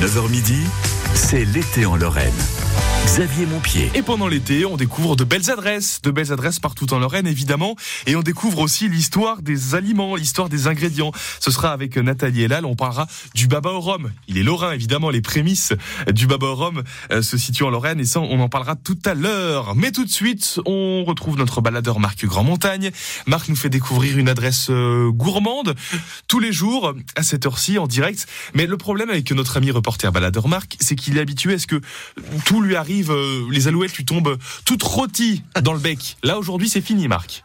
9h 0.00 0.30
midi, 0.30 0.64
c'est 1.12 1.44
l'été 1.44 1.84
en 1.84 1.94
Lorraine. 1.94 2.32
Xavier 3.06 3.46
Montpied. 3.46 3.90
Et 3.94 4.02
pendant 4.02 4.28
l'été, 4.28 4.64
on 4.66 4.76
découvre 4.76 5.16
de 5.16 5.24
belles 5.24 5.50
adresses, 5.50 6.00
de 6.02 6.10
belles 6.10 6.32
adresses 6.32 6.60
partout 6.60 6.92
en 6.92 6.98
Lorraine 6.98 7.26
évidemment, 7.26 7.74
et 8.06 8.14
on 8.14 8.22
découvre 8.22 8.58
aussi 8.58 8.88
l'histoire 8.88 9.42
des 9.42 9.74
aliments, 9.74 10.16
l'histoire 10.16 10.48
des 10.48 10.66
ingrédients. 10.66 11.10
Ce 11.40 11.50
sera 11.50 11.72
avec 11.72 11.96
Nathalie 11.96 12.42
Elal, 12.42 12.64
on 12.64 12.76
parlera 12.76 13.06
du 13.34 13.46
baba 13.46 13.70
au 13.70 13.80
rhum. 13.80 14.10
Il 14.28 14.38
est 14.38 14.42
lorrain 14.42 14.72
évidemment, 14.72 15.10
les 15.10 15.22
prémices 15.22 15.72
du 16.12 16.26
baba 16.26 16.48
au 16.48 16.54
rhum 16.54 16.82
euh, 17.10 17.22
se 17.22 17.38
situent 17.38 17.64
en 17.64 17.70
Lorraine 17.70 18.00
et 18.00 18.04
ça 18.04 18.20
on 18.20 18.38
en 18.38 18.48
parlera 18.48 18.76
tout 18.76 18.98
à 19.04 19.14
l'heure. 19.14 19.74
Mais 19.74 19.92
tout 19.92 20.04
de 20.04 20.10
suite, 20.10 20.60
on 20.66 21.04
retrouve 21.04 21.36
notre 21.36 21.60
baladeur 21.60 22.00
Marc 22.00 22.24
Grand 22.26 22.44
Montagne. 22.44 22.90
Marc 23.26 23.48
nous 23.48 23.56
fait 23.56 23.70
découvrir 23.70 24.18
une 24.18 24.28
adresse 24.28 24.68
euh, 24.70 25.10
gourmande 25.10 25.74
tous 26.28 26.38
les 26.38 26.52
jours 26.52 26.94
à 27.16 27.22
cette 27.22 27.46
heure-ci 27.46 27.78
en 27.78 27.86
direct. 27.86 28.26
Mais 28.54 28.66
le 28.66 28.76
problème 28.76 29.10
avec 29.10 29.30
notre 29.32 29.56
ami 29.56 29.70
reporter 29.70 30.12
baladeur 30.12 30.48
Marc, 30.48 30.76
c'est 30.80 30.96
qu'il 30.96 31.16
est 31.16 31.20
habitué 31.20 31.54
à 31.54 31.58
ce 31.58 31.66
que 31.66 31.80
tout 32.44 32.60
lui 32.60 32.76
arrive 32.76 32.89
euh, 33.10 33.46
les 33.50 33.68
alouettes 33.68 33.96
lui 33.96 34.04
tombent 34.04 34.36
toutes 34.64 34.82
rôties 34.82 35.42
dans 35.62 35.72
le 35.72 35.78
bec. 35.78 36.16
Là 36.22 36.38
aujourd'hui 36.38 36.68
c'est 36.68 36.80
fini 36.80 37.08
Marc. 37.08 37.44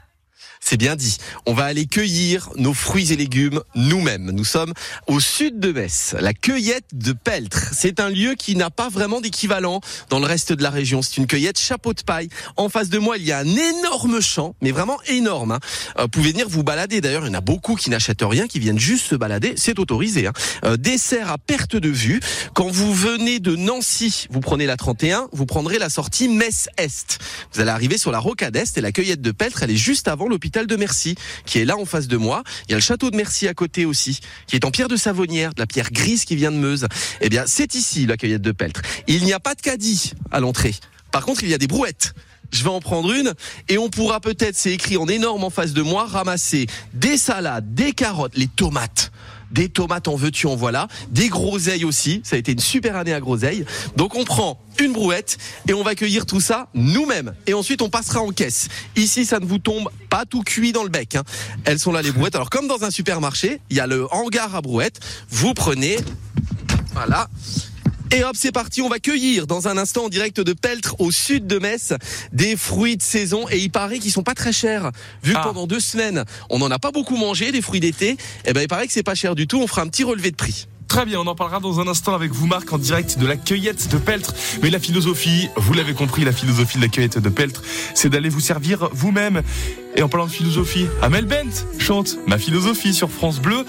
C'est 0.67 0.77
bien 0.77 0.95
dit. 0.95 1.17
On 1.45 1.53
va 1.53 1.65
aller 1.65 1.85
cueillir 1.85 2.49
nos 2.55 2.73
fruits 2.73 3.13
et 3.13 3.15
légumes 3.15 3.61
nous-mêmes. 3.75 4.31
Nous 4.31 4.43
sommes 4.43 4.73
au 5.05 5.19
sud 5.19 5.59
de 5.59 5.71
Metz, 5.71 6.15
la 6.19 6.33
cueillette 6.33 6.87
de 6.91 7.13
Peltre. 7.13 7.69
C'est 7.71 7.99
un 7.99 8.09
lieu 8.09 8.33
qui 8.33 8.55
n'a 8.55 8.71
pas 8.71 8.89
vraiment 8.89 9.21
d'équivalent 9.21 9.79
dans 10.09 10.17
le 10.17 10.25
reste 10.25 10.53
de 10.53 10.63
la 10.63 10.71
région. 10.71 11.03
C'est 11.03 11.17
une 11.17 11.27
cueillette 11.27 11.59
chapeau 11.59 11.93
de 11.93 12.01
paille. 12.01 12.29
En 12.57 12.67
face 12.67 12.89
de 12.89 12.97
moi, 12.97 13.17
il 13.17 13.25
y 13.25 13.31
a 13.31 13.37
un 13.37 13.45
énorme 13.45 14.21
champ, 14.21 14.55
mais 14.59 14.71
vraiment 14.71 14.97
énorme. 15.05 15.51
Hein. 15.51 15.59
Euh, 15.99 16.03
vous 16.03 16.07
pouvez 16.07 16.31
venir 16.31 16.49
vous 16.49 16.63
balader. 16.63 16.99
D'ailleurs, 16.99 17.25
il 17.25 17.27
y 17.27 17.29
en 17.29 17.35
a 17.35 17.41
beaucoup 17.41 17.75
qui 17.75 17.91
n'achètent 17.91 18.23
rien, 18.23 18.47
qui 18.47 18.57
viennent 18.57 18.79
juste 18.79 19.05
se 19.05 19.15
balader. 19.15 19.53
C'est 19.57 19.77
autorisé. 19.77 20.25
Hein. 20.25 20.33
Euh, 20.63 20.77
dessert 20.77 21.31
à 21.31 21.37
perte 21.37 21.75
de 21.75 21.89
vue. 21.89 22.19
Quand 22.55 22.71
vous 22.71 22.91
venez 22.91 23.39
de 23.39 23.55
Nancy, 23.55 24.25
vous 24.31 24.39
prenez 24.39 24.65
la 24.65 24.77
31, 24.77 25.27
vous 25.31 25.45
prendrez 25.45 25.77
la 25.77 25.91
sortie 25.91 26.27
Metz-Est. 26.27 27.19
Vous 27.53 27.61
allez 27.61 27.69
arriver 27.69 27.99
sur 27.99 28.11
la 28.11 28.17
rocade 28.17 28.55
Est 28.55 28.79
et 28.79 28.81
la 28.81 28.91
cueillette 28.91 29.21
de 29.21 29.29
Peltre, 29.29 29.61
elle 29.61 29.69
est 29.69 29.75
juste 29.75 30.07
avant 30.07 30.27
l'hôpital 30.27 30.54
de 30.63 30.75
Merci, 30.77 31.15
qui 31.45 31.59
est 31.59 31.65
là 31.65 31.77
en 31.77 31.85
face 31.85 32.07
de 32.07 32.15
moi. 32.15 32.43
Il 32.67 32.71
y 32.71 32.73
a 32.73 32.77
le 32.77 32.81
château 32.81 33.11
de 33.11 33.17
Merci 33.17 33.47
à 33.47 33.53
côté 33.53 33.85
aussi, 33.85 34.19
qui 34.47 34.55
est 34.55 34.63
en 34.63 34.71
pierre 34.71 34.87
de 34.87 34.95
Savonnière, 34.95 35.53
de 35.53 35.59
la 35.59 35.67
pierre 35.67 35.91
grise 35.91 36.23
qui 36.23 36.35
vient 36.35 36.51
de 36.51 36.57
Meuse. 36.57 36.87
Eh 37.19 37.29
bien, 37.29 37.43
c'est 37.45 37.75
ici 37.75 38.05
la 38.05 38.15
cueillette 38.15 38.41
de 38.41 38.51
Peltre. 38.51 38.81
Il 39.07 39.25
n'y 39.25 39.33
a 39.33 39.39
pas 39.39 39.55
de 39.55 39.61
caddie 39.61 40.13
à 40.31 40.39
l'entrée. 40.39 40.75
Par 41.11 41.25
contre, 41.25 41.43
il 41.43 41.49
y 41.49 41.53
a 41.53 41.57
des 41.57 41.67
brouettes. 41.67 42.13
Je 42.51 42.63
vais 42.63 42.69
en 42.69 42.79
prendre 42.79 43.11
une 43.11 43.33
et 43.67 43.77
on 43.77 43.89
pourra 43.89 44.21
peut-être, 44.21 44.55
c'est 44.55 44.71
écrit 44.71 44.97
en 44.97 45.07
énorme 45.07 45.43
en 45.43 45.49
face 45.49 45.73
de 45.73 45.81
moi, 45.81 46.05
ramasser 46.05 46.67
des 46.93 47.17
salades, 47.17 47.73
des 47.73 47.91
carottes, 47.91 48.37
les 48.37 48.47
tomates 48.47 49.11
des 49.55 49.69
tomates 49.69 50.09
en 50.09 50.15
veux-tu 50.15 50.47
en 50.47 50.55
voilà, 50.55 50.87
des 51.09 51.29
groseilles 51.29 51.85
aussi, 51.85 52.21
ça 52.23 52.35
a 52.35 52.39
été 52.39 52.51
une 52.51 52.59
super 52.59 52.97
année 52.97 53.13
à 53.13 53.21
groseilles. 53.21 53.65
Donc 53.95 54.15
on 54.15 54.25
prend 54.25 54.59
une 54.79 54.91
brouette 54.91 55.37
et 55.67 55.73
on 55.73 55.81
va 55.81 55.95
cueillir 55.95 56.25
tout 56.25 56.41
ça 56.41 56.67
nous-mêmes. 56.73 57.33
Et 57.47 57.53
ensuite 57.53 57.81
on 57.81 57.89
passera 57.89 58.19
en 58.19 58.31
caisse. 58.31 58.67
Ici 58.97 59.25
ça 59.25 59.39
ne 59.39 59.45
vous 59.45 59.57
tombe 59.57 59.89
pas 60.09 60.25
tout 60.25 60.41
cuit 60.41 60.73
dans 60.73 60.83
le 60.83 60.89
bec. 60.89 61.15
Hein. 61.15 61.23
Elles 61.63 61.79
sont 61.79 61.93
là 61.93 62.01
les 62.01 62.11
brouettes. 62.11 62.35
Alors 62.35 62.49
comme 62.49 62.67
dans 62.67 62.83
un 62.83 62.91
supermarché, 62.91 63.61
il 63.69 63.77
y 63.77 63.79
a 63.79 63.87
le 63.87 64.13
hangar 64.13 64.53
à 64.53 64.61
brouettes. 64.61 64.99
Vous 65.29 65.53
prenez, 65.53 65.97
voilà. 66.93 67.29
Et 68.15 68.23
hop, 68.23 68.33
c'est 68.39 68.53
parti, 68.53 68.81
on 68.81 68.87
va 68.87 68.99
cueillir 68.99 69.45
dans 69.45 69.67
un 69.67 69.77
instant 69.77 70.05
en 70.05 70.09
direct 70.09 70.39
de 70.39 70.53
Peltre 70.53 70.95
au 70.99 71.11
sud 71.11 71.47
de 71.47 71.59
Metz 71.59 71.91
des 72.31 72.55
fruits 72.55 72.95
de 72.95 73.01
saison 73.03 73.45
et 73.51 73.57
il 73.57 73.69
paraît 73.69 73.99
qu'ils 73.99 74.13
sont 74.13 74.23
pas 74.23 74.33
très 74.33 74.53
chers. 74.53 74.91
Vu 75.21 75.33
que 75.33 75.37
Ah. 75.37 75.43
pendant 75.43 75.67
deux 75.67 75.81
semaines, 75.81 76.23
on 76.49 76.59
n'en 76.59 76.71
a 76.71 76.79
pas 76.79 76.91
beaucoup 76.91 77.17
mangé 77.17 77.51
des 77.51 77.61
fruits 77.61 77.81
d'été, 77.81 78.15
et 78.45 78.53
ben 78.53 78.61
il 78.61 78.69
paraît 78.69 78.87
que 78.87 78.93
c'est 78.93 79.03
pas 79.03 79.15
cher 79.15 79.35
du 79.35 79.47
tout, 79.47 79.59
on 79.61 79.67
fera 79.67 79.81
un 79.81 79.87
petit 79.87 80.05
relevé 80.05 80.31
de 80.31 80.37
prix. 80.37 80.67
Très 80.87 81.05
bien, 81.05 81.19
on 81.19 81.27
en 81.27 81.35
parlera 81.35 81.59
dans 81.59 81.81
un 81.81 81.87
instant 81.89 82.15
avec 82.15 82.31
vous 82.31 82.47
Marc 82.47 82.71
en 82.71 82.77
direct 82.77 83.19
de 83.19 83.27
la 83.27 83.35
cueillette 83.35 83.89
de 83.89 83.97
Peltre. 83.97 84.33
Mais 84.61 84.69
la 84.69 84.79
philosophie, 84.79 85.49
vous 85.57 85.73
l'avez 85.73 85.93
compris, 85.93 86.23
la 86.23 86.31
philosophie 86.31 86.77
de 86.77 86.83
la 86.83 86.87
cueillette 86.87 87.17
de 87.17 87.29
Peltre, 87.29 87.63
c'est 87.95 88.07
d'aller 88.07 88.29
vous 88.29 88.39
servir 88.39 88.87
vous-même. 88.93 89.41
Et 89.97 90.03
en 90.03 90.07
parlant 90.07 90.27
de 90.27 90.31
philosophie, 90.31 90.85
Amel 91.01 91.25
Bent 91.25 91.65
chante 91.79 92.15
Ma 92.27 92.37
philosophie 92.37 92.93
sur 92.93 93.11
France 93.11 93.39
Bleu 93.41 93.65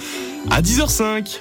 à 0.51 0.63
10h05. 0.63 1.41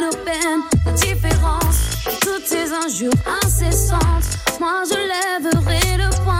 nos 0.00 0.16
peines, 0.24 0.62
nos 0.86 0.92
différences, 0.92 2.04
toutes 2.20 2.46
ces 2.46 2.72
injures 2.72 3.12
incessantes. 3.42 4.38
Moi 4.60 4.82
je 4.88 4.94
lèverai 4.94 5.98
le 5.98 6.10
poing, 6.24 6.38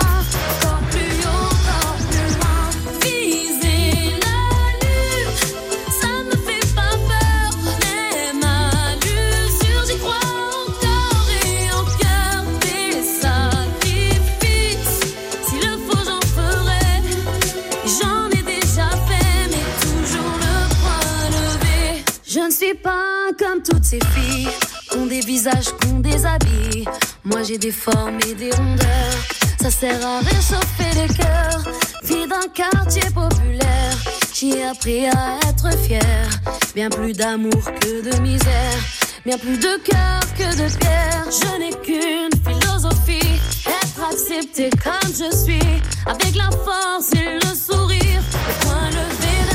Je 22.45 22.49
ne 22.51 22.53
suis 22.53 22.75
pas 22.75 23.31
comme 23.39 23.63
toutes 23.63 23.85
ces 23.85 24.01
filles, 24.13 24.51
qui 24.91 24.99
ont 24.99 25.07
des 25.07 25.21
visages, 25.21 25.75
qui 25.81 25.89
ont 25.89 26.01
des 26.01 26.27
habits. 26.27 26.85
Moi 27.25 27.43
j'ai 27.43 27.57
des 27.57 27.71
formes 27.71 28.19
et 28.29 28.35
des 28.35 28.51
rondeurs, 28.51 29.17
ça 29.63 29.71
sert 29.71 30.07
à 30.07 30.19
réchauffer 30.19 30.93
le 30.95 31.15
cœur. 31.15 31.65
Fille 32.05 32.29
d'un 32.29 32.47
quartier 32.53 33.09
populaire, 33.15 33.97
j'ai 34.35 34.63
appris 34.63 35.07
à 35.07 35.39
être 35.49 35.75
fière. 35.79 36.29
Bien 36.75 36.91
plus 36.91 37.15
d'amour 37.15 37.65
que 37.81 38.11
de 38.11 38.21
misère, 38.21 38.79
bien 39.25 39.39
plus 39.39 39.57
de 39.57 39.79
cœur 39.79 40.21
que 40.37 40.51
de 40.55 40.77
pierre. 40.77 41.25
Je 41.31 41.59
n'ai 41.59 41.73
qu'une 41.81 42.29
philosophie, 42.47 43.41
être 43.67 44.13
accepté 44.13 44.69
comme 44.83 45.11
je 45.11 45.35
suis, 45.35 45.83
avec 46.05 46.37
la 46.37 46.51
force 46.51 47.11
et 47.15 47.37
le 47.37 47.55
sourire. 47.55 48.21
Point 48.61 48.91
levé 48.91 49.54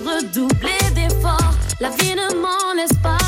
redoubler 0.00 0.78
d'efforts. 0.94 1.54
La 1.80 1.90
vie 1.90 2.14
ne 2.14 2.34
m'en 2.40 2.72
laisse 2.74 2.96
pas 3.02 3.21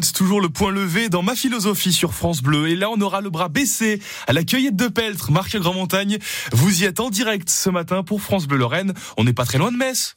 Toujours 0.00 0.40
le 0.40 0.48
point 0.48 0.70
levé 0.70 1.08
dans 1.08 1.22
ma 1.22 1.34
philosophie 1.34 1.92
sur 1.92 2.12
France 2.12 2.42
Bleu. 2.42 2.68
Et 2.68 2.76
là, 2.76 2.90
on 2.90 3.00
aura 3.00 3.20
le 3.20 3.30
bras 3.30 3.48
baissé 3.48 4.00
à 4.26 4.32
la 4.32 4.44
cueillette 4.44 4.76
de 4.76 4.88
Peltre. 4.88 5.30
Marc 5.30 5.56
Grand 5.56 5.72
Montagne, 5.72 6.18
vous 6.52 6.82
y 6.82 6.84
êtes 6.84 7.00
en 7.00 7.08
direct 7.08 7.48
ce 7.48 7.70
matin 7.70 8.02
pour 8.02 8.20
France 8.20 8.46
Bleu 8.46 8.58
Lorraine. 8.58 8.92
On 9.16 9.24
n'est 9.24 9.32
pas 9.32 9.46
très 9.46 9.58
loin 9.58 9.72
de 9.72 9.76
Metz. 9.76 10.16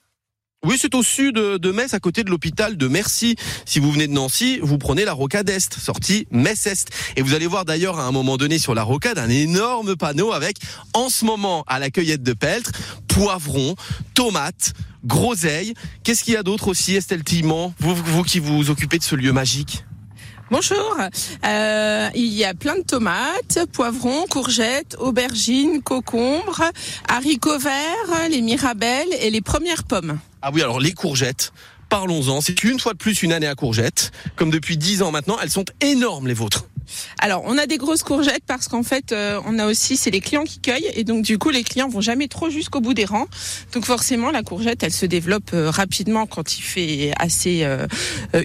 Oui, 0.66 0.76
c'est 0.78 0.94
au 0.94 1.04
sud 1.04 1.36
de 1.36 1.72
Metz, 1.72 1.94
à 1.94 2.02
côté 2.02 2.26
de 2.26 2.30
l'hôpital 2.30 2.76
de 2.76 2.88
Mercy. 2.90 3.38
Si 3.66 3.80
vous 3.80 3.94
venez 3.94 4.08
de 4.08 4.12
Nancy, 4.12 4.60
vous 4.62 4.78
prenez 4.78 5.06
la 5.06 5.14
rocade 5.14 5.50
Est, 5.50 5.74
sortie 5.74 6.28
Metz-Est. 6.32 6.90
Et 7.16 7.22
vous 7.22 7.34
allez 7.34 7.48
voir 7.48 7.64
d'ailleurs 7.64 7.98
à 7.98 8.04
un 8.04 8.12
moment 8.12 8.36
donné 8.36 8.60
sur 8.60 8.76
la 8.76 8.84
rocade 8.84 9.18
un 9.20 9.30
énorme 9.30 9.96
panneau 9.96 10.34
avec, 10.34 10.58
en 10.94 11.08
ce 11.08 11.24
moment, 11.24 11.64
à 11.68 11.80
la 11.80 11.90
cueillette 11.90 12.24
de 12.24 12.34
Peltre, 12.34 12.72
poivrons, 13.08 13.76
tomates, 14.16 14.74
groseilles. 15.06 15.76
Qu'est-ce 16.04 16.26
qu'il 16.26 16.34
y 16.34 16.38
a 16.38 16.44
d'autre 16.44 16.68
aussi, 16.68 16.94
Estelle 16.94 17.24
vous 17.80 18.24
qui 18.24 18.40
vous 18.40 18.70
occupez 18.70 18.98
de 18.98 19.04
ce 19.04 19.16
lieu 19.16 19.32
magique? 19.32 19.86
Bonjour. 20.52 20.98
Euh, 21.46 22.10
il 22.16 22.34
y 22.34 22.44
a 22.44 22.56
plein 22.56 22.76
de 22.76 22.82
tomates, 22.82 23.60
poivrons, 23.72 24.26
courgettes, 24.26 24.96
aubergines, 25.00 25.84
concombres, 25.84 26.64
haricots 27.08 27.60
verts, 27.60 28.30
les 28.32 28.42
mirabelles 28.42 29.14
et 29.22 29.30
les 29.30 29.42
premières 29.42 29.84
pommes. 29.84 30.18
Ah 30.42 30.50
oui, 30.52 30.64
alors 30.64 30.80
les 30.80 30.94
courgettes. 30.94 31.54
Parlons-en. 31.90 32.42
C'est 32.42 32.64
une 32.64 32.80
fois 32.80 32.94
de 32.94 32.98
plus 32.98 33.24
une 33.24 33.34
année 33.34 33.48
à 33.48 33.56
courgettes. 33.56 34.12
Comme 34.36 34.52
depuis 34.52 34.78
dix 34.78 35.02
ans 35.02 35.12
maintenant, 35.12 35.38
elles 35.42 35.50
sont 35.50 35.66
énormes 35.82 36.28
les 36.28 36.34
vôtres. 36.34 36.66
Alors, 37.20 37.44
on 37.46 37.58
a 37.58 37.66
des 37.66 37.78
grosses 37.78 38.04
courgettes 38.04 38.44
parce 38.48 38.68
qu'en 38.68 38.84
fait, 38.84 39.12
euh, 39.12 39.40
on 39.46 39.60
a 39.60 39.66
aussi, 39.66 39.98
c'est 39.98 40.12
les 40.12 40.22
clients 40.22 40.44
qui 40.44 40.60
cueillent 40.60 40.90
et 40.96 41.04
donc 41.04 41.24
du 41.24 41.38
coup, 41.38 41.50
les 41.50 41.64
clients 41.64 41.90
vont 41.90 42.02
jamais 42.02 42.28
trop 42.28 42.50
jusqu'au 42.50 42.82
bout 42.82 42.94
des 42.94 43.06
rangs. 43.06 43.28
Donc 43.74 43.86
forcément, 43.86 44.32
la 44.32 44.44
courgette, 44.44 44.84
elle 44.84 44.92
se 44.92 45.06
développe 45.06 45.52
euh, 45.54 45.70
rapidement 45.70 46.26
quand 46.26 46.58
il 46.58 46.62
fait 46.62 47.12
assez 47.18 47.64
euh, 47.64 47.88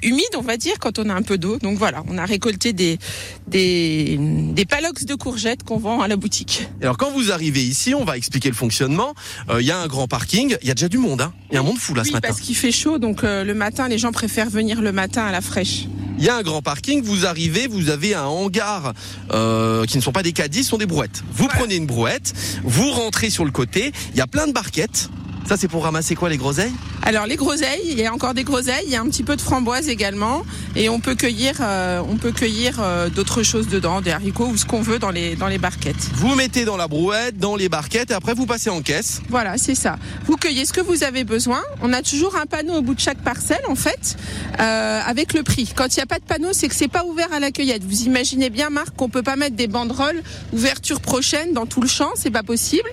humide, 0.02 0.25
on 0.37 0.43
va 0.43 0.56
dire, 0.56 0.79
quand 0.79 0.99
on 0.99 1.08
a 1.08 1.14
un 1.14 1.23
peu 1.23 1.38
d'eau. 1.38 1.58
Donc 1.58 1.79
voilà, 1.79 2.02
on 2.08 2.19
a 2.19 2.25
récolté 2.25 2.73
des 2.73 2.99
des 3.47 4.19
des 4.19 4.64
palox 4.64 5.05
de 5.05 5.14
courgettes 5.14 5.62
qu'on 5.62 5.79
vend 5.79 6.00
à 6.00 6.08
la 6.08 6.17
boutique. 6.17 6.69
Alors 6.82 6.97
quand 6.97 7.11
vous 7.11 7.32
arrivez 7.32 7.62
ici, 7.62 7.94
on 7.94 8.05
va 8.05 8.17
expliquer 8.17 8.49
le 8.49 8.55
fonctionnement. 8.55 9.14
Il 9.58 9.64
y 9.64 9.70
a 9.70 9.79
un 9.79 9.87
grand 9.87 10.08
parking, 10.08 10.56
il 10.62 10.69
y 10.69 10.70
a 10.70 10.75
déjà 10.75 10.88
du 10.88 10.99
monde, 10.99 11.20
hein. 11.20 11.32
Il 11.50 11.55
y 11.55 11.56
a 11.56 11.61
un 11.61 11.64
monde 11.64 11.79
fou 11.79 11.94
là 11.94 12.02
oui, 12.02 12.08
ce 12.08 12.12
matin. 12.14 12.29
parce 12.29 12.40
qu'il 12.40 12.56
fait 12.56 12.73
chaud, 12.73 12.99
donc 12.99 13.23
le 13.43 13.55
matin, 13.55 13.89
les 13.89 13.99
gens 13.99 14.13
préfèrent 14.13 14.51
venir 14.51 14.81
le 14.81 14.93
matin 14.93 15.25
à 15.25 15.33
la 15.33 15.41
fraîche. 15.41 15.87
Il 16.19 16.25
y 16.25 16.29
a 16.29 16.37
un 16.37 16.43
grand 16.43 16.63
parking, 16.63 17.03
vous 17.03 17.27
arrivez, 17.27 17.67
vous 17.67 17.91
avez 17.91 18.15
un 18.15 18.27
hangar 18.27 18.95
euh, 19.33 19.85
qui 19.85 19.97
ne 19.97 20.03
sont 20.03 20.13
pas 20.13 20.23
des 20.23 20.33
caddies, 20.33 20.63
ce 20.63 20.71
sont 20.71 20.79
des 20.79 20.87
brouettes. 20.87 21.25
Vous 21.33 21.49
prenez 21.49 21.75
une 21.75 21.87
brouette, 21.87 22.33
vous 22.63 22.91
rentrez 22.91 23.31
sur 23.31 23.45
le 23.45 23.51
côté, 23.51 23.93
il 24.13 24.19
y 24.19 24.21
a 24.21 24.29
plein 24.29 24.47
de 24.47 24.53
barquettes. 24.53 25.11
Ça, 25.46 25.56
c'est 25.58 25.69
pour 25.69 25.85
ramasser 25.85 26.14
quoi, 26.14 26.31
les 26.31 26.38
groseilles? 26.38 26.73
Alors, 27.02 27.26
les 27.26 27.37
groseilles, 27.37 27.82
il 27.87 27.99
y 27.99 28.06
a 28.06 28.14
encore 28.14 28.32
des 28.32 28.44
groseilles, 28.44 28.85
il 28.87 28.91
y 28.91 28.96
a 28.96 29.00
un 29.02 29.08
petit 29.08 29.23
peu 29.23 29.37
de 29.37 29.43
framboises 29.43 29.91
également. 29.91 30.43
Et 30.75 30.88
on 30.88 31.00
peut 31.00 31.14
cueillir, 31.14 31.56
euh, 31.61 32.00
on 32.08 32.17
peut 32.17 32.32
cueillir 32.32 32.76
euh, 32.81 33.11
d'autres 33.11 33.43
choses 33.43 33.69
dedans, 33.69 34.00
des 34.00 34.11
haricots 34.11 34.46
ou 34.46 34.56
ce 34.56 34.64
qu'on 34.64 34.81
veut 34.81 34.99
dans 34.99 35.11
les, 35.11 35.37
dans 35.37 35.49
les 35.49 35.58
barquettes. 35.58 36.11
Vous 36.14 36.35
mettez 36.35 36.64
dans 36.64 36.79
la 36.79 36.88
brouette, 36.88 37.37
dans 37.37 37.56
les 37.56 37.69
barquettes, 37.69 38.11
et 38.11 38.14
après, 38.14 38.32
vous 38.32 38.46
passez 38.46 38.70
en 38.70 38.81
caisse. 38.81 39.20
Voilà, 39.29 39.58
c'est 39.58 39.75
ça. 39.75 39.99
Vous 40.25 40.37
cueillez 40.38 40.64
ce 40.64 40.73
que 40.73 40.81
vous 40.81 41.05
avez 41.05 41.25
besoin. 41.25 41.61
On 41.82 41.93
a 41.93 42.00
toujours 42.00 42.37
un 42.37 42.47
panneau 42.47 42.76
au 42.76 42.82
bout 42.82 42.94
de 42.94 43.00
chaque 43.00 43.23
parcelle, 43.23 43.62
en 43.69 43.75
fait, 43.75 44.17
euh, 44.61 45.00
avec 45.05 45.35
le 45.35 45.43
prix. 45.43 45.75
Quand 45.76 45.94
il 45.94 45.99
n'y 45.99 46.05
a 46.05 46.06
pas 46.06 46.19
de 46.19 46.25
panneau, 46.25 46.49
c'est 46.52 46.69
que 46.69 46.75
c'est 46.75 46.88
pas 46.88 47.05
ouvert 47.05 47.31
à 47.35 47.38
la 47.38 47.50
cueillette. 47.50 47.85
Vous 47.85 48.05
imaginez 48.05 48.49
bien, 48.49 48.70
Marc, 48.70 48.97
qu'on 48.97 49.11
peut 49.11 49.23
pas 49.23 49.37
mettre 49.37 49.56
des 49.56 49.67
banderoles 49.67 50.23
ouverture 50.55 51.00
prochaine 51.00 51.52
dans 51.52 51.67
tout 51.67 51.82
le 51.82 51.88
champ, 51.88 52.11
c'est 52.14 52.31
pas 52.31 52.43
possible. 52.43 52.88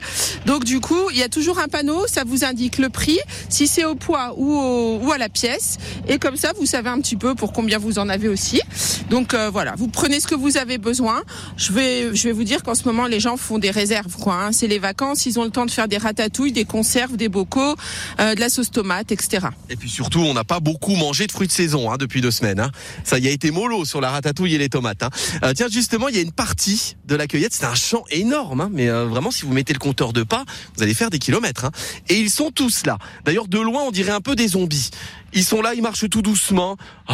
Donc, 0.45 0.65
du 0.65 0.81
coup, 0.81 1.09
il 1.11 1.17
y 1.17 1.23
a 1.23 1.29
toujours 1.29 1.59
un 1.59 1.69
panneau, 1.69 2.05
ça 2.07 2.23
vous 2.25 2.40
indique 2.43 2.77
le 2.77 2.89
prix, 2.89 3.19
si 3.49 3.67
c'est 3.67 3.85
au 3.85 3.95
poids 3.95 4.33
ou, 4.37 4.99
ou 5.01 5.11
à 5.11 5.17
la 5.17 5.29
pièce. 5.29 5.77
Et 6.07 6.19
comme 6.19 6.35
ça, 6.35 6.53
vous 6.59 6.65
savez 6.65 6.89
un 6.89 6.99
petit 6.99 7.15
peu 7.15 7.35
pour 7.35 7.53
combien 7.53 7.77
vous 7.77 7.99
en 7.99 8.09
avez 8.09 8.27
aussi. 8.27 8.61
Donc 9.09 9.33
euh, 9.33 9.49
voilà, 9.49 9.75
vous 9.77 9.87
prenez 9.87 10.19
ce 10.19 10.27
que 10.27 10.35
vous 10.35 10.57
avez 10.57 10.77
besoin. 10.77 11.23
Je 11.57 11.71
vais, 11.73 12.15
je 12.15 12.23
vais 12.23 12.31
vous 12.31 12.43
dire 12.43 12.63
qu'en 12.63 12.75
ce 12.75 12.83
moment, 12.85 13.07
les 13.07 13.19
gens 13.19 13.37
font 13.37 13.59
des 13.59 13.71
réserves. 13.71 14.15
quoi. 14.17 14.35
Hein. 14.35 14.51
C'est 14.51 14.67
les 14.67 14.79
vacances, 14.79 15.25
ils 15.25 15.39
ont 15.39 15.43
le 15.43 15.49
temps 15.49 15.65
de 15.65 15.71
faire 15.71 15.87
des 15.87 15.97
ratatouilles, 15.97 16.51
des 16.51 16.65
conserves, 16.65 17.17
des 17.17 17.29
bocaux, 17.29 17.75
euh, 18.19 18.35
de 18.35 18.39
la 18.39 18.49
sauce 18.49 18.71
tomate, 18.71 19.11
etc. 19.11 19.47
Et 19.69 19.75
puis 19.75 19.89
surtout, 19.89 20.19
on 20.19 20.33
n'a 20.33 20.43
pas 20.43 20.59
beaucoup 20.59 20.95
mangé 20.95 21.27
de 21.27 21.31
fruits 21.31 21.47
de 21.47 21.51
saison 21.51 21.91
hein, 21.91 21.97
depuis 21.97 22.21
deux 22.21 22.31
semaines. 22.31 22.59
Hein. 22.59 22.71
Ça 23.03 23.19
y 23.19 23.27
a 23.27 23.31
été 23.31 23.51
mollo 23.51 23.85
sur 23.85 24.01
la 24.01 24.11
ratatouille 24.11 24.55
et 24.55 24.57
les 24.57 24.69
tomates. 24.69 25.03
Hein. 25.03 25.09
Euh, 25.43 25.53
tiens, 25.53 25.67
justement, 25.69 26.07
il 26.07 26.15
y 26.15 26.19
a 26.19 26.21
une 26.21 26.31
partie 26.31 26.95
de 27.05 27.15
la 27.15 27.27
cueillette. 27.27 27.53
C'est 27.53 27.65
un 27.65 27.75
champ 27.75 28.03
énorme, 28.09 28.69
mais 28.71 28.87
vraiment, 28.89 29.31
si 29.31 29.45
vous 29.45 29.53
mettez 29.53 29.73
le 29.73 29.79
compteur 29.79 30.13
de 30.13 30.23
pas, 30.23 30.43
vous 30.75 30.83
allez 30.83 30.93
faire 30.93 31.09
des 31.09 31.19
kilomètres. 31.19 31.69
Et 32.09 32.27
ils 32.31 32.33
sont 32.33 32.51
tous 32.51 32.85
là. 32.85 32.97
D'ailleurs, 33.25 33.49
de 33.49 33.59
loin, 33.59 33.83
on 33.83 33.91
dirait 33.91 34.13
un 34.13 34.21
peu 34.21 34.35
des 34.37 34.47
zombies. 34.47 34.89
Ils 35.33 35.43
sont 35.43 35.61
là, 35.61 35.73
ils 35.73 35.81
marchent 35.81 36.09
tout 36.09 36.21
doucement. 36.21 36.77
Oh, 37.09 37.13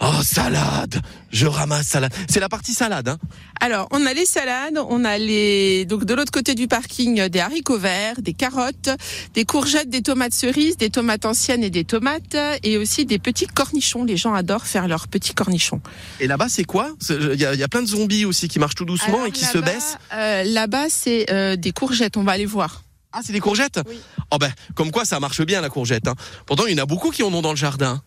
oh, 0.00 0.22
salade 0.22 1.00
Je 1.30 1.46
ramasse 1.46 1.86
salade. 1.88 2.12
C'est 2.28 2.40
la 2.40 2.48
partie 2.50 2.72
salade, 2.74 3.08
hein 3.08 3.18
Alors, 3.60 3.88
on 3.90 4.04
a 4.04 4.12
les 4.12 4.26
salades, 4.26 4.78
on 4.88 5.04
a 5.04 5.16
les 5.18 5.84
donc 5.86 6.04
de 6.04 6.12
l'autre 6.14 6.30
côté 6.32 6.54
du 6.54 6.68
parking 6.68 7.28
des 7.28 7.40
haricots 7.40 7.78
verts, 7.78 8.20
des 8.20 8.32
carottes, 8.34 8.90
des 9.34 9.44
courgettes, 9.46 9.88
des 9.88 10.02
tomates 10.02 10.32
cerises, 10.34 10.76
des 10.76 10.90
tomates 10.90 11.24
anciennes 11.24 11.64
et 11.64 11.70
des 11.70 11.84
tomates 11.84 12.36
et 12.62 12.76
aussi 12.76 13.06
des 13.06 13.18
petits 13.18 13.46
cornichons. 13.46 14.04
Les 14.04 14.16
gens 14.18 14.34
adorent 14.34 14.66
faire 14.66 14.88
leurs 14.88 15.08
petits 15.08 15.32
cornichons. 15.34 15.80
Et 16.20 16.26
là-bas, 16.26 16.48
c'est 16.50 16.64
quoi? 16.64 16.90
Il 17.08 17.40
y, 17.40 17.46
a, 17.46 17.54
y 17.54 17.62
a 17.62 17.68
plein 17.68 17.82
de 17.82 17.88
zombies 17.88 18.24
aussi 18.26 18.48
qui 18.48 18.58
marchent 18.58 18.74
tout 18.74 18.84
doucement 18.86 19.14
Alors, 19.16 19.26
et 19.26 19.32
qui 19.32 19.44
se 19.46 19.58
baissent. 19.58 19.96
euh, 20.14 20.44
Là-bas, 20.44 20.86
c'est 20.90 21.30
euh, 21.30 21.56
des 21.56 21.72
courgettes. 21.72 22.16
On 22.18 22.24
va 22.24 22.32
aller 22.32 22.46
voir. 22.46 22.82
Ah, 23.12 23.20
c'est 23.24 23.32
des 23.32 23.40
courgettes 23.40 23.80
Oui. 23.86 24.00
Oh 24.30 24.38
ben, 24.38 24.52
comme 24.74 24.90
quoi 24.90 25.04
ça 25.04 25.18
marche 25.20 25.42
bien 25.42 25.60
la 25.60 25.68
courgette. 25.68 26.06
Hein. 26.06 26.14
Pourtant, 26.46 26.66
il 26.66 26.76
y 26.76 26.80
en 26.80 26.82
a 26.82 26.86
beaucoup 26.86 27.10
qui 27.10 27.22
en 27.22 27.32
ont 27.32 27.42
dans 27.42 27.50
le 27.50 27.56
jardin. 27.56 28.02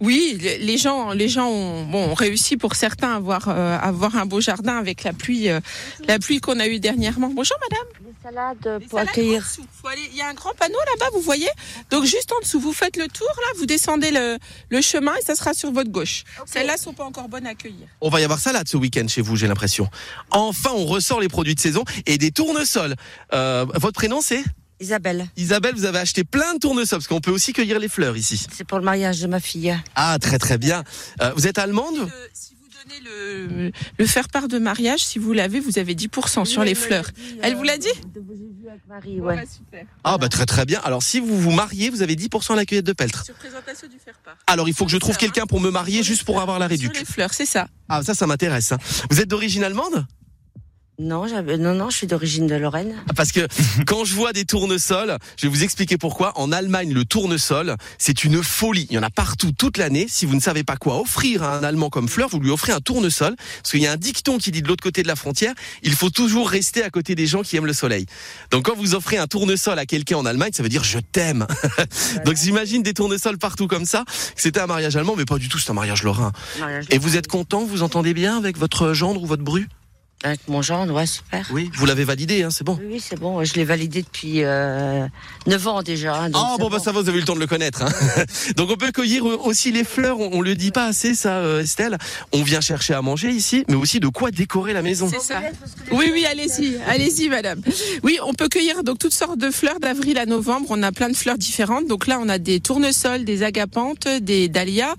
Oui, 0.00 0.36
les 0.60 0.76
gens, 0.76 1.12
les 1.12 1.28
gens 1.28 1.48
ont, 1.48 1.86
bon, 1.86 2.10
ont 2.10 2.14
réussi 2.14 2.56
pour 2.56 2.74
certains 2.74 3.12
à 3.12 3.16
avoir, 3.16 3.48
euh, 3.48 3.78
avoir 3.80 4.16
un 4.16 4.26
beau 4.26 4.40
jardin 4.40 4.76
avec 4.76 5.02
la 5.04 5.12
pluie, 5.12 5.48
euh, 5.48 5.60
la 6.06 6.18
pluie 6.18 6.40
qu'on 6.40 6.58
a 6.60 6.66
eue 6.66 6.80
dernièrement. 6.80 7.30
Bonjour 7.34 7.56
madame. 7.70 8.13
Des 8.24 8.30
salades 8.30 8.78
Les 8.80 8.86
pour 8.86 8.98
salades 8.98 9.08
accueillir. 9.10 9.46
Il 10.10 10.16
y 10.16 10.22
a 10.22 10.28
un 10.28 10.34
grand 10.34 10.54
panneau 10.54 10.78
là-bas, 10.78 11.10
vous 11.12 11.20
voyez 11.20 11.48
Donc 11.90 12.04
juste 12.04 12.32
en 12.32 12.40
dessous, 12.40 12.58
vous 12.58 12.72
faites 12.72 12.96
le 12.96 13.06
tour 13.08 13.28
là, 13.36 13.46
vous 13.58 13.66
descendez 13.66 14.10
le, 14.10 14.38
le 14.70 14.80
chemin 14.80 15.14
et 15.16 15.22
ça 15.22 15.34
sera 15.34 15.52
sur 15.54 15.70
votre 15.72 15.90
gauche. 15.90 16.24
Celles-là 16.46 16.76
sont 16.76 16.94
pas 16.94 17.04
encore 17.04 17.28
bonnes 17.28 17.46
à 17.46 17.54
cueillir. 17.54 17.86
On 18.00 18.08
va 18.08 18.20
y 18.20 18.24
avoir 18.24 18.38
salade 18.38 18.66
ce 18.68 18.76
week-end 18.76 19.06
chez 19.08 19.20
vous, 19.20 19.36
j'ai 19.36 19.46
l'impression. 19.46 19.88
Enfin, 20.30 20.70
on 20.74 20.86
ressort 20.86 21.20
les 21.20 21.28
produits 21.28 21.54
de 21.54 21.60
saison 21.60 21.84
et 22.06 22.16
des 22.18 22.30
tournesols. 22.30 22.94
Euh, 23.32 23.66
votre 23.74 23.94
prénom 23.94 24.20
c'est 24.20 24.42
Isabelle, 24.80 25.28
Isabelle, 25.36 25.74
vous 25.76 25.84
avez 25.84 25.98
acheté 26.00 26.24
plein 26.24 26.54
de 26.54 26.58
tournesols 26.58 26.98
parce 26.98 27.06
qu'on 27.06 27.20
peut 27.20 27.30
aussi 27.30 27.52
cueillir 27.52 27.78
les 27.78 27.88
fleurs 27.88 28.16
ici. 28.16 28.44
c'est 28.52 28.64
pour 28.64 28.78
le 28.78 28.84
mariage 28.84 29.20
de 29.20 29.26
ma 29.28 29.38
fille. 29.38 29.74
Ah, 29.94 30.18
très 30.20 30.38
très 30.38 30.58
bien. 30.58 30.82
Euh, 31.22 31.30
vous 31.36 31.46
êtes 31.46 31.58
allemande? 31.58 31.96
Le- 31.96 32.08
si 32.34 32.53
vous 32.53 32.53
donnez 32.88 33.00
le, 33.04 33.70
le 33.98 34.06
faire 34.06 34.28
part 34.28 34.48
de 34.48 34.58
mariage, 34.58 35.00
si 35.04 35.18
vous 35.18 35.32
l'avez, 35.32 35.60
vous 35.60 35.78
avez 35.78 35.94
10% 35.94 36.44
sur 36.44 36.64
les 36.64 36.74
fleurs. 36.74 37.08
Elle 37.42 37.54
vous 37.54 37.62
l'a 37.62 37.78
dit 37.78 37.88
J'ai 38.14 38.20
vu 38.20 38.68
avec 38.68 38.86
Marie, 38.88 39.20
ouais. 39.20 39.44
super. 39.46 39.84
Ah 40.04 40.18
bah 40.18 40.28
très 40.28 40.46
très 40.46 40.64
bien. 40.64 40.80
Alors 40.84 41.02
si 41.02 41.20
vous 41.20 41.38
vous 41.40 41.50
mariez, 41.52 41.90
vous 41.90 42.02
avez 42.02 42.14
10% 42.16 42.52
à 42.52 42.56
la 42.56 42.64
cueillette 42.64 42.84
de 42.86 42.92
Peltre. 42.92 43.24
Sur 43.24 43.34
présentation 43.34 43.88
du 43.88 43.98
faire 43.98 44.18
part. 44.24 44.36
Alors 44.46 44.68
il 44.68 44.74
faut 44.74 44.84
que 44.84 44.90
je 44.90 44.96
trouve 44.98 45.16
quelqu'un 45.16 45.46
pour 45.46 45.60
me 45.60 45.70
marier 45.70 46.02
juste 46.02 46.24
pour 46.24 46.40
avoir 46.40 46.58
la 46.58 46.66
Sur 46.66 46.70
réduction. 46.70 47.00
les 47.00 47.04
fleurs, 47.06 47.32
c'est 47.32 47.46
ça. 47.46 47.68
Ah 47.88 48.02
ça, 48.02 48.14
ça 48.14 48.26
m'intéresse. 48.26 48.72
hein. 48.72 48.78
Vous 49.10 49.20
êtes 49.20 49.28
d'origine 49.28 49.64
allemande? 49.64 50.06
Non, 50.98 51.26
non, 51.58 51.74
non, 51.74 51.90
je 51.90 51.96
suis 51.96 52.06
d'origine 52.06 52.46
de 52.46 52.54
Lorraine. 52.54 52.94
Ah, 53.08 53.14
Parce 53.14 53.32
que 53.32 53.48
quand 53.86 54.04
je 54.04 54.14
vois 54.14 54.32
des 54.32 54.44
tournesols, 54.44 55.18
je 55.36 55.46
vais 55.46 55.48
vous 55.48 55.64
expliquer 55.64 55.98
pourquoi. 55.98 56.38
En 56.38 56.52
Allemagne, 56.52 56.92
le 56.92 57.04
tournesol, 57.04 57.76
c'est 57.98 58.22
une 58.22 58.42
folie. 58.44 58.86
Il 58.90 58.94
y 58.94 58.98
en 58.98 59.02
a 59.02 59.10
partout 59.10 59.50
toute 59.50 59.76
l'année. 59.76 60.06
Si 60.08 60.24
vous 60.24 60.36
ne 60.36 60.40
savez 60.40 60.62
pas 60.62 60.76
quoi 60.76 61.00
offrir 61.00 61.42
à 61.42 61.58
un 61.58 61.64
Allemand 61.64 61.90
comme 61.90 62.08
fleur, 62.08 62.28
vous 62.28 62.38
lui 62.38 62.50
offrez 62.50 62.72
un 62.72 62.80
tournesol. 62.80 63.34
Parce 63.36 63.72
qu'il 63.72 63.82
y 63.82 63.88
a 63.88 63.92
un 63.92 63.96
dicton 63.96 64.38
qui 64.38 64.52
dit 64.52 64.62
de 64.62 64.68
l'autre 64.68 64.84
côté 64.84 65.02
de 65.02 65.08
la 65.08 65.16
frontière, 65.16 65.54
il 65.82 65.94
faut 65.94 66.10
toujours 66.10 66.48
rester 66.48 66.84
à 66.84 66.90
côté 66.90 67.16
des 67.16 67.26
gens 67.26 67.42
qui 67.42 67.56
aiment 67.56 67.66
le 67.66 67.72
soleil. 67.72 68.06
Donc 68.52 68.66
quand 68.66 68.76
vous 68.76 68.94
offrez 68.94 69.16
un 69.16 69.26
tournesol 69.26 69.78
à 69.78 69.86
quelqu'un 69.86 70.18
en 70.18 70.26
Allemagne, 70.26 70.52
ça 70.52 70.62
veut 70.62 70.68
dire 70.68 70.84
je 70.84 71.00
t'aime. 71.00 71.46
Donc 72.24 72.36
j'imagine 72.36 72.84
des 72.84 72.94
tournesols 72.94 73.38
partout 73.38 73.66
comme 73.66 73.84
ça. 73.84 74.04
C'était 74.36 74.60
un 74.60 74.66
mariage 74.66 74.94
allemand, 74.94 75.14
mais 75.16 75.24
pas 75.24 75.38
du 75.38 75.48
tout, 75.48 75.58
c'est 75.58 75.70
un 75.70 75.74
mariage 75.74 76.04
lorrain. 76.04 76.30
Mariage 76.60 76.86
Et 76.90 76.98
vous 76.98 77.16
êtes 77.16 77.26
content, 77.26 77.64
vous 77.64 77.82
entendez 77.82 78.14
bien 78.14 78.36
avec 78.36 78.58
votre 78.58 78.92
gendre 78.92 79.20
ou 79.20 79.26
votre 79.26 79.42
bru? 79.42 79.66
Avec 80.22 80.40
mon 80.48 80.62
gendre, 80.62 80.94
ouais, 80.94 81.04
super. 81.06 81.46
Oui, 81.52 81.70
vous 81.74 81.84
l'avez 81.84 82.04
validé, 82.04 82.42
hein, 82.44 82.48
c'est 82.50 82.64
bon. 82.64 82.78
Oui, 82.82 82.98
c'est 82.98 83.18
bon. 83.20 83.44
Je 83.44 83.52
l'ai 83.54 83.64
validé 83.64 84.00
depuis 84.02 84.42
euh, 84.42 85.06
9 85.46 85.68
ans 85.68 85.82
déjà. 85.82 86.14
hein, 86.14 86.30
donc 86.30 86.42
Ah 86.42 86.52
c'est 86.56 86.62
bon 86.62 86.70
bah 86.70 86.78
ça 86.78 86.92
va, 86.92 87.02
vous 87.02 87.08
avez 87.10 87.18
eu 87.18 87.20
le 87.20 87.26
temps 87.26 87.34
de 87.34 87.40
le 87.40 87.46
connaître. 87.46 87.82
hein. 87.82 87.90
Donc 88.56 88.70
on 88.70 88.76
peut 88.76 88.90
cueillir 88.90 89.26
aussi 89.26 89.70
les 89.70 89.84
fleurs, 89.84 90.18
on, 90.20 90.30
on 90.32 90.40
le 90.40 90.54
dit 90.54 90.70
pas 90.70 90.86
assez 90.86 91.14
ça 91.14 91.36
euh, 91.40 91.60
Estelle. 91.60 91.98
On 92.32 92.42
vient 92.42 92.62
chercher 92.62 92.94
à 92.94 93.02
manger 93.02 93.28
ici, 93.30 93.64
mais 93.68 93.74
aussi 93.74 94.00
de 94.00 94.08
quoi 94.08 94.30
décorer 94.30 94.72
la 94.72 94.80
maison. 94.80 95.10
C'est 95.10 95.20
ça. 95.20 95.42
Oui, 95.90 96.08
oui, 96.10 96.24
allez-y, 96.24 96.78
allez-y, 96.88 97.28
madame. 97.28 97.60
Oui, 98.02 98.18
on 98.24 98.32
peut 98.32 98.48
cueillir 98.48 98.82
donc 98.82 98.98
toutes 98.98 99.12
sortes 99.12 99.38
de 99.38 99.50
fleurs 99.50 99.78
d'avril 99.80 100.16
à 100.16 100.24
novembre. 100.24 100.68
On 100.70 100.82
a 100.82 100.90
plein 100.92 101.10
de 101.10 101.16
fleurs 101.16 101.36
différentes. 101.36 101.86
Donc 101.86 102.06
là, 102.06 102.18
on 102.22 102.30
a 102.30 102.38
des 102.38 102.60
tournesols, 102.60 103.24
des 103.26 103.42
agapantes, 103.42 104.08
des 104.22 104.48
dahlias, 104.48 104.94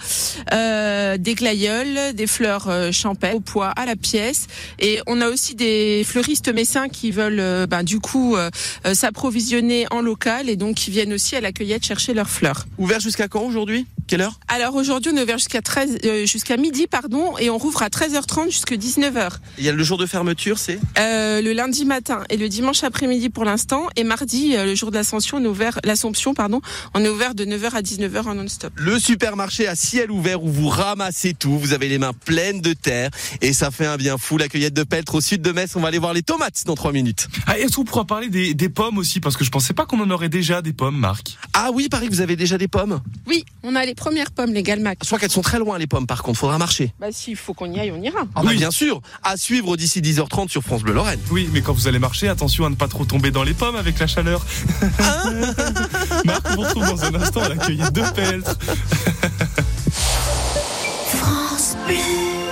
euh, 0.53 1.17
des 1.17 1.33
glaïeuls, 1.33 2.13
des 2.13 2.27
fleurs 2.27 2.67
euh, 2.69 2.91
champêtres 2.91 3.37
au 3.37 3.39
poids 3.39 3.69
à 3.69 3.87
la 3.87 3.95
pièce. 3.95 4.45
Et 4.77 4.99
on 5.07 5.14
on 5.15 5.21
a 5.21 5.29
aussi 5.29 5.55
des 5.55 6.03
fleuristes 6.03 6.53
messins 6.53 6.89
qui 6.89 7.11
veulent 7.11 7.39
euh, 7.39 7.67
ben, 7.67 7.83
du 7.83 7.99
coup 7.99 8.35
euh, 8.35 8.49
euh, 8.85 8.93
s'approvisionner 8.93 9.85
en 9.91 10.01
local 10.01 10.49
et 10.49 10.57
donc 10.57 10.75
qui 10.75 10.91
viennent 10.91 11.13
aussi 11.13 11.37
à 11.37 11.41
la 11.41 11.53
cueillette 11.53 11.85
chercher 11.85 12.13
leurs 12.13 12.29
fleurs. 12.29 12.65
Ouvert 12.77 12.99
jusqu'à 12.99 13.29
quand 13.29 13.43
aujourd'hui? 13.43 13.85
Quelle 14.07 14.21
heure? 14.21 14.39
Alors 14.47 14.75
aujourd'hui 14.75 15.11
on 15.13 15.17
est 15.17 15.23
ouvert 15.23 15.37
jusqu'à 15.39 15.61
13 15.61 15.97
euh, 16.05 16.25
jusqu'à 16.25 16.57
midi 16.57 16.85
pardon 16.85 17.37
et 17.39 17.49
on 17.49 17.57
rouvre 17.57 17.81
à 17.81 17.87
13h30 17.87 18.51
jusqu'à 18.51 18.75
19h. 18.75 19.29
Il 19.57 19.63
y 19.65 19.69
a 19.69 19.71
le 19.71 19.83
jour 19.83 19.97
de 19.97 20.05
fermeture, 20.05 20.59
c'est? 20.59 20.79
Euh, 20.99 21.41
le 21.41 21.53
lundi 21.53 21.85
matin 21.85 22.23
et 22.29 22.37
le 22.37 22.47
dimanche 22.47 22.83
après-midi 22.83 23.29
pour 23.29 23.45
l'instant 23.45 23.87
et 23.95 24.03
mardi 24.03 24.55
euh, 24.55 24.65
le 24.65 24.75
jour 24.75 24.91
de 24.91 24.95
l'ascension 24.97 25.37
on 25.37 25.43
est 25.43 25.47
ouvert 25.47 25.79
l'Assomption 25.83 26.33
pardon 26.35 26.61
on 26.93 27.03
est 27.03 27.09
ouvert 27.09 27.33
de 27.33 27.45
9h 27.45 27.71
à 27.71 27.81
19h 27.81 28.27
en 28.27 28.35
non-stop. 28.35 28.71
le 28.75 28.99
supermarché 28.99 29.67
à 29.67 29.75
ciel 29.75 30.11
ouvert 30.11 30.43
où 30.43 30.49
vous 30.51 30.69
ramassez 30.69 31.33
tout. 31.33 31.57
Vous 31.57 31.73
avez 31.73 31.87
les 31.89 31.97
mains 31.97 32.13
pleines 32.13 32.61
de 32.61 32.73
terre 32.73 33.09
et 33.41 33.53
ça 33.53 33.71
fait 33.71 33.87
un 33.87 33.97
bien 33.97 34.17
fou. 34.19 34.37
La 34.37 34.47
cueillette 34.49 34.73
de 34.75 34.83
Peltre 34.83 35.15
au 35.15 35.21
sud 35.21 35.41
de 35.41 35.51
Metz. 35.51 35.75
On 35.75 35.79
va 35.79 35.87
aller 35.87 35.97
voir 35.97 36.13
les 36.13 36.21
tomates 36.21 36.63
dans 36.65 36.75
trois 36.75 36.91
minutes. 36.91 37.27
Ah, 37.47 37.57
Est-ce 37.57 37.75
qu'on 37.77 37.83
pourra 37.85 38.05
parler 38.05 38.29
des, 38.29 38.53
des 38.53 38.69
pommes 38.69 38.97
aussi? 38.99 39.19
Parce 39.19 39.35
que 39.37 39.43
je 39.43 39.49
pensais 39.49 39.73
pas 39.73 39.85
qu'on 39.85 39.99
en 39.99 40.11
aurait 40.11 40.29
déjà 40.29 40.61
des 40.61 40.73
pommes, 40.73 40.97
Marc. 40.97 41.37
Ah 41.53 41.69
oui, 41.73 41.87
Paris, 41.89 42.07
vous 42.09 42.21
avez 42.21 42.35
déjà 42.35 42.57
des 42.57 42.67
pommes? 42.67 43.01
Oui, 43.27 43.45
on 43.63 43.75
a 43.75 43.85
les 43.85 43.94
premières 43.95 44.31
pommes 44.31 44.53
les 44.53 44.61
Galmac. 44.63 44.99
Je 45.01 45.07
crois 45.07 45.17
qu'elles 45.19 45.31
sont 45.31 45.41
très 45.41 45.57
loin 45.59 45.77
les 45.77 45.87
pommes. 45.87 46.05
Par 46.07 46.21
contre, 46.23 46.37
faudra 46.39 46.57
marcher. 46.57 46.93
Bah 46.99 47.07
s'il 47.11 47.35
faut 47.35 47.53
qu'on 47.53 47.71
y 47.71 47.79
aille 47.79 47.91
on 47.91 48.01
ira. 48.01 48.19
Ah 48.35 48.41
bah, 48.43 48.49
Oui. 48.49 48.57
bien 48.57 48.71
sûr. 48.71 49.01
À 49.23 49.37
suivre 49.37 49.75
d'ici 49.77 50.01
10h30 50.01 50.49
sur 50.49 50.61
France 50.61 50.83
Bleu 50.83 50.93
Lorraine. 50.93 51.19
Oui, 51.31 51.49
mais 51.53 51.61
quand 51.61 51.73
vous 51.73 51.87
allez 51.87 51.99
marcher, 51.99 52.27
attention 52.27 52.65
à 52.65 52.69
ne 52.69 52.75
pas 52.75 52.87
trop 52.87 53.05
tomber 53.05 53.31
dans 53.31 53.43
les 53.43 53.53
pommes 53.53 53.75
avec 53.75 53.97
la 53.99 54.07
chaleur. 54.07 54.45
Marc, 56.25 56.45
on 56.57 56.61
retrouve 56.61 56.87
dans 56.87 57.03
un 57.05 57.15
instant 57.15 57.41
à 57.41 57.49
la 57.49 57.55
cueillette 57.57 57.93
de 57.93 58.01
Peltre. 58.13 58.55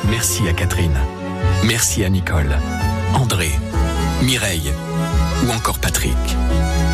Merci 0.09 0.47
à 0.47 0.53
Catherine. 0.53 0.97
Merci 1.65 2.03
à 2.03 2.09
Nicole, 2.09 2.57
André, 3.13 3.49
Mireille 4.21 4.71
ou 5.45 5.51
encore 5.51 5.79
Patrick. 5.79 6.15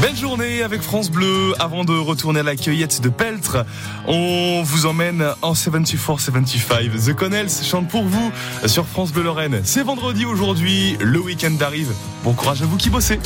Belle 0.00 0.16
journée 0.16 0.62
avec 0.62 0.82
France 0.82 1.10
Bleu. 1.10 1.54
Avant 1.58 1.84
de 1.84 1.96
retourner 1.96 2.40
à 2.40 2.42
la 2.42 2.54
cueillette 2.54 3.00
de 3.00 3.08
Peltre, 3.08 3.64
on 4.06 4.62
vous 4.62 4.84
emmène 4.84 5.24
en 5.40 5.54
74-75. 5.54 7.06
The 7.06 7.14
Connells 7.14 7.50
chante 7.64 7.88
pour 7.88 8.04
vous 8.04 8.30
sur 8.66 8.86
France 8.86 9.12
Bleu 9.12 9.22
Lorraine. 9.22 9.60
C'est 9.64 9.82
vendredi 9.82 10.26
aujourd'hui, 10.26 10.96
le 11.00 11.18
week-end 11.18 11.56
arrive. 11.60 11.92
Bon 12.24 12.34
courage 12.34 12.62
à 12.62 12.66
vous 12.66 12.76
qui 12.76 12.90
bossez. 12.90 13.18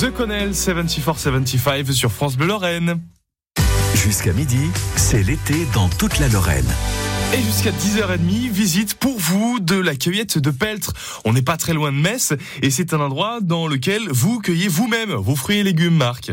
The 0.00 0.12
Connell 0.12 0.52
74-75 0.52 1.90
sur 1.90 2.12
France 2.12 2.36
Bleu 2.36 2.46
Lorraine. 2.46 3.00
Jusqu'à 3.96 4.32
midi, 4.32 4.70
c'est 4.94 5.24
l'été 5.24 5.66
dans 5.74 5.88
toute 5.88 6.20
la 6.20 6.28
Lorraine. 6.28 6.68
Et 7.34 7.42
jusqu'à 7.42 7.72
10h30, 7.72 8.48
visite 8.48 8.94
pour 8.94 9.18
vous 9.18 9.58
de 9.58 9.74
la 9.74 9.96
cueillette 9.96 10.38
de 10.38 10.50
Peltre. 10.50 10.92
On 11.24 11.32
n'est 11.32 11.42
pas 11.42 11.56
très 11.56 11.72
loin 11.72 11.90
de 11.90 11.96
Metz 11.96 12.32
et 12.62 12.70
c'est 12.70 12.94
un 12.94 13.00
endroit 13.00 13.40
dans 13.42 13.66
lequel 13.66 14.08
vous 14.08 14.38
cueillez 14.38 14.68
vous-même 14.68 15.14
vos 15.14 15.34
fruits 15.34 15.58
et 15.58 15.64
légumes, 15.64 15.96
Marc. 15.96 16.30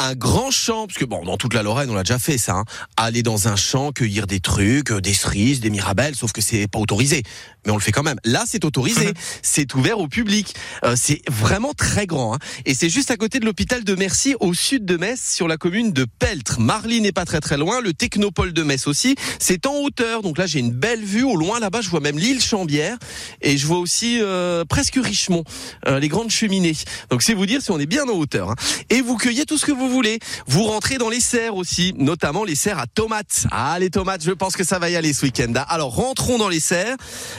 Un 0.00 0.14
grand 0.14 0.50
champ, 0.50 0.86
parce 0.86 0.98
que 0.98 1.04
bon, 1.04 1.24
dans 1.24 1.36
toute 1.36 1.54
la 1.54 1.62
Lorraine, 1.62 1.90
on 1.90 1.94
l'a 1.94 2.02
déjà 2.02 2.18
fait 2.18 2.38
ça, 2.38 2.54
hein. 2.54 2.64
aller 2.96 3.22
dans 3.22 3.48
un 3.48 3.56
champ, 3.56 3.92
cueillir 3.92 4.26
des 4.26 4.40
trucs, 4.40 4.90
euh, 4.90 5.00
des 5.00 5.12
cerises, 5.12 5.60
des 5.60 5.70
mirabelles, 5.70 6.14
sauf 6.16 6.32
que 6.32 6.40
c'est 6.40 6.66
pas 6.68 6.78
autorisé. 6.78 7.22
Mais 7.66 7.72
on 7.72 7.76
le 7.76 7.82
fait 7.82 7.92
quand 7.92 8.02
même. 8.02 8.18
Là, 8.24 8.44
c'est 8.46 8.64
autorisé, 8.64 9.12
c'est 9.42 9.74
ouvert 9.74 9.98
au 9.98 10.08
public. 10.08 10.54
Euh, 10.84 10.94
c'est 10.96 11.20
vraiment 11.30 11.74
très 11.74 12.06
grand, 12.06 12.34
hein. 12.34 12.38
et 12.64 12.74
c'est 12.74 12.88
juste 12.88 13.10
à 13.10 13.16
côté 13.16 13.40
de 13.40 13.44
l'hôpital 13.44 13.84
de 13.84 13.94
Mercy, 13.94 14.34
au 14.40 14.54
sud 14.54 14.84
de 14.86 14.96
Metz, 14.96 15.20
sur 15.20 15.48
la 15.48 15.58
commune 15.58 15.92
de 15.92 16.06
Peltre. 16.18 16.60
Marly 16.60 17.00
n'est 17.00 17.12
pas 17.12 17.24
très 17.26 17.40
très 17.40 17.58
loin, 17.58 17.80
le 17.80 17.92
Technopole 17.92 18.52
de 18.52 18.62
Metz 18.62 18.86
aussi. 18.86 19.16
C'est 19.38 19.66
en 19.66 19.74
hauteur, 19.74 20.22
donc 20.22 20.38
là 20.38 20.46
j'ai 20.46 20.60
une 20.60 20.72
belle 20.72 21.04
vue. 21.04 21.24
Au 21.24 21.36
loin 21.36 21.60
là-bas, 21.60 21.82
je 21.82 21.90
vois 21.90 22.00
même 22.00 22.18
l'île 22.18 22.40
Chambière, 22.40 22.96
et 23.42 23.58
je 23.58 23.66
vois 23.66 23.78
aussi 23.78 24.18
euh, 24.22 24.64
presque 24.64 24.98
Richemont, 25.02 25.44
euh, 25.86 26.00
les 26.00 26.08
grandes 26.08 26.30
cheminées. 26.30 26.76
Donc 27.10 27.22
c'est 27.22 27.34
vous 27.34 27.46
dire 27.46 27.60
si 27.60 27.70
on 27.70 27.78
est 27.78 27.86
bien 27.86 28.04
en 28.04 28.12
hauteur. 28.16 28.50
hein. 28.50 28.56
Et 28.88 29.02
vous 29.02 29.16
cueillez 29.18 29.44
tout 29.44 29.58
ce 29.58 29.66
que 29.66 29.72
vous 29.72 29.89
voulez. 29.90 30.18
Vous 30.46 30.64
rentrez 30.64 30.98
dans 30.98 31.08
les 31.08 31.20
serres 31.20 31.54
aussi, 31.56 31.92
notamment 31.96 32.44
les 32.44 32.54
serres 32.54 32.78
à 32.78 32.86
tomates. 32.86 33.46
Ah, 33.50 33.76
les 33.78 33.90
tomates, 33.90 34.22
je 34.24 34.30
pense 34.32 34.56
que 34.56 34.64
ça 34.64 34.78
va 34.78 34.90
y 34.90 34.96
aller 34.96 35.12
ce 35.12 35.24
week-end. 35.26 35.52
hein. 35.56 35.64
Alors, 35.68 35.94
rentrons 35.94 36.38
dans 36.38 36.48
les 36.48 36.60
serres. 36.60 36.96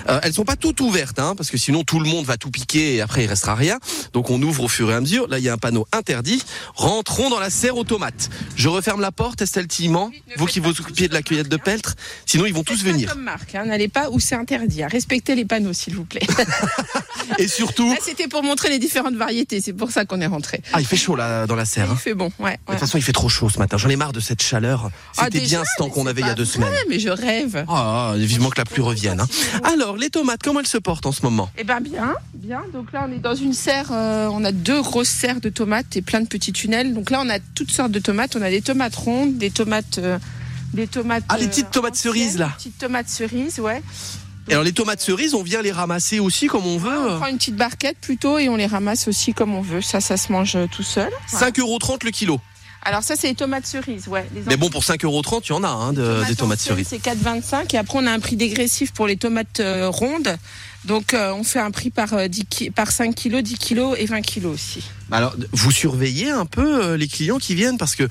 Euh, 0.10 0.20
elles 0.24 0.34
sont 0.34 0.46
pas 0.46 0.56
toutes 0.56 0.82
ouvertes, 0.82 1.20
hein, 1.20 1.34
parce 1.36 1.50
que 1.50 1.58
sinon 1.58 1.84
tout 1.84 2.00
le 2.00 2.10
monde 2.10 2.26
va 2.26 2.38
tout 2.38 2.52
piquer 2.52 2.96
et 2.96 3.02
après 3.02 3.24
il 3.24 3.28
restera 3.28 3.56
rien. 3.56 3.80
Donc 4.14 4.30
on 4.30 4.42
ouvre 4.42 4.64
au 4.64 4.68
fur 4.68 4.90
et 4.92 4.94
à 4.94 5.02
mesure. 5.02 5.28
Là, 5.28 5.38
il 5.40 5.44
y 5.44 5.50
a 5.50 5.54
un 5.54 5.58
panneau 5.58 5.88
interdit. 5.92 6.42
Rentrons 6.76 7.30
dans 7.30 7.40
la 7.40 7.50
serre 7.50 7.78
aux 7.78 7.84
tomates. 7.84 8.30
Je 8.56 8.68
referme 8.70 9.02
la 9.02 9.12
porte, 9.12 9.42
Estelle 9.42 9.68
Tillement. 9.68 10.12
Vous 10.38 10.46
qui 10.46 10.60
vous 10.60 10.70
occupiez 10.70 11.08
de 11.08 11.14
la 11.14 11.22
cueillette 11.22 11.50
de 11.50 11.58
peltre. 11.58 11.96
Sinon, 12.26 12.46
ils 12.46 12.54
vont 12.54 12.64
tous 12.64 12.84
venir. 12.84 13.10
Comme 13.12 13.24
Marc, 13.24 13.56
hein, 13.56 13.66
n'allez 13.66 13.88
pas 13.88 14.10
où 14.10 14.20
c'est 14.20 14.36
interdit. 14.36 14.84
hein. 14.84 14.88
Respectez 14.92 15.36
les 15.36 15.46
panneaux, 15.46 15.74
s'il 15.74 15.96
vous 15.96 16.06
plaît. 16.06 16.22
Et 17.38 17.48
surtout, 17.48 17.90
Là, 17.90 17.98
c'était 18.02 18.28
pour 18.28 18.44
montrer 18.44 18.70
les 18.70 18.80
différentes 18.80 19.16
variétés. 19.16 19.62
C'est 19.62 19.74
pour 19.74 19.92
ça 19.92 20.06
qu'on 20.06 20.20
est 20.22 20.28
rentré. 20.28 20.62
ah, 20.74 20.82
il 20.82 20.86
fait 20.86 20.98
chaud 20.98 21.16
là 21.16 21.48
dans 21.48 21.56
la 21.56 21.66
serre. 21.66 21.88
Il 21.90 21.92
hein. 21.94 21.96
fait 21.96 22.14
bon, 22.14 22.32
ouais. 22.44 22.54
De 22.68 22.72
toute 22.72 22.80
façon, 22.80 22.98
il 22.98 23.02
fait 23.04 23.12
trop 23.12 23.30
chaud 23.30 23.50
ce 23.50 23.60
matin. 23.60 23.78
J'en 23.78 23.90
ai 23.90 23.96
marre 23.96 24.14
de 24.14 24.20
cette 24.20 24.42
chaleur. 24.42 24.90
Ah, 25.18 25.24
C'était 25.26 25.40
déjà, 25.40 25.58
bien 25.58 25.66
ce 25.66 25.78
temps 25.84 25.90
qu'on 25.90 26.06
avait 26.08 26.22
il 26.22 26.28
y 26.28 26.30
a 26.30 26.34
deux 26.36 26.46
semaines. 26.46 26.70
mais 26.90 27.00
je 27.00 27.10
rêve. 27.10 27.66
Ah, 27.68 28.14
vivement 28.18 28.50
que 28.50 28.58
la 28.60 28.66
pluie 28.66 28.82
revienne. 28.82 29.20
hein. 29.22 29.28
Alors, 29.64 29.98
les 29.98 30.10
tomates, 30.10 30.42
comment 30.44 30.60
elles 30.60 30.68
se 30.68 30.78
portent 30.78 31.06
en 31.06 31.12
ce 31.12 31.22
moment? 31.24 31.50
Eh 31.58 31.64
ben 31.64 31.80
bien, 31.80 32.14
bien. 32.34 32.62
Donc 32.74 32.92
là, 32.92 33.08
on 33.10 33.14
est 33.14 33.20
dans 33.20 33.36
une 33.36 33.54
serre. 33.54 33.90
euh, 33.92 34.28
on 34.32 34.44
a 34.44 34.52
deux 34.52 34.82
grosses 34.82 35.10
serres 35.10 35.42
de 35.42 35.50
tomates 35.50 35.96
et 35.96 36.02
plein 36.02 36.22
de 36.22 36.28
petits 36.28 36.54
tunnels. 36.54 36.94
Donc 36.94 37.10
là, 37.10 37.22
on 37.24 37.30
a 37.30 37.40
toutes 37.56 37.72
sortes 37.72 37.92
de 37.92 38.00
tomates. 38.00 38.36
On 38.36 38.42
a 38.42 38.50
des 38.50 38.62
tomates 38.62 38.96
rondes, 38.96 39.38
des 39.38 39.52
tomates, 39.52 39.98
euh, 40.00 40.18
des 40.74 40.88
tomates. 40.88 41.24
Ah, 41.30 41.38
les 41.38 41.46
euh, 41.46 41.48
petites 41.50 41.72
tomates 41.72 41.94
anciennes, 41.94 42.14
cerises, 42.14 42.38
là. 42.38 42.52
Petites 42.58 42.78
tomates 42.78 43.10
cerises, 43.10 43.60
ouais. 43.60 43.82
Et 44.52 44.54
alors, 44.54 44.66
les 44.66 44.74
tomates 44.74 45.00
cerises, 45.00 45.34
on 45.34 45.44
vient 45.44 45.62
les 45.62 45.72
ramasser 45.72 46.20
aussi 46.20 46.48
comme 46.48 46.66
on 46.66 46.76
On 46.76 46.78
veut. 46.78 47.16
prend 47.16 47.28
une 47.28 47.38
petite 47.38 47.56
barquette 47.56 47.96
plutôt 48.02 48.38
et 48.38 48.50
on 48.50 48.58
les 48.58 48.66
ramasse 48.66 49.08
aussi 49.08 49.34
comme 49.34 49.56
on 49.56 49.62
veut. 49.62 49.82
Ça, 49.82 50.02
ça 50.02 50.18
se 50.18 50.30
mange 50.30 50.58
tout 50.74 50.84
seul. 50.84 51.10
Voilà. 51.30 51.52
5,30€ 51.52 52.04
le 52.04 52.12
kilo. 52.12 52.38
Alors 52.84 53.04
ça, 53.04 53.16
c'est 53.16 53.28
les 53.28 53.36
tomates 53.36 53.66
cerises, 53.68 54.08
ouais. 54.08 54.28
Les 54.34 54.42
Mais 54.48 54.58
bon, 54.58 54.70
pour 54.70 54.84
5,30€, 54.84 55.42
il 55.46 55.50
y 55.50 55.52
en 55.54 55.64
a 55.64 55.68
hein, 55.68 55.94
de- 55.94 56.24
des 56.28 56.36
tomates 56.36 56.60
cerises. 56.60 56.88
C'est 56.90 56.98
4,25 57.02 57.76
et 57.76 57.78
après 57.78 58.00
on 58.00 58.08
a 58.08 58.12
un 58.12 58.20
prix 58.20 58.36
dégressif 58.36 58.92
pour 58.92 59.06
les 59.08 59.18
tomates 59.18 59.60
euh, 59.60 59.88
rondes. 59.90 60.36
Donc 60.86 61.14
euh, 61.14 61.32
on 61.34 61.44
fait 61.44 61.60
un 61.60 61.70
prix 61.70 61.92
par, 61.92 62.14
euh, 62.14 62.28
10 62.28 62.46
ki- 62.46 62.72
par 62.72 62.92
5 62.92 63.14
kilos, 63.14 63.44
10 63.44 63.58
kilos 63.60 63.96
et 64.00 64.06
20 64.08 64.22
kilos 64.22 64.56
aussi. 64.56 64.84
Alors, 65.12 65.36
vous 65.52 65.70
surveillez 65.70 66.32
un 66.32 66.48
peu 66.48 66.84
euh, 66.84 66.98
les 66.98 67.08
clients 67.08 67.38
qui 67.38 67.54
viennent? 67.54 67.78
Parce 67.78 67.96
que 67.96 68.08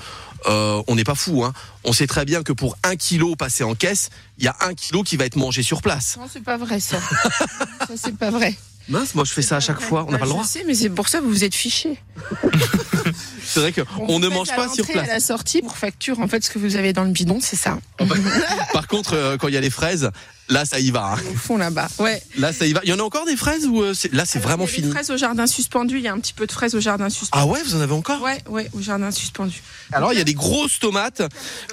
euh, 0.47 0.81
on 0.87 0.95
n'est 0.95 1.03
pas 1.05 1.17
fou. 1.17 1.43
Hein. 1.45 1.53
On 1.83 1.93
sait 1.93 2.07
très 2.07 2.25
bien 2.25 2.45
que 2.45 2.53
pour 2.53 2.77
un 2.85 2.95
kilo 2.95 3.35
passé 3.35 3.65
en 3.65 3.75
caisse, 3.75 4.11
il 4.39 4.45
y 4.45 4.49
a 4.49 4.55
un 4.61 4.75
kilo 4.75 5.03
qui 5.03 5.17
va 5.17 5.25
être 5.27 5.35
mangé 5.37 5.65
sur 5.65 5.83
place. 5.83 6.17
Non, 6.17 6.29
c'est 6.33 6.45
pas 6.45 6.57
vrai 6.59 6.79
ça. 6.79 6.99
ça 7.41 7.95
c'est 7.97 8.17
pas 8.17 8.31
vrai. 8.31 8.55
Mince, 8.89 9.15
moi 9.17 9.25
je 9.25 9.33
fais 9.33 9.43
ça 9.43 9.57
à 9.57 9.61
chaque 9.61 9.81
fois. 9.81 10.05
On 10.09 10.13
n'a 10.13 10.19
pas 10.19 10.25
le 10.27 10.31
droit. 10.31 10.45
Je 10.45 10.49
sais, 10.49 10.65
mais 10.67 10.75
c'est 10.75 10.91
pour 10.91 11.09
ça 11.09 11.19
que 11.19 11.25
vous 11.25 11.31
vous 11.31 11.45
êtes 11.45 11.55
fichés. 11.57 11.99
C'est 13.45 13.61
vrai 13.61 13.73
qu'on 13.73 13.85
On 14.09 14.19
ne 14.19 14.29
mange 14.29 14.49
pas 14.55 14.69
sur 14.69 14.87
place. 14.87 15.09
À 15.09 15.13
la 15.15 15.21
sortie, 15.21 15.63
pour 15.63 15.77
facture, 15.77 16.21
en 16.21 16.29
fait, 16.29 16.45
ce 16.45 16.51
que 16.51 16.59
vous 16.59 16.77
avez 16.77 16.93
dans 16.93 17.05
le 17.05 17.11
bidon, 17.11 17.39
c'est 17.41 17.57
ça. 17.57 17.79
Par 18.73 18.87
contre, 18.89 19.15
euh, 19.15 19.37
quand 19.37 19.49
il 19.49 19.55
y 19.55 19.57
a 19.57 19.61
les 19.61 19.71
fraises, 19.71 20.11
là 20.49 20.65
ça 20.65 20.81
y 20.81 20.91
va. 20.91 21.15
hein. 21.15 21.19
Au 21.33 21.37
fond 21.37 21.57
là-bas. 21.57 21.89
Ouais. 21.99 22.23
Là 22.39 22.53
ça 22.53 22.67
y 22.67 22.73
va. 22.73 22.81
Il 22.85 22.91
y 22.91 22.93
en 22.93 22.99
a 22.99 23.03
encore 23.03 23.25
des 23.27 23.37
fraises 23.37 23.67
ou 23.67 23.83
euh, 23.83 23.95
là 24.13 24.25
c'est 24.25 24.39
Alors, 24.39 24.49
vraiment 24.49 24.65
il 24.65 24.69
y 24.69 24.73
a 24.73 24.75
fini? 24.75 24.87
Des 24.89 24.93
fraises 24.95 25.11
au 25.11 25.17
jardin 25.17 25.47
suspendu. 25.47 25.97
Il 25.99 26.03
y 26.03 26.09
a 26.09 26.13
un 26.13 26.19
petit 26.19 26.33
peu 26.33 26.47
de 26.47 26.53
fraises 26.53 26.75
au 26.75 26.81
jardin 26.81 27.09
suspendu. 27.09 27.43
Ah 27.43 27.47
ouais, 27.47 27.63
vous 27.65 27.77
en 27.77 27.81
avez 27.81 27.93
encore? 27.93 28.21
Ouais, 28.23 28.39
ouais, 28.49 28.69
au 28.73 28.81
jardin 28.81 29.11
suspendu. 29.11 29.63
Alors 29.93 30.13
il 30.13 30.19
y 30.19 30.21
a 30.21 30.25
des 30.25 30.35
grosses 30.35 30.79
tomates. 30.81 31.23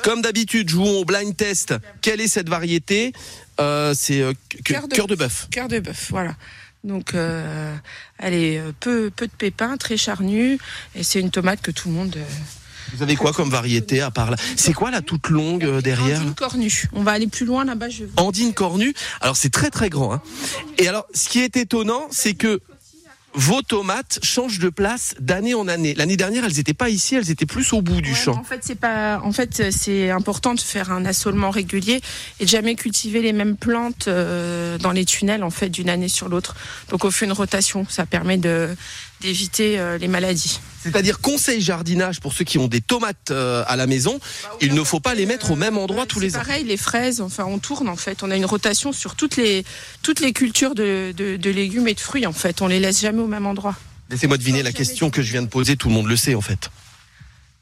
Comme 0.04 0.22
d'habitude, 0.22 0.70
jouons 0.70 1.00
au 1.00 1.06
blind 1.06 1.36
test. 1.36 1.74
Quelle 2.02 2.22
est 2.22 2.28
cette 2.28 2.50
variété? 2.50 3.14
Euh, 3.60 3.94
C'est 3.98 4.24
Cœur 4.64 4.88
de 4.88 4.94
cœur 4.96 5.08
de 5.08 5.16
bœuf. 5.16 5.48
Cœur 5.50 5.68
de 5.68 5.80
bœuf, 5.80 6.08
voilà. 6.12 6.36
Donc, 6.88 7.14
euh, 7.14 7.76
elle 8.18 8.34
est 8.34 8.60
euh, 8.60 8.72
peu, 8.80 9.12
peu 9.14 9.28
de 9.28 9.32
pépins, 9.32 9.76
très 9.78 9.98
charnue, 9.98 10.58
et 10.96 11.04
c'est 11.04 11.20
une 11.20 11.32
tomate 11.32 11.62
que 11.62 11.72
tout 11.72 11.90
le 11.90 11.94
monde. 11.96 12.16
euh, 12.16 12.24
Vous 12.96 13.04
avez 13.04 13.18
quoi 13.18 13.34
comme 13.34 13.50
variété 13.50 14.00
à 14.02 14.10
part 14.10 14.32
là 14.32 14.38
C'est 14.56 14.72
quoi 14.72 14.90
la 14.90 15.02
toute 15.02 15.28
longue 15.28 15.66
euh, 15.66 15.82
derrière 15.82 16.22
Andine 16.22 16.34
cornue. 16.34 16.84
On 16.94 17.04
va 17.04 17.12
aller 17.12 17.28
plus 17.28 17.46
loin 17.46 17.66
là-bas. 17.66 17.90
Je... 17.90 18.06
Andine 18.16 18.54
cornue. 18.54 18.94
Alors 19.20 19.36
c'est 19.36 19.50
très 19.50 19.70
très 19.70 19.90
grand. 19.90 20.14
Hein. 20.14 20.22
Et 20.78 20.88
alors 20.88 21.06
ce 21.14 21.28
qui 21.28 21.40
est 21.40 21.58
étonnant, 21.58 22.08
c'est 22.10 22.36
que 22.36 22.62
vos 23.38 23.62
tomates 23.62 24.18
changent 24.24 24.58
de 24.58 24.70
place 24.70 25.14
d'année 25.20 25.54
en 25.54 25.68
année. 25.68 25.94
L'année 25.94 26.18
dernière, 26.18 26.44
elles 26.44 26.56
n'étaient 26.58 26.74
pas 26.74 26.90
ici, 26.90 27.16
elles 27.16 27.30
étaient 27.30 27.46
plus 27.46 27.72
au 27.72 27.84
bout 27.84 28.02
du 28.02 28.10
Ouais, 28.10 28.16
champ. 28.16 28.34
En 28.36 28.44
fait, 28.44 28.62
c'est 28.64 28.76
pas. 28.76 29.22
En 29.24 29.32
fait, 29.32 29.72
c'est 29.72 30.10
important 30.10 30.56
de 30.56 30.60
faire 30.60 30.92
un 30.92 31.06
assolement 31.06 31.52
régulier 31.52 32.02
et 32.40 32.46
de 32.46 32.50
jamais 32.50 32.74
cultiver 32.74 33.22
les 33.22 33.34
mêmes 33.34 33.56
plantes 33.56 34.08
euh, 34.08 34.80
dans 34.80 34.92
les 34.92 35.06
tunnels 35.06 35.44
en 35.44 35.52
fait 35.52 35.70
d'une 35.70 35.88
année 35.90 36.08
sur 36.10 36.30
l'autre. 36.30 36.56
Donc, 36.90 37.06
on 37.06 37.12
fait 37.12 37.26
une 37.26 37.32
rotation. 37.32 37.86
Ça 37.88 38.08
permet 38.08 38.38
de 38.38 38.76
d'éviter 39.22 39.80
euh, 39.80 39.98
les 39.98 40.08
maladies. 40.08 40.60
C'est-à-dire 40.82 41.20
conseil 41.20 41.60
jardinage 41.62 42.20
pour 42.20 42.34
ceux 42.34 42.46
qui 42.46 42.58
ont 42.58 42.68
des 42.68 42.82
tomates 42.82 43.32
euh, 43.32 43.64
à 43.68 43.76
la 43.76 43.88
maison, 43.88 44.20
il 44.62 44.74
ne 44.74 44.84
faut 44.84 45.00
pas 45.00 45.16
les 45.16 45.26
mettre 45.26 45.52
au 45.52 45.56
même 45.56 45.78
endroit 45.78 46.06
tous 46.06 46.20
les 46.20 46.36
ans. 46.36 46.40
Euh, 46.40 46.44
Pareil, 46.44 46.64
les 46.64 46.78
fraises, 46.78 47.20
enfin, 47.20 47.46
on 47.46 47.60
tourne 47.60 47.90
en 47.90 47.96
fait. 47.96 48.24
On 48.24 48.32
a 48.32 48.36
une 48.36 48.46
rotation 48.46 48.94
sur 48.94 49.16
toutes 49.16 49.36
les 49.36 49.66
toutes 50.02 50.20
les 50.20 50.34
cultures 50.34 50.76
de, 50.76 51.14
de, 51.16 51.36
de 51.36 51.50
légumes 51.50 51.88
et 51.88 51.94
de 51.94 52.00
fruits 52.00 52.26
en 52.26 52.34
fait. 52.34 52.62
On 52.62 52.68
les 52.68 52.80
laisse 52.80 53.02
jamais 53.02 53.22
au 53.22 53.28
même 53.28 53.46
endroit. 53.46 53.76
Laissez-moi 54.10 54.38
deviner 54.38 54.64
la 54.64 54.72
question 54.72 55.10
que 55.10 55.22
je 55.22 55.32
viens 55.32 55.42
de 55.42 55.48
poser, 55.50 55.76
tout 55.76 55.90
le 55.90 55.94
monde 55.96 56.08
le 56.08 56.16
sait 56.16 56.36
en 56.36 56.42
fait. 56.42 56.70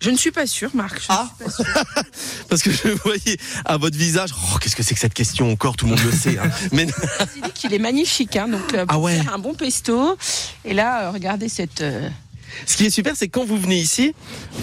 Je 0.02 0.10
ne 0.10 0.18
suis 0.18 0.32
pas 0.32 0.46
sûre, 0.46 0.70
Marc. 0.74 1.00
Je 1.00 1.06
Ah. 1.10 1.30
ne 1.40 1.50
suis 1.50 1.64
pas 1.64 1.74
sûre. 1.74 2.04
Parce 2.50 2.62
que 2.62 2.72
je 2.72 2.90
voyais 3.04 3.38
à 3.64 3.78
votre 3.78 3.98
visage, 3.98 4.32
oh, 4.36 4.58
qu'est-ce 4.60 4.76
que 4.76 4.84
c'est 4.84 4.94
que 4.94 5.00
cette 5.00 5.14
question 5.14 5.52
encore, 5.52 5.76
tout 5.78 5.86
le 5.86 5.92
monde 5.92 6.04
le 6.04 6.12
sait. 6.12 6.38
hein. 6.38 6.50
Mais 6.74 6.86
il 7.64 7.74
est 7.74 7.80
magnifique, 7.80 8.36
hein, 8.36 8.48
donc 8.50 8.74
euh, 8.74 8.86
Ah 8.88 8.94
pour 8.94 9.04
ouais. 9.04 9.22
faire 9.22 9.34
un 9.34 9.40
bon 9.40 9.54
pesto. 9.54 10.18
Et 10.66 10.74
là, 10.74 11.04
euh, 11.08 11.12
regardez 11.12 11.50
cette, 11.50 11.82
euh, 11.82 12.10
ce 12.66 12.78
qui 12.78 12.86
est 12.86 12.90
super, 12.90 13.14
c'est 13.16 13.28
que 13.28 13.32
quand 13.38 13.46
vous 13.46 13.58
venez 13.58 13.78
ici, 13.80 14.14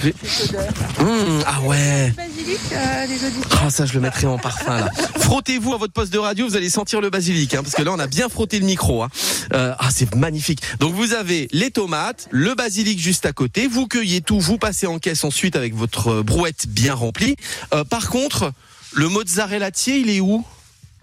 vous- 0.00 0.10
cette 0.24 0.50
odeur. 0.50 0.72
Mmh, 1.00 1.42
ah 1.46 1.60
ouais. 1.62 2.12
Basilic, 2.16 2.60
euh, 2.72 3.06
les. 3.06 3.16
Ah 3.62 3.70
ça 3.70 3.86
je 3.86 3.94
le 3.94 4.00
mettrai 4.00 4.26
en 4.26 4.38
parfum 4.38 4.80
là. 4.80 4.88
Frottez-vous 5.18 5.74
à 5.74 5.76
votre 5.78 5.92
poste 5.92 6.12
de 6.12 6.18
radio, 6.18 6.46
vous 6.48 6.56
allez 6.56 6.70
sentir 6.70 7.00
le 7.00 7.10
basilic, 7.10 7.54
hein, 7.54 7.62
parce 7.62 7.74
que 7.74 7.82
là 7.82 7.92
on 7.92 7.98
a 7.98 8.06
bien 8.06 8.28
frotté 8.28 8.58
le 8.58 8.66
micro. 8.66 9.02
hein. 9.02 9.08
Euh, 9.52 9.74
ah 9.78 9.88
c'est 9.94 10.14
magnifique. 10.14 10.60
Donc 10.80 10.94
vous 10.94 11.12
avez 11.14 11.48
les 11.52 11.70
tomates, 11.70 12.28
le 12.30 12.54
basilic 12.54 12.98
juste 12.98 13.26
à 13.26 13.32
côté, 13.32 13.66
vous 13.66 13.86
cueillez 13.86 14.20
tout, 14.20 14.40
vous 14.40 14.58
passez 14.58 14.86
en 14.86 14.98
caisse 14.98 15.24
ensuite 15.24 15.56
avec 15.56 15.74
votre 15.74 16.08
euh, 16.08 16.22
brouette 16.22 16.66
bien 16.68 16.94
remplie. 16.94 17.36
Euh, 17.74 17.84
par 17.84 18.08
contre, 18.10 18.52
le 18.94 19.08
mozzarellatier 19.08 19.96
il 19.98 20.10
est 20.10 20.20
où? 20.20 20.44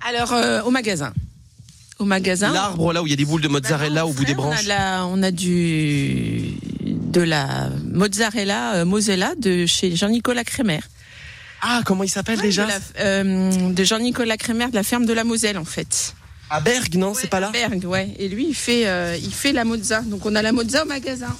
Alors, 0.07 0.31
euh, 0.33 0.61
au 0.63 0.71
magasin. 0.71 1.13
Au 1.99 2.05
magasin. 2.05 2.51
L'arbre 2.53 2.93
là 2.93 3.01
où 3.03 3.07
il 3.07 3.09
y 3.09 3.13
a 3.13 3.17
des 3.17 3.25
boules 3.25 3.41
de 3.41 3.47
mozzarella 3.49 4.05
au 4.07 4.13
bout 4.13 4.23
des 4.25 4.31
On 4.33 4.39
a, 4.39 4.41
branches. 4.41 4.63
de 4.63 4.69
la- 4.69 5.05
on 5.05 5.21
a 5.21 5.31
du 5.31 6.53
de 6.85 7.21
la 7.21 7.69
mozzarella 7.93 8.75
euh, 8.75 8.85
Mosella 8.85 9.33
de 9.37 9.65
chez 9.65 9.95
Jean-Nicolas 9.95 10.43
Crémer. 10.45 10.79
Ah 11.61 11.81
comment 11.85 12.03
il 12.03 12.09
s'appelle 12.09 12.39
déjà 12.39 12.65
de, 12.65 12.71
euh, 12.99 13.71
de 13.73 13.83
Jean-Nicolas 13.83 14.37
Crémer 14.37 14.67
de 14.69 14.75
la 14.75 14.83
ferme 14.83 15.05
de 15.05 15.11
la 15.13 15.23
Moselle 15.25 15.57
en 15.57 15.65
fait. 15.65 16.15
À 16.49 16.61
Berg 16.61 16.95
non 16.95 17.13
c'est 17.13 17.27
pas 17.27 17.39
là. 17.41 17.49
Berg, 17.51 17.83
ouais. 17.85 18.15
Et 18.17 18.27
lui, 18.29 18.47
il 18.49 18.55
fait, 18.55 18.87
euh, 18.87 19.17
il 19.21 19.33
fait 19.33 19.51
la 19.51 19.65
mozza. 19.65 20.01
Donc 20.01 20.25
on 20.25 20.33
a 20.35 20.41
la 20.41 20.51
mozza 20.51 20.83
au 20.83 20.87
magasin. 20.87 21.35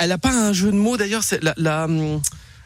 Elle 0.00 0.12
a 0.12 0.18
pas 0.18 0.30
un 0.32 0.52
jeu 0.52 0.70
de 0.72 0.76
mots 0.76 0.96
d'ailleurs, 0.96 1.22
c'est 1.24 1.42
la, 1.44 1.52
la 1.56 1.84
hum, 1.84 2.20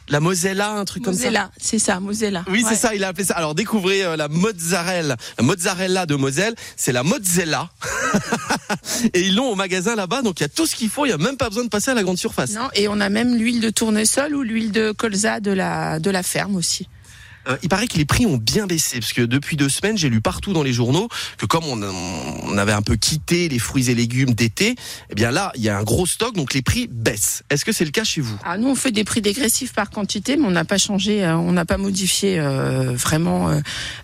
la 0.08 0.20
Mosella 0.20 0.72
un 0.72 0.84
truc 0.84 1.04
comme 1.04 1.14
ça. 1.14 1.18
Mosella, 1.20 1.50
c'est 1.60 1.78
ça, 1.78 2.00
Mosella. 2.00 2.44
Oui, 2.48 2.62
Ouais. 2.62 2.70
c'est 2.70 2.76
ça, 2.76 2.94
il 2.94 3.04
a 3.04 3.08
appelé 3.08 3.24
ça. 3.24 3.34
Alors 3.34 3.54
découvrez 3.54 4.04
euh, 4.04 4.16
la 4.16 4.28
mozzarella, 4.28 5.16
la 5.38 5.44
mozzarella 5.44 6.06
de 6.06 6.14
Moselle, 6.14 6.54
c'est 6.76 6.92
la 6.92 7.02
mozzella. 7.02 7.68
et 9.14 9.20
ils 9.20 9.34
l'ont 9.34 9.50
au 9.50 9.54
magasin 9.54 9.94
là-bas, 9.96 10.22
donc 10.22 10.40
il 10.40 10.42
y 10.42 10.46
a 10.46 10.48
tout 10.48 10.66
ce 10.66 10.74
qu'il 10.76 10.88
faut, 10.90 11.06
il 11.06 11.10
y 11.10 11.12
a 11.12 11.18
même 11.18 11.36
pas 11.36 11.48
besoin 11.48 11.64
de 11.64 11.68
passer 11.68 11.90
à 11.90 11.94
la 11.94 12.02
grande 12.02 12.18
surface. 12.18 12.50
Non, 12.52 12.68
et 12.74 12.88
on 12.88 13.00
a 13.00 13.08
même 13.08 13.36
l'huile 13.36 13.60
de 13.60 13.70
tournesol 13.70 14.34
ou 14.34 14.42
l'huile 14.42 14.72
de 14.72 14.92
colza 14.92 15.40
de 15.40 15.50
la 15.52 15.98
de 16.00 16.10
la 16.10 16.22
ferme 16.22 16.56
aussi. 16.56 16.88
Euh, 17.48 17.56
il 17.62 17.68
paraît 17.68 17.86
que 17.86 17.96
les 17.96 18.04
prix 18.04 18.26
ont 18.26 18.36
bien 18.36 18.66
baissé 18.66 19.00
parce 19.00 19.12
que 19.12 19.22
depuis 19.22 19.56
deux 19.56 19.68
semaines, 19.68 19.96
j'ai 19.96 20.08
lu 20.08 20.20
partout 20.20 20.52
dans 20.52 20.62
les 20.62 20.72
journaux 20.72 21.08
que 21.38 21.46
comme 21.46 21.64
on, 21.64 21.82
on 21.82 22.58
avait 22.58 22.72
un 22.72 22.82
peu 22.82 22.96
quitté 22.96 23.48
les 23.48 23.58
fruits 23.58 23.90
et 23.90 23.94
légumes 23.94 24.34
d'été, 24.34 24.76
eh 25.10 25.14
bien 25.14 25.30
là, 25.30 25.52
il 25.54 25.62
y 25.62 25.68
a 25.68 25.78
un 25.78 25.82
gros 25.82 26.06
stock, 26.06 26.34
donc 26.34 26.54
les 26.54 26.62
prix 26.62 26.88
baissent. 26.90 27.42
Est-ce 27.48 27.64
que 27.64 27.72
c'est 27.72 27.84
le 27.84 27.90
cas 27.90 28.04
chez 28.04 28.20
vous? 28.20 28.38
Ah, 28.44 28.58
nous, 28.58 28.68
on 28.68 28.74
fait 28.74 28.92
des 28.92 29.04
prix 29.04 29.22
dégressifs 29.22 29.72
par 29.72 29.90
quantité, 29.90 30.36
mais 30.36 30.46
on 30.46 30.50
n'a 30.50 30.64
pas 30.64 30.78
changé, 30.78 31.24
euh, 31.24 31.36
on 31.36 31.52
n'a 31.52 31.64
pas 31.64 31.78
modifié 31.78 32.38
euh, 32.38 32.92
vraiment 32.92 33.48
euh, 33.48 33.60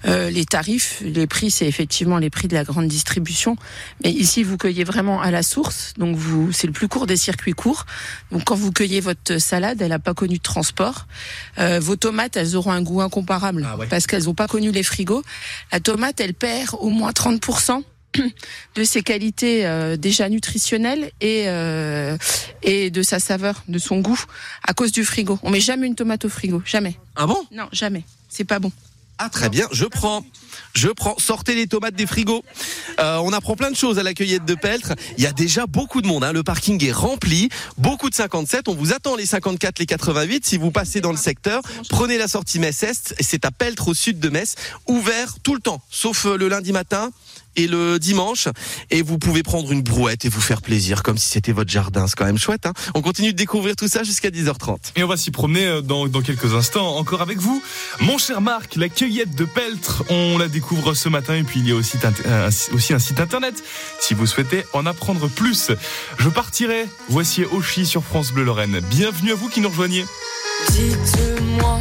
euh, 0.06 0.30
les 0.30 0.46
tarifs. 0.46 1.02
Les 1.04 1.26
prix, 1.26 1.50
c'est 1.50 1.66
effectivement 1.66 2.18
les 2.18 2.30
prix 2.30 2.48
de 2.48 2.54
la 2.54 2.64
grande 2.64 2.88
distribution. 2.88 3.56
Mais 4.02 4.10
ici, 4.10 4.42
vous 4.42 4.56
cueillez 4.56 4.84
vraiment 4.84 5.20
à 5.20 5.30
la 5.30 5.42
source, 5.42 5.92
donc 5.98 6.16
vous, 6.16 6.52
c'est 6.52 6.66
le 6.66 6.72
plus 6.72 6.88
court 6.88 7.06
des 7.06 7.16
circuits 7.16 7.52
courts. 7.52 7.84
Donc 8.32 8.44
quand 8.44 8.56
vous 8.56 8.72
cueillez 8.72 9.00
votre 9.00 9.38
salade, 9.38 9.82
elle 9.82 9.90
n'a 9.90 9.98
pas 9.98 10.14
connu 10.14 10.38
de 10.38 10.42
transport. 10.42 11.06
Euh, 11.58 11.78
vos 11.80 11.96
tomates, 11.96 12.36
elles 12.36 12.56
auront 12.56 12.72
un 12.72 12.80
goût 12.80 13.02
incomparable 13.02 13.33
Ah 13.42 13.76
ouais. 13.76 13.86
parce 13.86 14.06
qu'elles 14.06 14.24
n'ont 14.24 14.34
pas 14.34 14.48
connu 14.48 14.70
les 14.70 14.82
frigos. 14.82 15.22
La 15.72 15.80
tomate, 15.80 16.20
elle 16.20 16.34
perd 16.34 16.76
au 16.80 16.90
moins 16.90 17.12
30 17.12 17.40
de 18.76 18.84
ses 18.84 19.02
qualités 19.02 19.66
euh, 19.66 19.96
déjà 19.96 20.28
nutritionnelles 20.28 21.10
et 21.20 21.44
euh, 21.48 22.16
et 22.62 22.90
de 22.90 23.02
sa 23.02 23.18
saveur, 23.18 23.62
de 23.68 23.78
son 23.78 24.00
goût 24.00 24.22
à 24.66 24.72
cause 24.72 24.92
du 24.92 25.04
frigo. 25.04 25.38
On 25.42 25.50
met 25.50 25.60
jamais 25.60 25.86
une 25.86 25.94
tomate 25.94 26.24
au 26.24 26.28
frigo, 26.28 26.62
jamais. 26.64 26.96
Ah 27.16 27.26
bon? 27.26 27.38
Non, 27.50 27.68
jamais. 27.72 28.04
C'est 28.28 28.44
pas 28.44 28.58
bon. 28.58 28.72
Ah 29.18 29.28
très 29.30 29.48
bien, 29.48 29.66
je 29.70 29.84
prends. 29.84 30.24
Je 30.74 30.88
prends. 30.88 31.14
Sortez 31.18 31.54
les 31.54 31.68
tomates 31.68 31.94
des 31.94 32.06
frigos. 32.06 32.44
Euh, 32.98 33.18
on 33.18 33.32
apprend 33.32 33.54
plein 33.54 33.70
de 33.70 33.76
choses 33.76 33.98
à 33.98 34.02
la 34.02 34.12
cueillette 34.12 34.44
de 34.44 34.54
Peltre. 34.56 34.92
Il 35.16 35.22
y 35.22 35.26
a 35.26 35.32
déjà 35.32 35.66
beaucoup 35.66 36.02
de 36.02 36.06
monde. 36.08 36.24
hein. 36.24 36.32
Le 36.32 36.42
parking 36.42 36.84
est 36.84 36.92
rempli. 36.92 37.48
Beaucoup 37.78 38.10
de 38.10 38.14
57. 38.14 38.68
On 38.68 38.74
vous 38.74 38.92
attend 38.92 39.14
les 39.14 39.26
54, 39.26 39.78
les 39.78 39.86
88. 39.86 40.44
Si 40.44 40.56
vous 40.58 40.72
passez 40.72 41.00
dans 41.00 41.12
le 41.12 41.16
secteur, 41.16 41.62
prenez 41.88 42.18
la 42.18 42.26
sortie 42.26 42.58
Metz-Est. 42.58 43.14
C'est 43.20 43.44
à 43.44 43.52
Peltre 43.52 43.88
au 43.88 43.94
sud 43.94 44.18
de 44.18 44.28
Metz. 44.30 44.56
Ouvert 44.88 45.34
tout 45.44 45.54
le 45.54 45.60
temps, 45.60 45.80
sauf 45.90 46.26
euh, 46.26 46.36
le 46.36 46.48
lundi 46.48 46.72
matin 46.72 47.10
et 47.56 47.66
le 47.66 47.98
dimanche. 47.98 48.48
Et 48.90 49.02
vous 49.02 49.18
pouvez 49.18 49.42
prendre 49.42 49.72
une 49.72 49.82
brouette 49.82 50.24
et 50.24 50.28
vous 50.28 50.40
faire 50.40 50.62
plaisir 50.62 51.02
comme 51.02 51.18
si 51.18 51.28
c'était 51.28 51.52
votre 51.52 51.70
jardin. 51.70 52.06
C'est 52.06 52.16
quand 52.16 52.24
même 52.24 52.38
chouette. 52.38 52.66
Hein 52.66 52.72
on 52.94 53.02
continue 53.02 53.32
de 53.32 53.36
découvrir 53.36 53.76
tout 53.76 53.88
ça 53.88 54.02
jusqu'à 54.02 54.30
10h30. 54.30 54.92
Et 54.96 55.04
on 55.04 55.08
va 55.08 55.16
s'y 55.16 55.30
promener 55.30 55.66
euh, 55.66 55.80
dans, 55.80 56.06
dans 56.06 56.22
quelques 56.22 56.54
instants. 56.54 56.96
Encore 56.96 57.22
avec 57.22 57.38
vous, 57.38 57.62
mon 58.00 58.18
cher 58.18 58.40
Marc, 58.40 58.76
la 58.76 58.88
cueillette 58.88 59.34
de 59.34 59.44
Peltre. 59.44 60.04
On 60.10 60.38
la 60.38 60.48
découvre 60.48 60.94
ce 60.94 61.08
matin 61.08 61.34
et 61.34 61.42
puis 61.42 61.60
il 61.60 61.68
y 61.68 61.72
a 61.72 61.74
aussi 61.74 61.98
un, 62.04 62.48
aussi 62.74 62.92
un 62.92 62.98
site 62.98 63.20
internet 63.20 63.54
si 64.00 64.14
vous 64.14 64.26
souhaitez 64.26 64.64
en 64.72 64.86
apprendre 64.86 65.28
plus. 65.28 65.70
Je 66.18 66.28
partirai. 66.28 66.86
Voici 67.08 67.44
Oshi 67.44 67.86
sur 67.86 68.02
France 68.04 68.32
Bleu 68.32 68.44
Lorraine. 68.44 68.80
Bienvenue 68.90 69.32
à 69.32 69.34
vous 69.34 69.48
qui 69.48 69.60
nous 69.60 69.68
rejoignez. 69.68 70.04
Dites-moi 70.70 71.80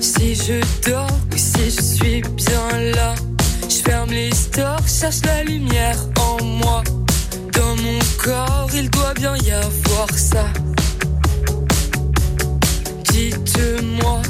si 0.00 0.34
je 0.34 0.60
dors 0.88 1.08
ou 1.32 1.36
si 1.36 1.70
je 1.70 1.82
suis 1.82 2.22
bien 2.22 2.80
là. 2.94 3.14
Je 3.68 3.82
ferme 3.82 4.10
les 4.10 4.34
stores, 4.34 4.88
cherche 4.88 5.20
la 5.26 5.44
lumière 5.44 5.98
en 6.20 6.42
moi. 6.42 6.82
Dans 7.52 7.76
mon 7.76 7.98
corps, 8.22 8.70
il 8.74 8.88
doit 8.90 9.14
bien 9.14 9.36
y 9.36 9.50
avoir 9.50 10.08
ça. 10.16 10.44
Dites-moi 13.10 14.22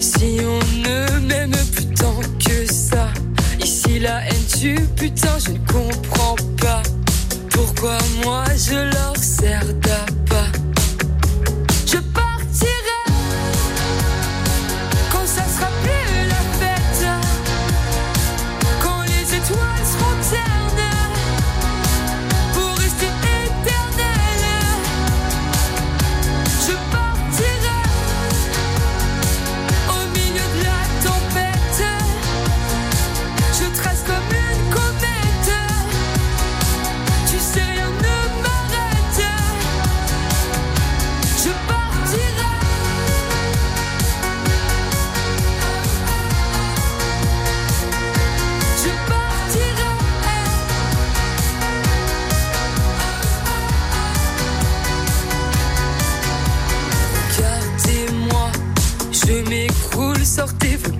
si 0.00 0.38
on 0.40 0.78
ne 0.78 1.20
m'aime 1.20 1.56
plus 1.74 1.86
tant 1.94 2.20
que 2.44 2.72
ça. 2.72 3.08
Ici 3.60 4.00
la 4.00 4.26
haine 4.26 4.46
tue, 4.58 4.86
putain, 4.96 5.38
je 5.38 5.52
ne 5.52 5.58
comprends 5.58 6.36
pas. 6.60 6.82
Pourquoi 7.50 7.98
moi 8.24 8.44
je 8.56 8.74
leur 8.92 9.16
sers 9.16 9.66
d'appât. 9.74 10.19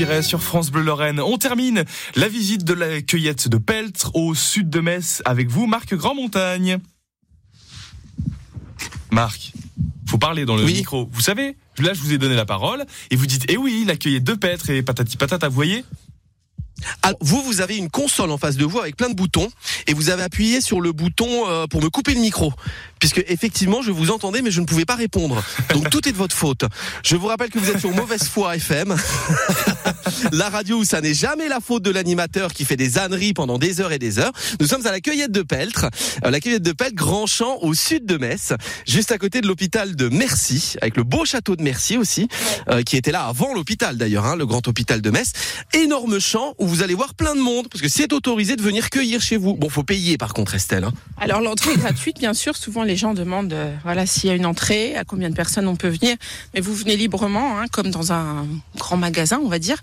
sur 0.00 0.42
France 0.42 0.70
Bleu 0.70 0.82
Lorraine. 0.82 1.20
On 1.20 1.36
termine 1.36 1.84
la 2.16 2.26
visite 2.26 2.64
de 2.64 2.72
la 2.72 3.02
cueillette 3.02 3.48
de 3.48 3.58
Peltre 3.58 4.10
au 4.14 4.34
sud 4.34 4.70
de 4.70 4.80
Metz 4.80 5.20
avec 5.26 5.50
vous, 5.50 5.66
Marc 5.66 5.94
Grandmontagne. 5.94 6.78
Marc, 9.10 9.52
faut 10.08 10.16
parler 10.16 10.46
dans 10.46 10.56
le 10.56 10.64
Oui. 10.64 10.72
micro. 10.72 11.06
Vous 11.12 11.20
savez, 11.20 11.54
là 11.78 11.92
je 11.92 12.00
vous 12.00 12.14
ai 12.14 12.18
donné 12.18 12.34
la 12.34 12.46
parole 12.46 12.86
et 13.10 13.16
vous 13.16 13.26
dites, 13.26 13.44
eh 13.48 13.58
oui, 13.58 13.84
la 13.86 13.94
cueillette 13.96 14.24
de 14.24 14.32
Peltre 14.32 14.70
et 14.70 14.82
patati 14.82 15.18
patata, 15.18 15.48
vous 15.48 15.54
voyez? 15.54 15.84
Alors, 17.02 17.18
vous, 17.20 17.42
vous 17.42 17.60
avez 17.60 17.76
une 17.76 17.90
console 17.90 18.30
en 18.30 18.38
face 18.38 18.56
de 18.56 18.64
vous 18.64 18.78
avec 18.78 18.96
plein 18.96 19.10
de 19.10 19.14
boutons 19.14 19.50
et 19.86 19.92
vous 19.92 20.08
avez 20.08 20.22
appuyé 20.22 20.62
sur 20.62 20.80
le 20.80 20.92
bouton 20.92 21.28
euh, 21.46 21.66
pour 21.66 21.82
me 21.82 21.90
couper 21.90 22.14
le 22.14 22.20
micro. 22.22 22.54
Puisque 23.00 23.24
effectivement 23.26 23.82
je 23.82 23.90
vous 23.90 24.10
entendais 24.10 24.42
mais 24.42 24.50
je 24.52 24.60
ne 24.60 24.66
pouvais 24.66 24.84
pas 24.84 24.94
répondre. 24.96 25.42
Donc 25.74 25.90
tout 25.90 26.08
est 26.08 26.12
de 26.12 26.16
votre 26.16 26.36
faute. 26.36 26.64
Je 27.04 27.16
vous 27.16 27.26
rappelle 27.26 27.50
que 27.50 27.58
vous 27.58 27.70
êtes 27.70 27.80
sur 27.80 27.90
Mauvaise 27.92 28.28
Foi 28.28 28.54
FM, 28.56 28.94
la 30.32 30.48
radio 30.48 30.84
ça 30.84 31.00
n'est 31.00 31.14
jamais 31.14 31.48
la 31.48 31.60
faute 31.60 31.82
de 31.82 31.90
l'animateur 31.90 32.52
qui 32.52 32.64
fait 32.64 32.76
des 32.76 32.98
âneries 32.98 33.32
pendant 33.32 33.58
des 33.58 33.80
heures 33.80 33.92
et 33.92 33.98
des 33.98 34.18
heures. 34.18 34.32
Nous 34.60 34.66
sommes 34.66 34.86
à 34.86 34.90
la 34.90 35.00
cueillette 35.00 35.32
de 35.32 35.42
Peltre, 35.42 35.86
Euh, 36.24 36.30
la 36.30 36.40
cueillette 36.40 36.62
de 36.62 36.72
Peltre, 36.72 36.94
grand 36.94 37.26
champ 37.26 37.58
au 37.62 37.74
sud 37.74 38.04
de 38.06 38.16
Metz, 38.18 38.52
juste 38.86 39.12
à 39.12 39.18
côté 39.18 39.40
de 39.40 39.46
l'hôpital 39.46 39.96
de 39.96 40.08
Mercy, 40.08 40.74
avec 40.82 40.96
le 40.96 41.02
beau 41.02 41.24
château 41.24 41.56
de 41.56 41.62
Mercy 41.62 41.96
aussi, 41.96 42.28
euh, 42.68 42.82
qui 42.82 42.96
était 42.96 43.12
là 43.12 43.24
avant 43.24 43.54
l'hôpital 43.54 43.96
d'ailleurs, 43.96 44.26
hein, 44.26 44.36
le 44.36 44.46
grand 44.46 44.66
hôpital 44.68 45.00
de 45.00 45.10
Metz. 45.10 45.32
Énorme 45.72 46.18
champ 46.20 46.54
où 46.58 46.66
vous 46.66 46.82
allez 46.82 46.94
voir 46.94 47.14
plein 47.14 47.34
de 47.34 47.40
monde, 47.40 47.68
parce 47.70 47.82
que 47.82 47.88
c'est 47.88 48.12
autorisé 48.12 48.56
de 48.56 48.62
venir 48.62 48.90
cueillir 48.90 49.20
chez 49.20 49.36
vous. 49.36 49.54
Bon, 49.56 49.68
faut 49.68 49.82
payer 49.84 50.18
par 50.18 50.34
contre, 50.34 50.54
Estelle. 50.54 50.84
hein. 50.84 50.92
Alors 51.20 51.40
l'entrée 51.40 51.72
est 51.72 51.76
gratuite, 51.78 52.18
bien 52.18 52.34
sûr. 52.34 52.56
Souvent 52.56 52.82
les 52.90 52.96
gens 52.96 53.14
demandent, 53.14 53.52
euh, 53.52 53.72
voilà, 53.84 54.04
s'il 54.04 54.28
y 54.28 54.32
a 54.32 54.34
une 54.34 54.46
entrée, 54.46 54.96
à 54.96 55.04
combien 55.04 55.30
de 55.30 55.34
personnes 55.36 55.68
on 55.68 55.76
peut 55.76 55.88
venir. 55.88 56.16
Mais 56.54 56.60
vous 56.60 56.74
venez 56.74 56.96
librement, 56.96 57.60
hein, 57.60 57.66
comme 57.70 57.90
dans 57.92 58.12
un 58.12 58.46
grand 58.76 58.96
magasin, 58.96 59.38
on 59.44 59.48
va 59.48 59.60
dire. 59.60 59.76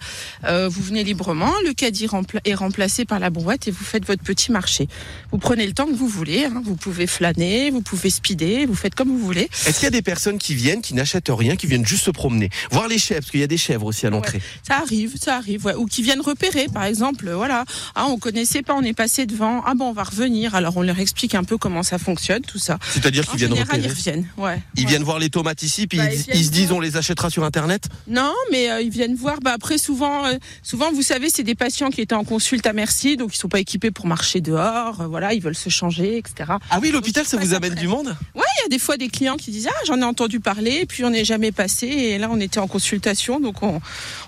Euh, 0.43 0.67
vous 0.67 0.81
venez 0.83 1.05
librement. 1.05 1.51
Le 1.65 1.71
caddie 1.73 2.05
rempla- 2.05 2.41
est 2.43 2.53
remplacé 2.53 3.05
par 3.05 3.19
la 3.19 3.29
brouette 3.29 3.69
et 3.69 3.71
vous 3.71 3.85
faites 3.85 4.05
votre 4.05 4.23
petit 4.23 4.51
marché. 4.51 4.89
Vous 5.31 5.37
prenez 5.37 5.65
le 5.65 5.71
temps 5.71 5.85
que 5.85 5.93
vous 5.93 6.07
voulez. 6.09 6.45
hein. 6.45 6.61
Vous 6.65 6.75
pouvez 6.75 7.07
flâner, 7.07 7.71
vous 7.71 7.81
pouvez 7.81 8.09
speeder, 8.09 8.65
vous 8.67 8.75
faites 8.75 8.93
comme 8.93 9.07
vous 9.07 9.19
voulez. 9.19 9.49
Est-ce 9.65 9.75
qu'il 9.75 9.83
y 9.85 9.87
a 9.87 9.91
des 9.91 10.01
personnes 10.01 10.37
qui 10.37 10.53
viennent, 10.53 10.81
qui 10.81 10.93
n'achètent 10.93 11.29
rien, 11.29 11.55
qui 11.55 11.65
viennent 11.67 11.85
juste 11.85 12.03
se 12.03 12.11
promener, 12.11 12.49
voir 12.71 12.89
les 12.89 12.97
chèvres, 12.97 13.21
parce 13.21 13.31
qu'il 13.31 13.39
y 13.39 13.43
a 13.43 13.47
des 13.47 13.57
chèvres 13.57 13.85
aussi 13.85 14.05
à 14.05 14.09
l'entrée. 14.09 14.41
Ça 14.67 14.79
arrive, 14.79 15.15
ça 15.17 15.37
arrive. 15.37 15.65
ouais. 15.65 15.75
Ou 15.75 15.85
qui 15.85 16.01
viennent 16.03 16.19
repérer, 16.21 16.67
par 16.73 16.83
exemple, 16.83 17.27
euh, 17.29 17.35
voilà. 17.37 17.63
Ah, 17.95 18.05
on 18.09 18.17
connaissait 18.17 18.63
pas, 18.63 18.73
on 18.75 18.83
est 18.83 18.93
passé 18.93 19.25
devant. 19.25 19.63
Ah 19.65 19.75
bon, 19.75 19.85
on 19.89 19.93
va 19.93 20.03
revenir. 20.03 20.55
Alors 20.55 20.75
on 20.75 20.81
leur 20.81 20.99
explique 20.99 21.35
un 21.35 21.43
peu 21.45 21.57
comment 21.57 21.83
ça 21.83 21.97
fonctionne, 21.97 22.41
tout 22.41 22.59
ça. 22.59 22.79
C'est-à-dire 23.01 23.25
qu'ils 23.27 23.39
viennent 23.39 23.51
général, 23.55 23.81
ils 23.83 23.89
reviennent. 23.89 24.27
Ouais. 24.37 24.61
Ils 24.75 24.83
Ouais. 24.83 24.89
viennent 24.89 25.03
voir 25.03 25.19
les 25.19 25.29
tomates 25.29 25.61
ici, 25.63 25.87
puis 25.87 25.97
Bah, 25.97 26.05
ils, 26.05 26.13
ils 26.13 26.19
ils 26.19 26.31
viennent 26.31 26.43
se 26.45 26.51
disent 26.51 26.71
on 26.71 26.79
les 26.79 26.97
achètera 26.97 27.29
sur 27.29 27.43
internet. 27.43 27.85
Non, 28.07 28.33
mais 28.51 28.69
euh, 28.69 28.81
ils 28.81 28.89
viennent 28.89 29.15
voir. 29.15 29.39
Bah 29.41 29.51
après, 29.53 29.77
souvent, 29.77 30.25
euh, 30.25 30.35
souvent, 30.63 30.91
vous 30.91 31.01
savez, 31.03 31.29
c'est 31.29 31.43
des 31.43 31.55
patients 31.55 31.89
qui 31.89 32.01
étaient 32.01 32.15
en 32.15 32.23
consulte 32.23 32.65
à 32.67 32.73
Merci, 32.73 33.17
donc 33.17 33.33
ils 33.33 33.37
sont 33.37 33.49
pas 33.49 33.59
équipés 33.59 33.91
pour 33.91 34.05
marcher 34.07 34.41
dehors. 34.41 35.01
euh, 35.01 35.07
voilà, 35.07 35.33
ils 35.33 35.41
veulent 35.41 35.55
se 35.55 35.69
changer, 35.69 36.17
etc. 36.17 36.51
Ah 36.69 36.79
oui, 36.81 36.91
l'hôpital, 36.91 37.25
ça 37.25 37.37
vous 37.37 37.53
amène 37.53 37.75
du 37.75 37.87
monde? 37.87 38.15
Ouais, 38.35 38.43
il 38.59 38.63
y 38.63 38.65
a 38.65 38.69
des 38.69 38.79
fois 38.79 38.97
des 38.97 39.09
clients 39.09 39.37
qui 39.37 39.51
disent 39.51 39.67
ah 39.69 39.83
j'en 39.85 39.99
ai 39.99 40.03
entendu 40.03 40.39
parler, 40.39 40.85
puis 40.87 41.03
on 41.03 41.09
n'est 41.09 41.25
jamais 41.25 41.51
passé, 41.51 41.87
et 41.87 42.17
là 42.17 42.27
on 42.31 42.39
était 42.39 42.59
en 42.59 42.67
consultation, 42.67 43.39
donc 43.39 43.61
on 43.63 43.79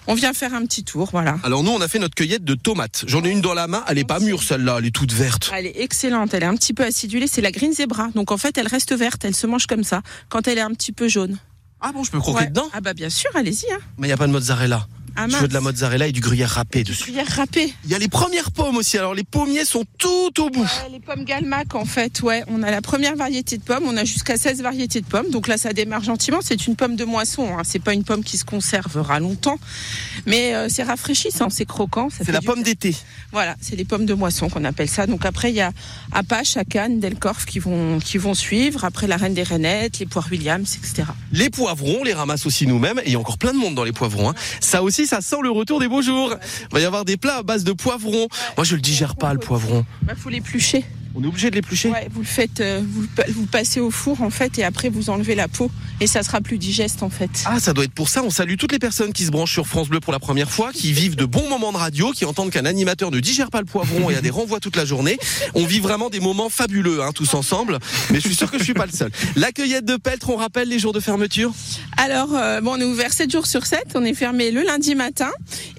on 0.08 0.14
vient 0.16 0.34
faire 0.34 0.54
un 0.54 0.66
petit 0.66 0.84
tour, 0.84 1.10
voilà. 1.12 1.38
Alors 1.44 1.64
nous, 1.64 1.72
on 1.72 1.82
a 1.82 1.88
fait 1.88 2.00
notre 2.00 2.16
cueillette 2.16 2.44
de 2.44 2.56
tomates. 2.56 3.04
J'en 3.08 3.24
ai 3.24 3.30
une 3.30 3.42
dans 3.42 3.54
la 3.54 3.68
main, 3.68 3.84
elle 3.88 3.98
est 4.00 4.04
pas 4.08 4.20
mûre 4.20 4.42
celle-là, 4.44 4.78
elle 4.80 4.86
est 4.88 4.92
toute 4.96 5.14
verte. 5.14 5.52
Elle 5.56 5.68
est 5.68 5.80
excellente, 5.82 6.34
elle 6.34 6.44
est 6.44 6.48
un 6.48 6.56
petit 6.56 6.74
peu 6.74 6.84
acidulée, 6.84 7.28
c'est 7.28 7.42
la 7.42 7.52
green 7.52 7.74
zebra, 7.74 8.10
donc 8.16 8.32
en 8.32 8.38
fait 8.38 8.58
elle 8.60 8.68
reste 8.68 8.94
verte, 8.94 9.26
elle 9.26 9.36
se 9.36 9.48
mange 9.48 9.66
comme 9.66 9.84
ça. 9.84 10.02
Quand 10.30 10.48
elle 10.48 10.58
est 10.58 10.62
un 10.62 10.72
petit 10.72 10.92
peu 10.92 11.08
jaune. 11.08 11.38
Ah 11.82 11.92
bon, 11.94 12.04
je 12.04 12.12
peux 12.12 12.20
croquer 12.20 12.40
Ouais. 12.42 12.48
dedans 12.48 12.70
Ah 12.74 12.82
bah 12.82 12.94
bien 12.94 13.10
sûr, 13.10 13.30
allez-y. 13.36 13.72
Hein. 13.72 13.80
Mais 13.98 14.08
il 14.08 14.10
n'y 14.10 14.14
a 14.14 14.18
pas 14.18 14.28
de 14.28 14.32
mozzarella. 14.34 14.86
Ah, 15.22 15.26
Je 15.30 15.36
veux 15.38 15.48
de 15.48 15.54
la 15.54 15.62
mozzarella 15.62 16.08
et 16.08 16.12
du 16.12 16.22
gruyère 16.22 16.50
râpé 16.52 16.84
dessus. 16.84 17.04
Cuillère 17.04 17.28
râpée. 17.28 17.74
Il 17.86 17.92
y 17.92 17.96
a 17.96 18.00
les 18.00 18.08
premières 18.08 18.52
pommes 18.52 18.78
aussi. 18.78 18.98
Alors 18.98 19.14
les 19.14 19.24
pommiers 19.24 19.66
sont 19.66 19.84
tout 19.98 20.42
au 20.42 20.50
bout. 20.50 20.62
Ouais, 20.62 20.90
les 20.92 21.00
pommes 21.00 21.26
Galmac, 21.26 21.76
en 21.76 21.86
fait, 21.86 22.22
ouais. 22.22 22.44
On 22.48 22.64
a 22.64 22.72
la 22.72 22.82
première 22.82 23.16
variété 23.16 23.58
de 23.58 23.64
pommes. 23.64 23.84
On 23.86 23.98
a 23.98 24.06
jusqu'à 24.06 24.38
16 24.38 24.62
variétés 24.62 25.02
de 25.02 25.06
pommes. 25.06 25.30
Donc 25.30 25.48
là, 25.48 25.58
ça 25.58 25.74
démarre 25.74 26.04
gentiment. 26.04 26.40
C'est 26.42 26.68
une 26.68 26.76
pomme 26.76 26.96
de 26.96 27.04
moisson. 27.06 27.48
Hein. 27.58 27.64
C'est 27.66 27.80
pas 27.84 27.94
une 27.94 28.04
pomme 28.04 28.24
qui 28.24 28.38
se 28.38 28.46
conservera 28.46 29.20
longtemps. 29.20 29.60
Mais 30.26 30.56
euh, 30.56 30.68
c'est 30.70 30.84
rafraîchissant, 30.84 31.50
c'est 31.50 31.66
croquant. 31.66 32.10
C'est 32.16 32.32
la 32.32 32.42
pomme 32.42 32.64
d'été. 32.64 32.96
Voilà, 33.32 33.56
c'est 33.62 33.76
les 33.76 33.86
pommes 33.86 34.06
de 34.06 34.14
moisson 34.14 34.50
qu'on 34.50 34.64
appelle 34.64 34.90
ça. 34.90 35.06
Donc 35.06 35.26
après, 35.26 35.52
il 35.52 35.56
y 35.56 35.62
a 35.62 35.72
Apache, 36.12 36.58
Cannes, 36.70 37.00
Delcorf 37.00 37.46
qui 37.46 37.60
vont, 37.60 38.00
qui 38.00 38.18
vont 38.18 38.34
suivre. 38.34 38.86
Après, 38.86 39.08
la 39.08 39.18
Reine 39.18 39.34
des 39.34 39.44
Rainettes, 39.44 40.00
les 40.00 40.06
poires 40.06 40.28
Williams, 40.32 40.78
etc. 40.78 41.08
Les 41.32 41.50
poivrons, 41.50 41.98
on 42.02 42.04
les 42.04 42.14
ramasse 42.14 42.46
aussi 42.46 42.66
nous-mêmes. 42.68 43.00
Et 43.00 43.08
il 43.08 43.12
y 43.14 43.16
a 43.16 43.20
encore 43.20 43.38
plein 43.38 43.54
de 43.54 43.58
monde 43.58 43.76
dans 43.76 43.84
les 43.84 43.92
poivrons. 43.92 44.30
hein. 44.30 44.36
Ça 44.60 44.82
aussi, 44.84 45.06
ça 45.10 45.22
sent 45.22 45.38
le 45.42 45.50
retour 45.50 45.80
des 45.80 45.88
beaux 45.88 46.04
jours. 46.04 46.36
Il 46.70 46.74
va 46.74 46.80
y 46.80 46.86
avoir 46.86 47.04
des 47.04 47.18
plats 47.18 47.38
à 47.38 47.44
base 47.44 47.64
de 47.64 47.74
poivrons. 47.74 48.28
Moi, 48.56 48.64
je 48.64 48.76
le 48.76 48.82
digère 48.82 49.16
pas, 49.16 49.34
le 49.34 49.40
poivron. 49.40 49.84
Bah, 50.04 50.14
faut 50.16 50.30
l'éplucher. 50.30 50.86
On 51.16 51.24
est 51.24 51.28
obligé 51.28 51.50
de 51.50 51.56
l'éplucher 51.56 51.90
Ouais, 51.90 52.08
vous 52.12 52.22
le 52.22 52.26
faites, 52.26 52.62
euh, 52.62 52.82
vous, 52.86 53.06
vous 53.34 53.46
passez 53.46 53.80
au 53.80 53.92
four, 53.92 54.22
en 54.22 54.30
fait, 54.30 54.60
et 54.60 54.64
après, 54.64 54.90
vous 54.90 55.10
enlevez 55.10 55.36
la 55.36 55.48
peau. 55.48 55.72
Et 56.02 56.08
ça 56.08 56.24
sera 56.24 56.40
plus 56.40 56.58
digeste, 56.58 57.04
en 57.04 57.10
fait. 57.10 57.30
Ah, 57.46 57.60
ça 57.60 57.74
doit 57.74 57.84
être 57.84 57.94
pour 57.94 58.10
ça. 58.10 58.24
On 58.24 58.30
salue 58.30 58.56
toutes 58.56 58.72
les 58.72 58.80
personnes 58.80 59.12
qui 59.12 59.26
se 59.26 59.32
branchent 59.32 59.52
sur 59.52 59.68
France 59.68 59.90
Bleu 59.90 60.00
pour 60.00 60.14
la 60.14 60.20
première 60.20 60.50
fois, 60.50 60.72
qui 60.72 60.94
vivent 60.94 61.16
de 61.16 61.26
bons 61.26 61.50
moments 61.50 61.72
de 61.72 61.78
radio, 61.78 62.12
qui 62.12 62.26
entendent 62.26 62.52
qu'un 62.52 62.66
animateur 62.66 63.12
ne 63.12 63.20
digère 63.20 63.50
pas 63.50 63.60
le 63.60 63.66
poivron 63.66 64.10
et 64.10 64.16
a 64.16 64.22
des 64.22 64.30
renvois 64.30 64.60
toute 64.60 64.76
la 64.76 64.86
journée. 64.86 65.18
On 65.56 65.66
vit 65.66 65.80
vraiment 65.80 66.10
des 66.10 66.20
moments 66.20 66.50
fabuleux, 66.50 67.02
hein, 67.02 67.12
tous 67.14 67.34
ensemble. 67.34 67.80
Mais 68.12 68.20
je 68.20 68.28
suis 68.28 68.36
sûr 68.36 68.50
que 68.50 68.60
je 68.60 68.64
suis 68.64 68.74
pas 68.74 68.86
le 68.86 68.92
seul. 68.92 69.12
La 69.36 69.52
cueillette 69.52 69.86
de 69.86 69.98
Peltre, 69.98 70.30
on 70.30 70.38
rappelle 70.38 70.70
les 70.70 70.80
jours 70.80 70.94
de 70.94 71.00
fermeture? 71.00 71.52
Alors, 71.98 72.36
euh, 72.36 72.62
bon, 72.62 72.74
on 72.74 72.80
est 72.80 72.86
ouvert 72.86 73.12
7 73.12 73.32
jours 73.32 73.46
sur 73.48 73.66
7. 73.66 73.88
On 73.96 74.04
est 74.04 74.14
fermé 74.14 74.52
le 74.52 74.62
lundi 74.62 74.96
matin 74.96 75.32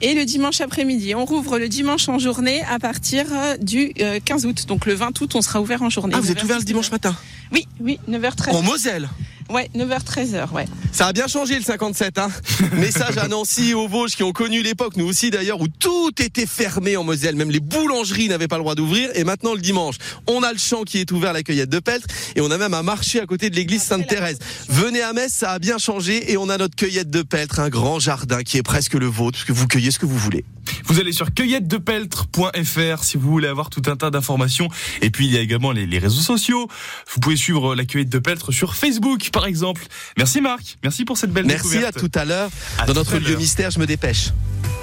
et 0.02 0.14
le 0.14 0.24
dimanche 0.24 0.60
après-midi. 0.60 1.14
On 1.14 1.24
rouvre 1.24 1.58
le 1.58 1.68
dimanche 1.68 2.08
en 2.08 2.18
journée 2.18 2.62
à 2.70 2.78
partir 2.78 3.26
euh, 3.32 3.56
du 3.56 3.92
euh, 4.00 4.18
15 4.24 4.46
août. 4.46 4.64
Donc 4.66 4.86
le 4.86 4.94
20 4.94 5.18
août, 5.19 5.19
on 5.34 5.42
sera 5.42 5.60
ouvert 5.60 5.82
en 5.82 5.90
journée. 5.90 6.14
Ah, 6.16 6.20
vous 6.20 6.30
êtes 6.30 6.38
9h, 6.38 6.44
ouvert 6.44 6.58
le 6.58 6.64
dimanche 6.64 6.90
matin 6.90 7.14
Oui, 7.52 7.66
oui, 7.80 7.98
9h13. 8.08 8.50
En 8.50 8.62
Moselle 8.62 9.08
Ouais, 9.50 9.68
9h13h, 9.74 10.52
ouais. 10.52 10.64
Ça 10.92 11.08
a 11.08 11.12
bien 11.12 11.26
changé 11.26 11.56
le 11.56 11.64
57, 11.64 12.18
hein. 12.18 12.28
Message 12.74 13.18
à 13.18 13.26
Nancy 13.26 13.70
et 13.70 13.74
aux 13.74 13.88
Vosges 13.88 14.14
qui 14.14 14.22
ont 14.22 14.30
connu 14.30 14.62
l'époque, 14.62 14.96
nous 14.96 15.06
aussi 15.06 15.30
d'ailleurs, 15.30 15.60
où 15.60 15.66
tout 15.66 16.12
était 16.20 16.46
fermé 16.46 16.96
en 16.96 17.02
Moselle. 17.02 17.34
Même 17.34 17.50
les 17.50 17.58
boulangeries 17.58 18.28
n'avaient 18.28 18.46
pas 18.46 18.58
le 18.58 18.62
droit 18.62 18.76
d'ouvrir. 18.76 19.10
Et 19.14 19.24
maintenant, 19.24 19.54
le 19.54 19.60
dimanche, 19.60 19.96
on 20.28 20.44
a 20.44 20.52
le 20.52 20.58
champ 20.58 20.84
qui 20.84 20.98
est 20.98 21.10
ouvert 21.10 21.30
à 21.30 21.32
la 21.32 21.42
cueillette 21.42 21.68
de 21.68 21.80
Peltre. 21.80 22.06
Et 22.36 22.40
on 22.40 22.50
a 22.52 22.58
même 22.58 22.74
un 22.74 22.84
marché 22.84 23.18
à 23.18 23.26
côté 23.26 23.50
de 23.50 23.56
l'église 23.56 23.82
Sainte-Thérèse. 23.82 24.38
Venez 24.68 25.02
à 25.02 25.12
Metz, 25.12 25.32
ça 25.32 25.50
a 25.50 25.58
bien 25.58 25.78
changé. 25.78 26.30
Et 26.30 26.36
on 26.36 26.48
a 26.48 26.56
notre 26.56 26.76
cueillette 26.76 27.10
de 27.10 27.22
Peltre, 27.22 27.58
un 27.58 27.70
grand 27.70 27.98
jardin 27.98 28.42
qui 28.44 28.56
est 28.56 28.62
presque 28.62 28.94
le 28.94 29.06
vôtre, 29.06 29.38
parce 29.38 29.44
que 29.44 29.52
vous 29.52 29.66
cueillez 29.66 29.90
ce 29.90 29.98
que 29.98 30.06
vous 30.06 30.18
voulez. 30.18 30.44
Vous 30.84 31.00
allez 31.00 31.12
sur 31.12 31.32
cueillettedepeltre.fr 31.32 33.04
si 33.04 33.16
vous 33.16 33.30
voulez 33.30 33.48
avoir 33.48 33.70
tout 33.70 33.82
un 33.86 33.96
tas 33.96 34.10
d'informations. 34.10 34.68
Et 35.02 35.10
puis 35.10 35.26
il 35.26 35.32
y 35.32 35.36
a 35.36 35.40
également 35.40 35.72
les, 35.72 35.86
les 35.86 35.98
réseaux 35.98 36.20
sociaux. 36.20 36.68
Vous 37.12 37.20
pouvez 37.20 37.36
suivre 37.36 37.74
la 37.74 37.84
cueillette 37.84 38.08
de 38.08 38.18
Peltre 38.18 38.52
sur 38.52 38.74
Facebook 38.74 39.30
par 39.40 39.48
exemple. 39.48 39.86
Merci 40.18 40.42
Marc, 40.42 40.76
merci 40.84 41.06
pour 41.06 41.16
cette 41.16 41.32
belle 41.32 41.46
Merci 41.46 41.78
à 41.78 41.90
découverte. 41.90 41.98
tout 41.98 42.18
à 42.18 42.26
l'heure. 42.26 42.50
À 42.78 42.84
Dans 42.84 42.92
notre 42.92 43.16
à 43.16 43.18
lieu 43.18 43.36
mystère, 43.36 43.70
je 43.70 43.78
me 43.78 43.86
dépêche. 43.86 44.32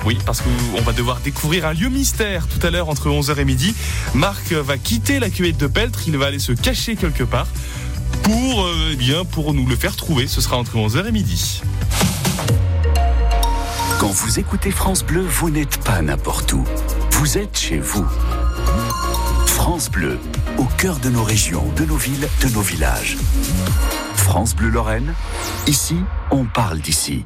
Oui, 0.03 0.17
parce 0.25 0.41
qu'on 0.41 0.81
va 0.81 0.93
devoir 0.93 1.19
découvrir 1.19 1.67
un 1.67 1.73
lieu 1.73 1.89
mystère 1.89 2.47
tout 2.47 2.65
à 2.65 2.71
l'heure 2.71 2.89
entre 2.89 3.07
11h 3.09 3.37
et 3.37 3.45
midi. 3.45 3.75
Marc 4.15 4.51
va 4.53 4.79
quitter 4.79 5.19
la 5.19 5.29
cueillette 5.29 5.57
de 5.57 5.67
Peltre, 5.67 5.99
il 6.07 6.17
va 6.17 6.25
aller 6.25 6.39
se 6.39 6.53
cacher 6.53 6.95
quelque 6.95 7.23
part 7.23 7.45
pour, 8.23 8.65
euh, 8.65 8.89
eh 8.93 8.95
bien, 8.95 9.25
pour 9.25 9.53
nous 9.53 9.67
le 9.67 9.75
faire 9.75 9.95
trouver. 9.95 10.25
Ce 10.25 10.41
sera 10.41 10.57
entre 10.57 10.75
11h 10.77 11.05
et 11.05 11.11
midi. 11.11 11.61
Quand 13.99 14.09
vous 14.09 14.39
écoutez 14.39 14.71
France 14.71 15.03
Bleu, 15.03 15.21
vous 15.21 15.51
n'êtes 15.51 15.83
pas 15.83 16.01
n'importe 16.01 16.51
où. 16.53 16.63
Vous 17.11 17.37
êtes 17.37 17.59
chez 17.59 17.77
vous. 17.77 18.07
France 19.45 19.91
Bleu, 19.91 20.17
au 20.57 20.65
cœur 20.65 20.97
de 20.97 21.09
nos 21.09 21.23
régions, 21.23 21.71
de 21.75 21.85
nos 21.85 21.97
villes, 21.97 22.27
de 22.41 22.49
nos 22.49 22.61
villages. 22.61 23.17
France 24.27 24.57
Bleu 24.57 24.69
Lorraine, 24.69 25.13
ici, 25.67 25.95
on 26.31 26.43
parle 26.43 26.79
d'ici. 26.79 27.25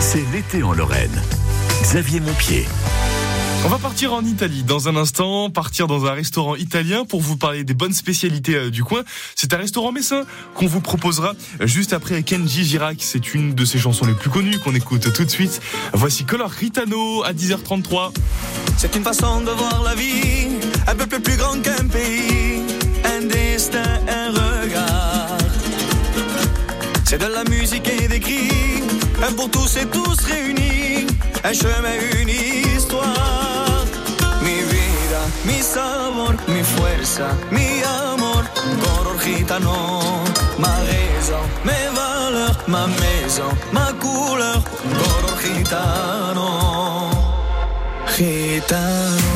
C'est 0.00 0.24
l'été 0.32 0.64
en 0.64 0.72
Lorraine. 0.72 1.22
Xavier 1.82 2.18
Montpied. 2.18 2.66
On 3.64 3.68
va 3.68 3.78
partir 3.78 4.12
en 4.12 4.24
Italie 4.24 4.64
dans 4.64 4.88
un 4.88 4.96
instant, 4.96 5.48
partir 5.48 5.86
dans 5.86 6.06
un 6.06 6.12
restaurant 6.12 6.56
italien 6.56 7.04
pour 7.04 7.20
vous 7.20 7.36
parler 7.36 7.62
des 7.62 7.72
bonnes 7.72 7.92
spécialités 7.92 8.56
euh, 8.56 8.70
du 8.70 8.82
coin. 8.82 9.04
C'est 9.36 9.54
un 9.54 9.58
restaurant 9.58 9.92
messin 9.92 10.24
qu'on 10.54 10.66
vous 10.66 10.80
proposera 10.80 11.34
euh, 11.60 11.68
juste 11.68 11.92
après 11.92 12.24
Kenji 12.24 12.64
Girac. 12.64 12.96
C'est 12.98 13.32
une 13.32 13.54
de 13.54 13.64
ses 13.64 13.78
chansons 13.78 14.04
les 14.04 14.14
plus 14.14 14.28
connues 14.28 14.58
qu'on 14.58 14.74
écoute 14.74 15.12
tout 15.12 15.24
de 15.24 15.30
suite. 15.30 15.62
Voici 15.92 16.24
Color 16.24 16.50
Ritano 16.50 17.22
à 17.22 17.32
10h33. 17.32 18.12
C'est 18.76 18.94
une 18.96 19.04
façon 19.04 19.40
de 19.40 19.52
voir 19.52 19.84
la 19.84 19.94
vie, 19.94 20.48
un 20.88 20.96
peuple 20.96 21.20
plus 21.20 21.36
grand 21.36 21.62
qu'un 21.62 21.86
pays, 21.86 22.60
un 23.04 23.24
destin, 23.24 24.00
un 24.08 24.30
regard. 24.30 24.93
C'est 27.06 27.18
de 27.18 27.26
la 27.26 27.44
musique 27.44 27.88
et 27.88 28.08
des 28.08 28.18
cris, 28.18 28.82
un 29.22 29.32
pour 29.34 29.50
tous 29.50 29.76
et 29.76 29.86
tous 29.86 30.18
réunis, 30.24 31.06
un 31.44 31.52
chemin, 31.52 31.96
une 32.20 32.28
histoire. 32.28 33.84
Mi 34.42 34.62
vida, 34.70 35.20
mi 35.44 35.60
sabor, 35.62 36.34
mi 36.48 36.62
fuerza, 36.62 37.28
mi 37.50 37.82
amor, 37.82 38.44
color 38.82 39.18
gitano, 39.22 40.24
ma 40.58 40.74
raison, 40.88 41.44
mes 41.64 41.88
valeurs, 41.94 42.58
ma 42.68 42.86
maison, 42.86 43.50
ma 43.72 43.92
couleur, 44.00 44.62
color 44.98 45.36
gitano. 45.42 46.48
Gitano, 48.16 49.33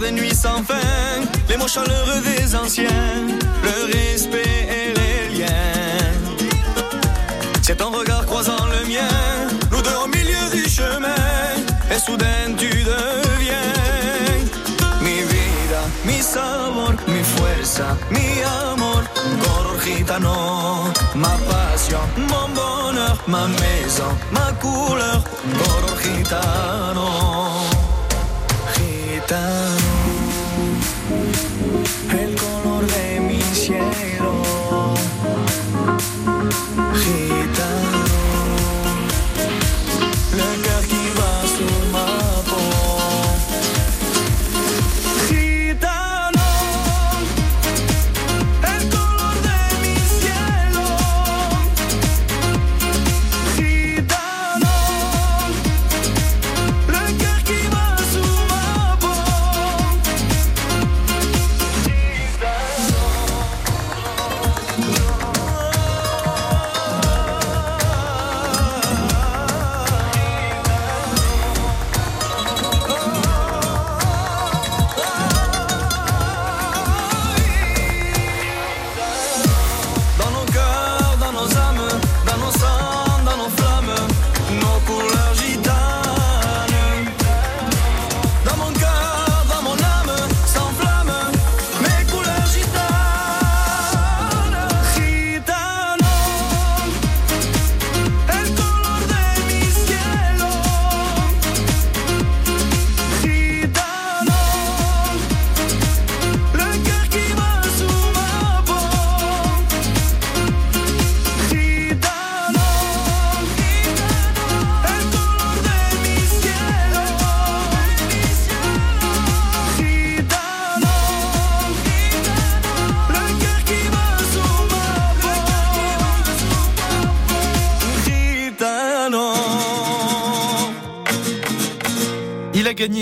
des 0.00 0.06
guitares 0.06 0.10
de 0.10 0.10
nuit 0.10 0.34
sans 0.34 0.62
fin, 0.64 1.20
les 1.48 1.56
mots 1.56 1.68
chaleureux 1.68 2.20
des 2.22 2.54
anciens, 2.54 3.26
le 3.62 3.92
respect 3.92 4.68
et 4.68 4.94
les 4.98 5.38
liens. 5.38 6.12
C'est 7.62 7.76
ton 7.76 7.90
regard 7.90 8.26
croisant 8.26 8.66
le 8.66 8.88
mien, 8.88 9.08
nous 9.70 9.82
deux 9.82 9.96
au 10.04 10.08
milieu 10.08 10.50
du 10.52 10.68
chemin, 10.68 11.14
et 11.90 11.98
soudain 11.98 12.54
tu 12.56 12.68
deviens. 12.68 13.74
Mi 15.02 15.22
vida, 15.22 15.82
mi 16.04 16.22
sabor, 16.22 16.94
mi 17.06 17.22
fuerza, 17.22 17.96
mi 18.10 18.42
amor, 18.72 19.02
color 19.42 19.78
gitano, 19.84 20.92
ma 21.14 21.34
passion, 21.48 22.04
mon 22.16 22.48
bonheur, 22.54 23.16
ma 23.26 23.46
maison, 23.46 24.12
ma 24.32 24.52
couleur, 24.60 25.22
color 25.58 25.96
gitano, 26.02 27.08
gitano, 28.74 29.79
el 32.12 32.39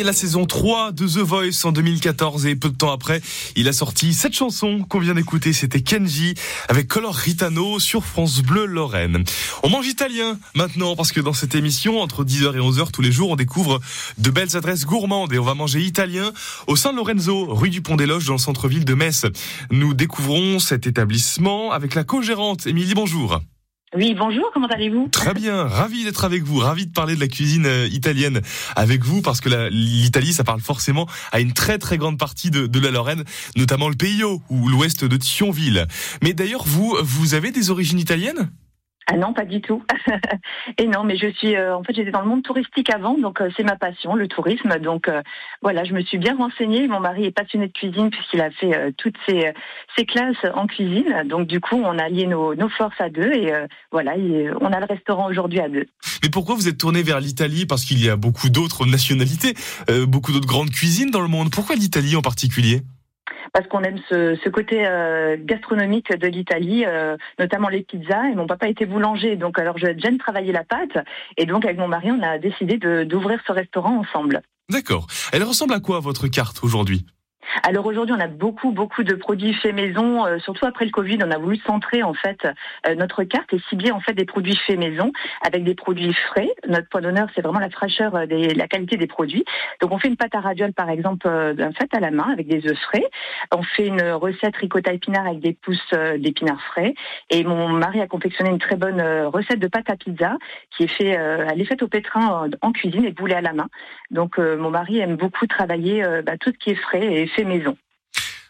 la 0.03 0.13
saison 0.13 0.47
3 0.47 0.93
de 0.93 1.07
The 1.07 1.19
Voice 1.19 1.65
en 1.65 1.73
2014 1.73 2.47
et 2.47 2.57
peu 2.57 2.69
de 2.69 2.77
temps 2.77 2.93
après, 2.93 3.21
il 3.57 3.69
a 3.69 3.73
sorti 3.73 4.15
cette 4.15 4.33
chanson 4.33 4.85
qu'on 4.89 5.01
vient 5.01 5.15
d'écouter. 5.15 5.53
C'était 5.53 5.81
Kenji 5.81 6.35
avec 6.69 6.89
Color 6.89 7.15
Ritano 7.15 7.79
sur 7.79 8.05
France 8.05 8.43
Bleu 8.43 8.67
Lorraine. 8.67 9.25
On 9.63 9.69
mange 9.69 9.87
italien 9.87 10.39
maintenant 10.55 10.95
parce 10.95 11.13
que 11.13 11.21
dans 11.21 11.33
cette 11.33 11.55
émission, 11.55 12.01
entre 12.01 12.25
10h 12.25 12.55
et 12.55 12.61
11h 12.61 12.91
tous 12.93 13.03
les 13.03 13.13
jours, 13.13 13.31
on 13.31 13.37
découvre 13.37 13.81
de 14.19 14.31
belles 14.31 14.57
adresses 14.57 14.85
gourmandes 14.85 15.33
et 15.33 15.39
on 15.39 15.45
va 15.45 15.55
manger 15.55 15.81
italien 15.81 16.33
au 16.67 16.77
San 16.77 16.95
Lorenzo, 16.95 17.47
rue 17.47 17.71
du 17.71 17.83
Pont 17.83 17.97
des 17.97 18.07
Loges 18.07 18.27
dans 18.27 18.35
le 18.35 18.39
centre-ville 18.39 18.85
de 18.85 18.95
Metz. 18.95 19.27
Nous 19.71 19.95
découvrons 19.95 20.59
cet 20.59 20.87
établissement 20.87 21.73
avec 21.73 21.95
la 21.95 22.05
co-gérante. 22.05 22.67
Émilie, 22.67 22.95
bonjour. 22.95 23.41
Oui, 23.97 24.15
bonjour, 24.15 24.51
comment 24.53 24.67
allez-vous? 24.67 25.09
Très 25.09 25.33
bien, 25.33 25.65
ravi 25.65 26.05
d'être 26.05 26.25
avec 26.25 26.43
vous, 26.43 26.59
ravi 26.59 26.87
de 26.87 26.93
parler 26.93 27.15
de 27.15 27.21
la 27.21 27.27
cuisine 27.27 27.65
euh, 27.65 27.89
italienne 27.91 28.43
avec 28.77 29.03
vous 29.03 29.23
parce 29.23 29.41
que 29.41 29.49
l'Italie, 29.71 30.35
ça 30.35 30.45
parle 30.45 30.61
forcément 30.61 31.07
à 31.33 31.41
une 31.41 31.55
très 31.55 31.79
très 31.79 31.97
grande 31.97 32.19
partie 32.19 32.51
de, 32.51 32.79
la 32.79 32.91
Lorraine, 32.91 33.25
notamment 33.57 33.89
le 33.89 33.95
Peio 33.95 34.43
ou 34.51 34.69
l'ouest 34.69 35.07
de 35.07 35.17
Thionville. 35.17 35.87
Mais 36.23 36.35
d'ailleurs, 36.35 36.65
vous, 36.67 36.99
vous 37.01 37.33
avez 37.33 37.51
des 37.51 37.71
origines 37.71 37.99
italiennes? 37.99 38.51
Ah 39.11 39.17
non, 39.17 39.33
pas 39.33 39.47
du 39.47 39.63
tout. 39.63 39.83
Et 40.79 40.87
non, 40.87 41.03
mais 41.03 41.17
je 41.17 41.29
suis, 41.31 41.57
euh, 41.57 41.75
en 41.75 41.83
fait, 41.83 41.95
j'étais 41.95 42.11
dans 42.11 42.21
le 42.21 42.29
monde 42.29 42.43
touristique 42.43 42.93
avant, 42.93 43.17
donc 43.17 43.41
euh, 43.41 43.49
c'est 43.57 43.65
ma 43.65 43.77
passion, 43.77 44.15
le 44.15 44.29
tourisme. 44.29 44.79
Donc 44.81 45.09
euh, 45.09 45.23
voilà, 45.63 45.85
je 45.85 45.95
me 45.95 46.03
suis 46.03 46.19
bien 46.19 46.37
renseignée. 46.37 46.87
Mon 46.89 47.01
mari 47.01 47.25
est 47.25 47.31
passionné 47.31 47.69
de 47.69 47.73
cuisine 47.73 48.11
puisqu'il 48.11 48.43
a 48.43 48.51
fait 48.51 48.77
euh, 48.77 48.91
toutes 48.99 49.17
ses, 49.27 49.53
ses 49.97 50.05
classes 50.05 50.37
en 50.53 50.67
cuisine. 50.67 51.23
Donc 51.25 51.47
du 51.47 51.59
coup, 51.59 51.77
on 51.83 51.99
a 51.99 52.11
lié 52.11 52.27
nos, 52.27 52.55
nos 52.55 52.69
forces 52.69 53.01
à 53.01 53.09
deux 53.09 53.33
et 53.33 53.51
voilà, 53.91 54.13
on 54.61 54.73
a 54.73 54.79
le 54.81 54.87
restaurant 54.87 55.27
aujourd'hui 55.29 55.61
à 55.61 55.71
deux. 55.71 55.87
Mais 56.23 56.29
pourquoi 56.29 56.55
vous 56.55 56.69
êtes 56.69 56.79
tourné 56.79 57.03
vers 57.03 57.21
l'Italie? 57.21 57.65
Parce 57.65 57.87
qu'il 57.87 58.05
y 58.05 58.11
a 58.11 58.17
beaucoup 58.17 58.51
d'autres 58.51 58.85
nationalités, 58.85 59.55
beaucoup 60.07 60.33
d'autres 60.33 60.47
grandes 60.47 60.71
cuisines 60.71 61.11
dans 61.11 61.23
le 61.23 61.29
monde. 61.29 61.51
Pourquoi 61.51 61.77
l'Italie 61.77 62.15
en 62.15 62.23
particulier? 62.23 62.83
Parce 63.53 63.67
qu'on 63.67 63.83
aime 63.83 63.99
ce, 64.09 64.49
côté 64.49 64.87
euh, 64.87 65.37
gastronomique 65.39 66.11
de 66.17 66.27
l'Italie, 66.27 66.85
euh, 66.87 67.17
notamment 67.39 67.69
les 67.69 67.83
pizzas. 67.83 68.31
Et 68.31 68.35
mon 68.35 68.47
papa 68.47 68.69
était 68.69 68.87
boulanger, 68.87 69.37
donc 69.37 69.59
alors 69.59 69.79
je- 69.79 69.99
j'aime 69.99 70.19
travailler 70.19 70.53
la 70.53 70.65
pâte. 70.65 70.99
Et 71.37 71.47
donc 71.47 71.65
avec 71.65 71.79
mon 71.79 71.89
mari, 71.89 72.11
on 72.11 72.23
a 72.23 72.39
décidé 72.39 72.79
d'ouvrir 73.05 73.41
ce 73.47 73.53
restaurant 73.53 73.99
ensemble. 73.99 74.43
D'accord. 74.71 75.07
Elle 75.33 75.43
ressemble 75.45 75.75
à 75.75 75.81
quoi 75.81 76.01
votre 76.01 76.29
carte 76.29 76.61
aujourd'hui? 76.63 77.07
Alors 77.63 77.87
aujourd'hui, 77.87 78.15
on 78.17 78.21
a 78.21 78.27
beaucoup, 78.27 78.73
beaucoup 78.73 79.03
de 79.03 79.15
produits 79.15 79.55
faits 79.55 79.75
maison. 79.75 80.27
euh, 80.27 80.39
surtout 80.39 80.67
après 80.67 80.85
le 80.85 80.91
Covid, 80.91 81.19
on 81.25 81.31
a 81.31 81.39
voulu 81.39 81.57
centrer 81.67 82.03
en 82.03 82.15
fait 82.15 82.39
euh, 82.87 82.95
notre 82.95 83.25
carte 83.25 83.53
et 83.53 83.59
cibler 83.69 83.91
en 83.91 84.01
fait 84.01 84.13
des 84.13 84.25
produits 84.25 84.57
faits 84.67 84.79
maison 84.79 85.13
avec 85.45 85.65
des 85.65 85.75
produits 85.75 86.15
frais. 86.15 86.49
Notre 86.69 86.89
point 86.89 87.01
d'honneur, 87.01 87.29
c'est 87.35 87.43
vraiment 87.43 87.59
la 87.59 87.71
fraîcheur, 87.71 88.15
euh, 88.15 88.27
des, 88.27 88.55
la 88.55 88.69
qualité 88.69 88.97
des 88.97 89.07
produits. 89.07 89.45
Donc 89.81 89.93
on 89.93 89.99
fait 89.99 90.09
une 90.09 90.17
pâte 90.17 90.35
à 90.35 90.41
ravioles 90.41 90.73
par 90.73 90.91
exemple, 90.91 91.27
euh, 91.27 91.55
d'un 91.55 91.73
fait 91.73 91.93
à 91.95 92.01
la 92.01 92.11
main 92.11 92.31
avec 92.33 92.47
des 92.47 92.67
œufs 92.69 92.79
frais. 92.79 93.05
On 93.53 93.63
fait 93.63 93.87
une 93.87 94.03
recette 94.13 94.57
ricotta 94.57 94.93
épinard 94.93 95.27
avec 95.27 95.41
des 95.41 95.55
pousses 95.55 95.81
euh, 95.95 96.19
d'épinards 96.19 96.63
frais. 96.63 96.95
Et 97.31 97.45
mon 97.45 97.69
mari 97.69 98.01
a 98.01 98.07
confectionné 98.07 98.51
une 98.51 98.59
très 98.59 98.77
bonne 98.77 99.01
euh, 99.01 99.29
recette 99.29 99.59
de 99.59 99.69
pâte 99.69 99.91
à 99.91 99.97
pizza 99.97 100.37
qui 100.77 100.85
est 100.85 100.89
fait, 100.89 101.09
elle 101.09 101.61
est 101.61 101.65
faite 101.65 101.83
au 101.83 101.89
pétrin 101.89 102.49
en 102.63 102.73
cuisine 102.73 103.05
et 103.05 103.13
boulée 103.13 103.35
à 103.35 103.41
la 103.41 103.53
main. 103.53 103.69
Donc 104.11 104.39
mon 104.39 104.71
mari 104.71 104.99
aime 104.99 105.17
beaucoup 105.17 105.47
travailler 105.47 106.05
bah, 106.25 106.37
tout 106.39 106.51
ce 106.51 106.59
qui 106.59 106.71
est 106.71 106.75
frais 106.75 107.05
et 107.05 107.27
fait 107.27 107.45
maison. 107.49 107.77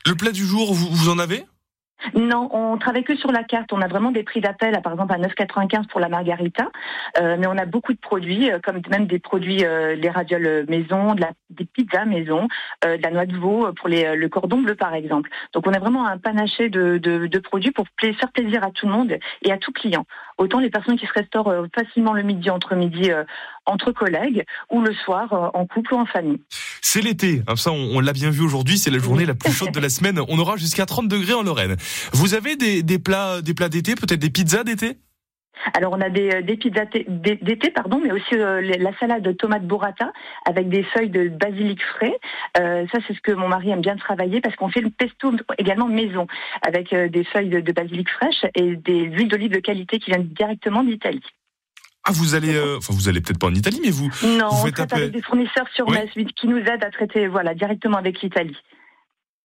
Le 0.07 0.15
plat 0.15 0.33
du 0.33 0.45
jour, 0.45 0.75
vous, 0.75 0.89
vous 0.91 1.09
en 1.09 1.19
avez? 1.19 1.45
Non, 2.15 2.49
on 2.53 2.79
travaille 2.79 3.03
que 3.03 3.17
sur 3.17 3.33
la 3.33 3.43
carte. 3.43 3.73
On 3.73 3.83
a 3.83 3.89
vraiment 3.89 4.13
des 4.13 4.23
prix 4.23 4.41
d'appel, 4.41 4.75
à, 4.77 4.81
par 4.81 4.93
exemple 4.93 5.13
à 5.13 5.19
9,95 5.19 5.89
pour 5.89 5.99
la 5.99 6.09
margarita. 6.09 6.71
Euh, 7.21 7.37
mais 7.39 7.49
on 7.49 7.59
a 7.59 7.67
beaucoup 7.67 7.93
de 7.93 7.99
produits, 7.99 8.53
euh, 8.53 8.61
comme 8.63 8.81
même 8.89 9.07
des 9.07 9.19
produits, 9.19 9.65
euh, 9.65 9.97
les 9.97 10.09
ravioles 10.09 10.65
maison, 10.69 11.15
de 11.15 11.21
la, 11.21 11.33
des 11.51 11.65
pizzas 11.65 12.05
maison, 12.05 12.47
euh, 12.85 12.97
de 12.97 13.03
la 13.03 13.11
noix 13.11 13.27
de 13.27 13.37
veau 13.37 13.73
pour 13.73 13.89
les, 13.89 14.15
le 14.15 14.29
cordon 14.29 14.63
bleu 14.63 14.77
par 14.77 14.95
exemple. 14.95 15.29
Donc 15.53 15.67
on 15.67 15.73
a 15.73 15.81
vraiment 15.81 16.07
un 16.07 16.19
panaché 16.19 16.69
de, 16.69 16.99
de, 16.99 17.27
de 17.27 17.39
produits 17.41 17.73
pour 17.73 17.87
pla- 17.97 18.13
faire 18.13 18.31
plaisir 18.31 18.63
à 18.63 18.71
tout 18.71 18.87
le 18.87 18.93
monde 18.93 19.19
et 19.43 19.53
à 19.53 19.59
tout 19.59 19.73
client. 19.73 20.07
Autant 20.39 20.61
les 20.61 20.71
personnes 20.71 20.97
qui 20.97 21.07
se 21.07 21.13
restaurent 21.13 21.49
euh, 21.49 21.67
facilement 21.75 22.13
le 22.13 22.23
midi 22.23 22.49
entre 22.49 22.77
midi 22.77 23.11
euh, 23.11 23.25
entre 23.69 23.93
collègues 23.93 24.45
ou 24.71 24.81
le 24.83 24.93
soir 24.93 25.33
euh, 25.33 25.49
en 25.55 25.67
couple 25.67 25.95
ou 25.95 25.99
en 25.99 26.07
famille. 26.07 26.41
C'est 26.83 27.01
l'été, 27.01 27.43
hein, 27.47 27.57
ça 27.57 27.71
on, 27.71 27.97
on 27.97 28.01
l'a 28.01 28.13
bien 28.13 28.31
vu 28.31 28.43
aujourd'hui, 28.43 28.79
c'est 28.79 28.91
la 28.91 28.99
journée 28.99 29.27
la 29.27 29.35
plus 29.35 29.53
chaude 29.53 29.73
de 29.73 29.81
la 29.81 29.89
semaine. 29.89 30.21
On 30.29 30.39
aura 30.39 30.57
jusqu'à 30.57 30.87
30 30.87 31.09
degrés 31.09 31.35
en 31.35 31.43
Lorraine. 31.43 31.77
Vous 32.13 32.35
avez 32.35 32.57
des, 32.57 32.83
des 32.83 32.99
plats, 32.99 33.43
des 33.43 33.55
plats 33.55 33.69
d'été, 33.69 33.95
peut-être 33.95 34.21
des 34.21 34.31
pizzas 34.31 34.65
d'été? 34.65 34.99
Alors 35.75 35.93
on 35.93 36.01
a 36.01 36.09
des, 36.09 36.31
euh, 36.31 36.43
des 36.43 36.57
pizzas 36.57 36.87
d'été, 37.09 37.71
pardon, 37.71 38.01
mais 38.03 38.13
aussi 38.13 38.35
euh, 38.35 38.61
la 38.61 38.97
salade 38.99 39.23
de 39.23 39.33
tomate 39.33 39.65
burrata 39.65 40.13
avec 40.47 40.69
des 40.69 40.83
feuilles 40.83 41.11
de 41.11 41.29
basilic 41.29 41.83
frais. 41.83 42.19
Euh, 42.59 42.87
ça 42.93 42.99
c'est 43.07 43.15
ce 43.15 43.21
que 43.21 43.33
mon 43.33 43.49
mari 43.49 43.71
aime 43.71 43.81
bien 43.81 43.97
travailler 43.97 44.41
parce 44.41 44.57
qu'on 44.57 44.69
fait 44.69 44.81
le 44.81 44.91
pesto 44.91 45.33
également 45.59 45.89
maison 45.89 46.27
avec 46.67 46.93
euh, 46.93 47.09
des 47.09 47.25
feuilles 47.25 47.49
de, 47.49 47.61
de 47.61 47.73
basilic 47.73 48.09
fraîches 48.11 48.45
et 48.55 48.77
des 48.77 49.05
huiles 49.05 49.29
d'olive 49.29 49.53
de 49.53 49.61
qualité 49.61 49.99
qui 49.99 50.11
viennent 50.11 50.29
directement 50.29 50.83
d'Italie. 50.83 51.23
Ah, 52.09 52.13
vous 52.15 52.35
allez, 52.35 52.55
euh, 52.55 52.79
enfin, 52.79 52.95
vous 52.95 53.09
allez 53.09 53.21
peut-être 53.21 53.39
pas 53.39 53.49
en 53.49 53.55
Italie, 53.55 53.81
mais 53.85 53.91
vous. 53.91 54.11
Non, 54.23 54.49
vous 54.49 54.57
on 54.69 54.71
traite 54.73 54.81
appel- 54.81 54.99
avec 55.03 55.13
des 55.13 55.23
fournisseurs 55.23 55.67
sur 55.75 55.87
Oui. 55.89 55.95
Metz 55.95 56.11
qui 56.35 56.47
nous 56.49 56.57
aident 56.59 56.83
à 56.85 56.91
traiter 56.91 57.27
voilà, 57.29 57.55
directement 57.55 57.99
avec 57.99 58.23
l'Italie. 58.23 58.57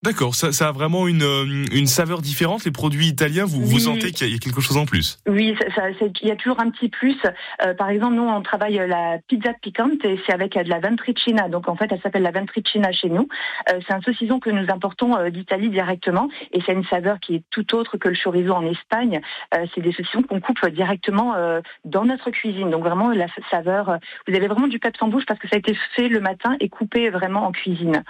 D'accord, 0.04 0.34
ça, 0.34 0.50
ça 0.50 0.66
a 0.66 0.72
vraiment 0.72 1.06
une, 1.06 1.22
euh, 1.22 1.44
une 1.72 1.86
saveur 1.86 2.22
différente. 2.22 2.64
Les 2.64 2.72
produits 2.72 3.06
italiens, 3.06 3.44
vous, 3.44 3.78
sentez 3.78 4.10
qu'il 4.10 4.28
y, 4.32 4.34
a- 4.34 4.38
quelque 4.38 4.60
chose 4.60 4.76
en 4.76 4.84
plus. 4.84 5.18
Oui, 5.28 5.54
ça, 5.60 5.72
ça- 5.76 5.82
c'est- 6.00 6.12
il 6.22 6.28
y 6.28 6.32
a 6.32 6.34
toujours 6.36 6.58
un 6.58 6.70
petit 6.70 6.88
plus. 6.88 7.16
Euh, 7.64 7.72
par 7.74 7.88
exemple, 7.88 8.14
nous, 8.16 8.24
on 8.24 8.42
travaille 8.42 8.80
euh, 8.80 8.88
la 8.88 9.18
pizza 9.28 9.52
piquante 9.62 10.04
et 10.04 10.20
c'est 10.26 10.32
avec 10.32 10.54
de 10.58 10.68
la 10.68 10.80
ventricina. 10.80 11.48
Donc, 11.48 11.68
en 11.68 11.76
fait, 11.76 11.86
elle 11.92 12.00
s'appelle 12.00 12.22
la 12.24 12.32
ventricina 12.32 12.90
chez 12.90 13.10
nous. 13.10 13.28
Euh, 13.70 13.78
c'est 13.86 13.94
un 13.94 14.00
saucisson 14.00 14.40
que 14.40 14.50
nous 14.50 14.68
importons 14.72 15.16
euh, 15.16 15.30
d'Italie 15.30 15.70
directement 15.70 16.28
et 16.52 16.60
c'est 16.66 16.72
une 16.72 16.84
saveur 16.86 17.20
qui 17.20 17.36
est 17.36 17.42
tout 17.50 17.72
autre 17.76 17.96
que 17.96 18.08
le 18.08 18.16
chorizo 18.20 18.54
en 18.54 18.66
Espagne. 18.66 19.20
Euh, 19.54 19.66
c'est 19.72 19.82
des 19.82 19.92
saucissons 19.92 20.22
qu'on 20.24 20.40
coupe 20.40 20.66
directement 20.68 21.36
euh, 21.36 21.60
dans 21.84 22.04
notre 22.04 22.30
cuisine. 22.30 22.70
Donc, 22.70 22.82
vraiment, 22.82 23.10
la 23.12 23.28
saveur, 23.52 23.98
vous 24.26 24.34
avez 24.34 24.48
vraiment 24.48 24.66
du 24.66 24.80
pep 24.80 24.96
en 25.00 25.06
bouche 25.06 25.26
parce 25.28 25.38
que 25.38 25.46
ça 25.48 25.54
a 25.54 25.58
été 25.60 25.76
fait 25.94 26.08
le 26.08 26.18
matin 26.18 26.56
et 26.58 26.68
coupé 26.68 27.08
vraiment 27.10 27.46
en 27.46 27.52
cuisine. 27.52 28.02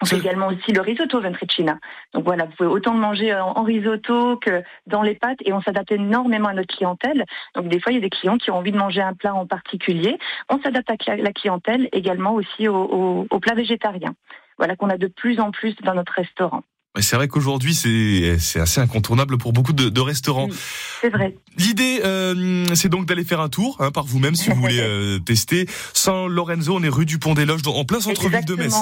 On 0.00 0.06
fait 0.06 0.18
également 0.18 0.48
aussi 0.48 0.72
le 0.72 0.80
risotto 0.80 1.20
ventricina. 1.20 1.78
Donc 2.14 2.24
voilà, 2.24 2.44
vous 2.44 2.52
pouvez 2.56 2.68
autant 2.68 2.94
le 2.94 3.00
manger 3.00 3.34
en 3.34 3.62
risotto 3.62 4.36
que 4.36 4.62
dans 4.86 5.02
les 5.02 5.16
pâtes 5.16 5.38
et 5.44 5.52
on 5.52 5.60
s'adapte 5.60 5.90
énormément 5.90 6.48
à 6.48 6.54
notre 6.54 6.74
clientèle. 6.74 7.24
Donc 7.54 7.68
des 7.68 7.80
fois, 7.80 7.90
il 7.90 7.96
y 7.96 7.98
a 7.98 8.02
des 8.02 8.10
clients 8.10 8.38
qui 8.38 8.50
ont 8.50 8.56
envie 8.56 8.72
de 8.72 8.78
manger 8.78 9.00
un 9.00 9.14
plat 9.14 9.34
en 9.34 9.46
particulier. 9.46 10.18
On 10.48 10.60
s'adapte 10.62 10.90
à 10.90 11.16
la 11.16 11.32
clientèle 11.32 11.88
également 11.92 12.34
aussi 12.34 12.68
aux 12.68 12.76
au, 12.76 13.26
au 13.28 13.40
plats 13.40 13.54
végétariens. 13.54 14.14
Voilà 14.56 14.76
qu'on 14.76 14.88
a 14.88 14.98
de 14.98 15.08
plus 15.08 15.40
en 15.40 15.50
plus 15.50 15.74
dans 15.82 15.94
notre 15.94 16.12
restaurant. 16.12 16.62
C'est 17.00 17.16
vrai 17.16 17.28
qu'aujourd'hui, 17.28 17.74
c'est 17.74 18.60
assez 18.60 18.80
incontournable 18.80 19.38
pour 19.38 19.52
beaucoup 19.52 19.72
de, 19.72 19.88
de 19.88 20.00
restaurants. 20.00 20.48
Oui. 20.48 20.56
C'est 21.00 21.10
vrai. 21.10 21.36
L'idée, 21.56 22.00
euh, 22.04 22.64
c'est 22.74 22.88
donc 22.88 23.06
d'aller 23.06 23.24
faire 23.24 23.40
un 23.40 23.48
tour 23.48 23.76
hein, 23.78 23.92
par 23.92 24.04
vous-même 24.04 24.34
si 24.34 24.50
vous 24.50 24.60
voulez 24.60 24.80
euh, 24.80 25.18
tester. 25.20 25.66
San 25.92 26.26
Lorenzo, 26.26 26.74
on 26.74 26.82
est 26.82 26.88
rue 26.88 27.06
du 27.06 27.18
Pont 27.18 27.34
des 27.34 27.46
Loges, 27.46 27.60
en 27.66 27.84
plein 27.84 28.00
centre-ville 28.00 28.44
de 28.44 28.54
Metz. 28.54 28.74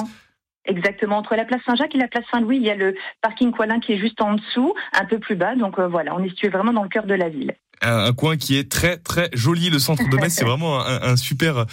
Exactement. 0.67 1.17
Entre 1.17 1.35
la 1.35 1.45
place 1.45 1.61
Saint-Jacques 1.65 1.95
et 1.95 1.97
la 1.97 2.07
place 2.07 2.25
Saint-Louis, 2.31 2.57
il 2.57 2.63
y 2.63 2.69
a 2.69 2.75
le 2.75 2.95
parking 3.21 3.51
Coalin 3.51 3.79
qui 3.79 3.93
est 3.93 3.97
juste 3.97 4.21
en 4.21 4.33
dessous, 4.33 4.73
un 4.93 5.05
peu 5.05 5.19
plus 5.19 5.35
bas. 5.35 5.55
Donc 5.55 5.79
euh, 5.79 5.87
voilà, 5.87 6.13
on 6.15 6.23
est 6.23 6.29
situé 6.29 6.49
vraiment 6.49 6.73
dans 6.73 6.83
le 6.83 6.89
cœur 6.89 7.05
de 7.05 7.13
la 7.13 7.29
ville. 7.29 7.55
Un, 7.81 8.05
un 8.05 8.13
coin 8.13 8.37
qui 8.37 8.57
est 8.57 8.71
très 8.71 8.97
très 8.97 9.29
joli, 9.33 9.69
le 9.69 9.79
centre 9.79 10.07
de 10.09 10.17
Metz. 10.17 10.33
c'est 10.33 10.45
vraiment 10.45 10.79
un, 10.85 11.01
un 11.01 11.15
super 11.15 11.65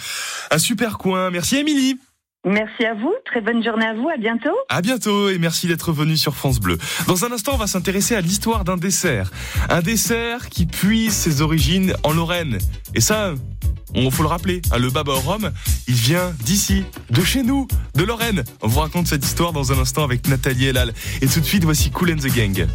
un 0.51 0.57
super 0.57 0.97
coin. 0.97 1.29
Merci 1.29 1.57
Émilie. 1.57 1.97
Merci 2.45 2.85
à 2.85 2.93
vous. 2.93 3.11
Très 3.25 3.41
bonne 3.41 3.63
journée 3.63 3.87
à 3.87 3.95
vous. 3.95 4.07
À 4.07 4.17
bientôt. 4.17 4.55
À 4.69 4.81
bientôt 4.81 5.29
et 5.29 5.39
merci 5.39 5.67
d'être 5.67 5.91
venu 5.91 6.15
sur 6.15 6.35
France 6.35 6.59
Bleu. 6.59 6.77
Dans 7.07 7.25
un 7.25 7.31
instant, 7.31 7.53
on 7.55 7.57
va 7.57 7.65
s'intéresser 7.65 8.15
à 8.15 8.21
l'histoire 8.21 8.63
d'un 8.63 8.77
dessert. 8.77 9.31
Un 9.67 9.81
dessert 9.81 10.49
qui 10.49 10.67
puise 10.67 11.11
ses 11.11 11.41
origines 11.41 11.95
en 12.03 12.13
Lorraine. 12.13 12.59
Et 12.93 13.01
ça, 13.01 13.33
on 13.95 14.11
faut 14.11 14.23
le 14.23 14.29
rappeler, 14.29 14.61
hein, 14.71 14.77
le 14.77 14.89
baba 14.89 15.13
rhum, 15.13 15.51
il 15.87 15.95
vient 15.95 16.33
d'ici, 16.43 16.83
de 17.09 17.23
chez 17.23 17.43
nous, 17.43 17.67
de 17.95 18.03
Lorraine. 18.03 18.43
On 18.61 18.67
vous 18.67 18.79
raconte 18.79 19.07
cette 19.07 19.25
histoire 19.25 19.53
dans 19.53 19.71
un 19.71 19.79
instant 19.79 20.03
avec 20.03 20.27
Nathalie 20.27 20.65
Elal. 20.65 20.93
Et 21.21 21.27
tout 21.27 21.39
de 21.39 21.45
suite, 21.45 21.63
voici 21.63 21.91
Cool 21.91 22.11
and 22.11 22.17
the 22.17 22.33
Gang. 22.33 22.67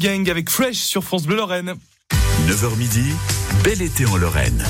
Gang 0.00 0.30
avec 0.30 0.48
Fresh 0.48 0.78
sur 0.78 1.04
France 1.04 1.24
Bleu 1.24 1.36
Lorraine. 1.36 1.74
9h 2.48 2.74
midi, 2.78 3.12
bel 3.62 3.82
été 3.82 4.06
en 4.06 4.16
Lorraine. 4.16 4.64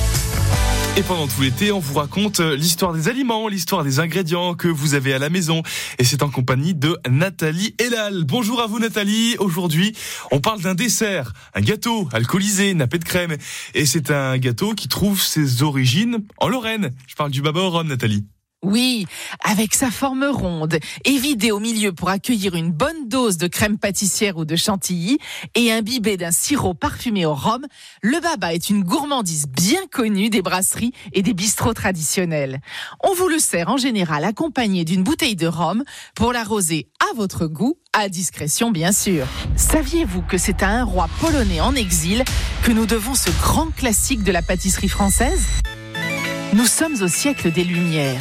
Et 0.97 1.03
pendant 1.03 1.29
tout 1.29 1.41
l'été, 1.41 1.71
on 1.71 1.79
vous 1.79 1.95
raconte 1.95 2.41
euh, 2.41 2.57
l'histoire 2.57 2.93
des 2.93 3.07
aliments, 3.07 3.47
l'histoire 3.47 3.85
des 3.85 4.01
ingrédients 4.01 4.55
que 4.55 4.67
vous 4.67 4.95
avez 4.95 5.15
à 5.15 5.21
la 5.21 5.29
maison. 5.29 5.63
Et 6.01 6.05
c'est 6.05 6.25
en 6.25 6.31
compagnie 6.31 6.75
de 6.75 6.99
Nathalie 7.09 7.77
Elal. 7.79 8.25
Bonjour 8.25 8.61
à 8.61 8.67
vous 8.67 8.81
Nathalie. 8.81 9.37
Aujourd'hui, 9.39 9.95
on 10.33 10.41
parle 10.41 10.63
d'un 10.63 10.75
dessert, 10.75 11.33
un 11.55 11.61
gâteau 11.61 12.09
alcoolisé, 12.13 12.75
nappé 12.75 12.99
de 12.99 13.05
crème. 13.05 13.37
Et 13.75 13.87
c'est 13.87 14.11
un 14.11 14.37
gâteau 14.37 14.75
qui 14.75 14.89
trouve 14.89 15.23
ses 15.23 15.63
origines 15.63 16.25
en 16.39 16.49
Lorraine. 16.49 16.91
Je 17.07 17.15
parle 17.15 17.31
du 17.31 17.41
baba 17.41 17.61
au 17.61 17.71
rhum, 17.71 17.87
Nathalie. 17.87 18.27
Oui, 18.63 19.07
avec 19.43 19.75
sa 19.75 19.91
forme 19.91 20.25
ronde 20.25 20.79
et 21.07 21.17
vidée 21.17 21.51
au 21.51 21.61
milieu 21.61 21.93
pour 21.93 22.11
accueillir 22.11 22.55
une 22.55 22.71
bonne 22.71 23.09
dose 23.09 23.39
de 23.39 23.47
crème 23.47 23.79
pâtissière 23.79 24.37
ou 24.37 24.45
de 24.45 24.55
chantilly 24.55 25.19
et 25.55 25.73
imbibé 25.73 26.19
d'un 26.19 26.31
sirop 26.31 26.75
parfumé 26.75 27.25
au 27.25 27.33
rhum, 27.33 27.65
le 28.03 28.21
baba 28.21 28.53
est 28.53 28.69
une 28.69 28.85
gourmandise 28.85 29.47
bien 29.49 29.81
connue 29.91 30.29
des 30.29 30.43
brasseries 30.43 30.93
et 31.15 31.23
des 31.23 31.33
bistrots 31.33 31.73
traditionnels. 31.73 32.61
On 33.03 33.15
vous 33.15 33.29
le 33.29 33.39
sert 33.39 33.71
en 33.71 33.79
général 33.79 34.25
accompagné 34.25 34.85
d'une 34.85 35.05
bouteille 35.05 35.37
de 35.37 35.47
rhum 35.47 35.83
pour 36.15 36.35
l'arroser 36.35 36.91
à 37.01 37.15
votre 37.17 37.47
goût, 37.47 37.79
à 37.95 38.11
discrétion 38.11 38.71
bien 38.71 38.93
sûr. 38.93 39.27
Saviez-vous 39.57 40.21
que 40.21 40.37
c'est 40.37 40.63
à 40.63 40.69
un 40.69 40.85
roi 40.85 41.09
polonais 41.19 41.63
en 41.63 41.75
exil 41.75 42.25
que 42.63 42.73
nous 42.73 42.85
devons 42.85 43.15
ce 43.15 43.31
grand 43.41 43.71
classique 43.75 44.23
de 44.23 44.33
la 44.33 44.43
pâtisserie 44.43 44.89
française? 44.89 45.47
Nous 46.53 46.67
sommes 46.67 47.01
au 47.01 47.09
siècle 47.09 47.51
des 47.51 47.65
Lumières. 47.65 48.21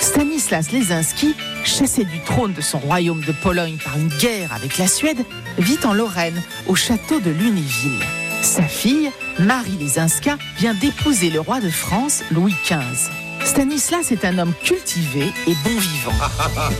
Stanislas 0.00 0.72
Lesinski, 0.72 1.34
chassé 1.64 2.04
du 2.04 2.20
trône 2.20 2.52
de 2.52 2.60
son 2.60 2.78
royaume 2.78 3.22
de 3.22 3.32
Pologne 3.32 3.76
par 3.84 3.96
une 3.98 4.08
guerre 4.08 4.52
avec 4.52 4.78
la 4.78 4.86
Suède, 4.86 5.24
vit 5.58 5.78
en 5.84 5.92
Lorraine, 5.92 6.40
au 6.66 6.74
château 6.74 7.20
de 7.20 7.30
Lunéville. 7.30 8.02
Sa 8.42 8.62
fille, 8.62 9.10
Marie 9.38 9.76
Lesinska, 9.80 10.38
vient 10.58 10.74
d'épouser 10.74 11.30
le 11.30 11.40
roi 11.40 11.60
de 11.60 11.70
France, 11.70 12.22
Louis 12.30 12.54
XV. 12.64 13.10
Stanislas 13.44 14.10
est 14.10 14.24
un 14.24 14.38
homme 14.38 14.52
cultivé 14.64 15.32
et 15.46 15.54
bon 15.64 15.78
vivant. 15.78 16.12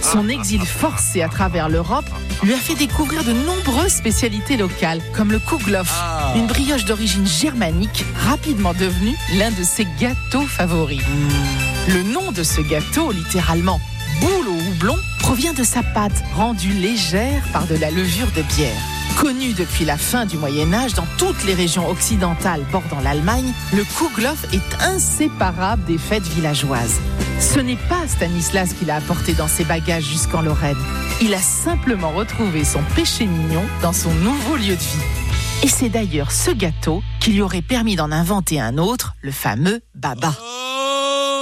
Son 0.02 0.28
exil 0.28 0.60
forcé 0.66 1.22
à 1.22 1.28
travers 1.28 1.68
l'Europe 1.68 2.08
lui 2.42 2.54
a 2.54 2.58
fait 2.58 2.74
découvrir 2.74 3.24
de 3.24 3.32
nombreuses 3.32 3.92
spécialités 3.92 4.56
locales, 4.56 5.00
comme 5.14 5.30
le 5.30 5.38
kouglof, 5.38 5.92
une 6.34 6.46
brioche 6.46 6.84
d'origine 6.84 7.26
germanique, 7.26 8.04
rapidement 8.28 8.74
devenue 8.74 9.16
l'un 9.38 9.50
de 9.52 9.62
ses 9.62 9.86
gâteaux 10.00 10.46
favoris. 10.46 11.02
Le 11.88 12.02
nom 12.02 12.32
de 12.32 12.42
ce 12.42 12.60
gâteau, 12.60 13.12
littéralement 13.12 13.80
boule 14.20 14.48
au 14.48 14.70
houblon, 14.70 14.96
provient 15.20 15.52
de 15.52 15.62
sa 15.62 15.84
pâte, 15.84 16.24
rendue 16.34 16.72
légère 16.72 17.44
par 17.52 17.66
de 17.68 17.76
la 17.76 17.92
levure 17.92 18.30
de 18.32 18.42
bière. 18.42 18.80
Connu 19.16 19.52
depuis 19.52 19.84
la 19.84 19.96
fin 19.96 20.26
du 20.26 20.36
Moyen 20.36 20.74
Âge 20.74 20.94
dans 20.94 21.06
toutes 21.16 21.44
les 21.44 21.54
régions 21.54 21.88
occidentales 21.88 22.64
bordant 22.72 22.98
l'Allemagne, 23.00 23.52
le 23.72 23.84
kouglof 23.84 24.52
est 24.52 24.82
inséparable 24.82 25.84
des 25.84 25.96
fêtes 25.96 26.26
villageoises. 26.26 27.00
Ce 27.38 27.60
n'est 27.60 27.78
pas 27.88 28.08
Stanislas 28.08 28.72
qui 28.72 28.84
l'a 28.84 28.96
apporté 28.96 29.34
dans 29.34 29.48
ses 29.48 29.64
bagages 29.64 30.06
jusqu'en 30.06 30.42
Lorraine. 30.42 30.76
Il 31.22 31.34
a 31.34 31.40
simplement 31.40 32.10
retrouvé 32.10 32.64
son 32.64 32.82
péché 32.96 33.26
mignon 33.26 33.62
dans 33.80 33.92
son 33.92 34.12
nouveau 34.12 34.56
lieu 34.56 34.74
de 34.74 34.80
vie. 34.80 35.62
Et 35.62 35.68
c'est 35.68 35.88
d'ailleurs 35.88 36.32
ce 36.32 36.50
gâteau 36.50 37.02
qui 37.20 37.30
lui 37.30 37.42
aurait 37.42 37.62
permis 37.62 37.94
d'en 37.94 38.10
inventer 38.10 38.60
un 38.60 38.76
autre, 38.76 39.14
le 39.22 39.30
fameux 39.32 39.80
baba. 39.94 40.32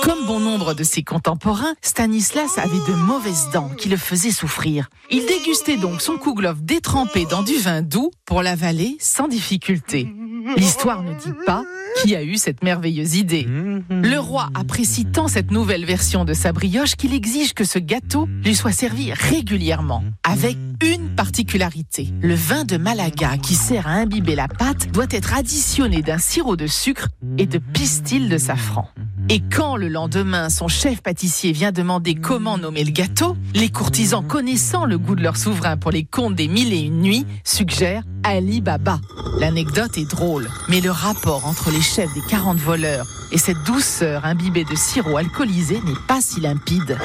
Comme 0.05 0.27
bon 0.27 0.39
nombre 0.39 0.75
de 0.75 0.85
ses 0.85 1.03
contemporains, 1.03 1.75
Stanislas 1.81 2.59
avait 2.59 2.77
de 2.87 2.95
mauvaises 2.95 3.49
dents 3.55 3.71
qui 3.71 3.89
le 3.89 3.97
faisaient 3.97 4.31
souffrir. 4.31 4.91
Il 5.11 5.25
dégustait 5.25 5.79
donc 5.79 6.03
son 6.03 6.19
kouglof 6.19 6.61
détrempé 6.61 7.25
dans 7.25 7.43
du 7.43 7.57
vin 7.57 7.81
doux 7.81 8.11
pour 8.27 8.43
l'avaler 8.43 8.99
sans 9.01 9.29
difficulté. 9.29 10.13
L'histoire 10.59 11.03
ne 11.03 11.15
dit 11.15 11.33
pas 11.47 11.65
qui 12.03 12.15
a 12.15 12.23
eu 12.23 12.37
cette 12.37 12.63
merveilleuse 12.63 13.17
idée. 13.17 13.47
Le 13.89 14.19
roi 14.19 14.51
apprécie 14.55 15.07
tant 15.07 15.27
cette 15.27 15.51
nouvelle 15.51 15.87
version 15.87 16.27
de 16.27 16.35
sa 16.35 16.53
brioche 16.53 16.97
qu'il 16.97 17.15
exige 17.15 17.55
que 17.55 17.65
ce 17.65 17.79
gâteau 17.79 18.29
lui 18.45 18.55
soit 18.55 18.73
servi 18.73 19.13
régulièrement, 19.13 20.05
avec 20.23 20.59
une 20.83 21.15
particularité. 21.15 22.13
Le 22.21 22.35
vin 22.35 22.65
de 22.65 22.77
Malaga 22.77 23.39
qui 23.39 23.55
sert 23.55 23.87
à 23.87 23.93
imbiber 23.93 24.35
la 24.35 24.49
pâte 24.49 24.91
doit 24.93 25.07
être 25.11 25.35
additionné 25.35 26.03
d'un 26.03 26.19
sirop 26.19 26.57
de 26.57 26.67
sucre 26.67 27.09
et 27.39 27.47
de 27.47 27.59
pistil 27.59 28.29
de 28.29 28.37
safran. 28.37 28.89
Et 29.31 29.41
quand 29.41 29.77
le 29.77 29.89
lendemain, 29.89 30.51
son 30.51 30.69
chef 30.69 31.01
pâtissier 31.01 31.53
vient 31.53 31.73
demander 31.73 32.15
comment 32.15 32.59
nommer 32.59 32.85
le 32.85 32.91
gâteau, 32.91 33.37
les 33.55 33.71
courtisans 33.71 34.23
connaissant 34.23 34.85
le 34.85 34.99
goût 34.99 35.15
de 35.15 35.23
leur 35.23 35.39
souverain 35.39 35.79
pour 35.79 35.91
les 35.91 36.05
contes 36.05 36.35
des 36.35 36.47
mille 36.47 36.75
et 36.75 36.83
une 36.83 37.01
nuits 37.01 37.27
suggèrent 37.43 38.03
Ali 38.23 38.61
Baba. 38.61 39.01
L'anecdote 39.41 39.97
est 39.97 40.11
drôle, 40.11 40.49
mais 40.69 40.83
le 40.83 40.91
rapport 40.91 41.47
entre 41.47 41.71
les 41.71 41.81
chefs 41.81 42.13
des 42.13 42.21
40 42.29 42.59
voleurs 42.59 43.07
et 43.33 43.39
cette 43.39 43.63
douceur 43.65 44.27
imbibée 44.27 44.65
de 44.65 44.75
sirop 44.75 45.17
alcoolisé 45.17 45.81
n'est 45.87 46.07
pas 46.07 46.21
si 46.21 46.41
limpide. 46.41 46.99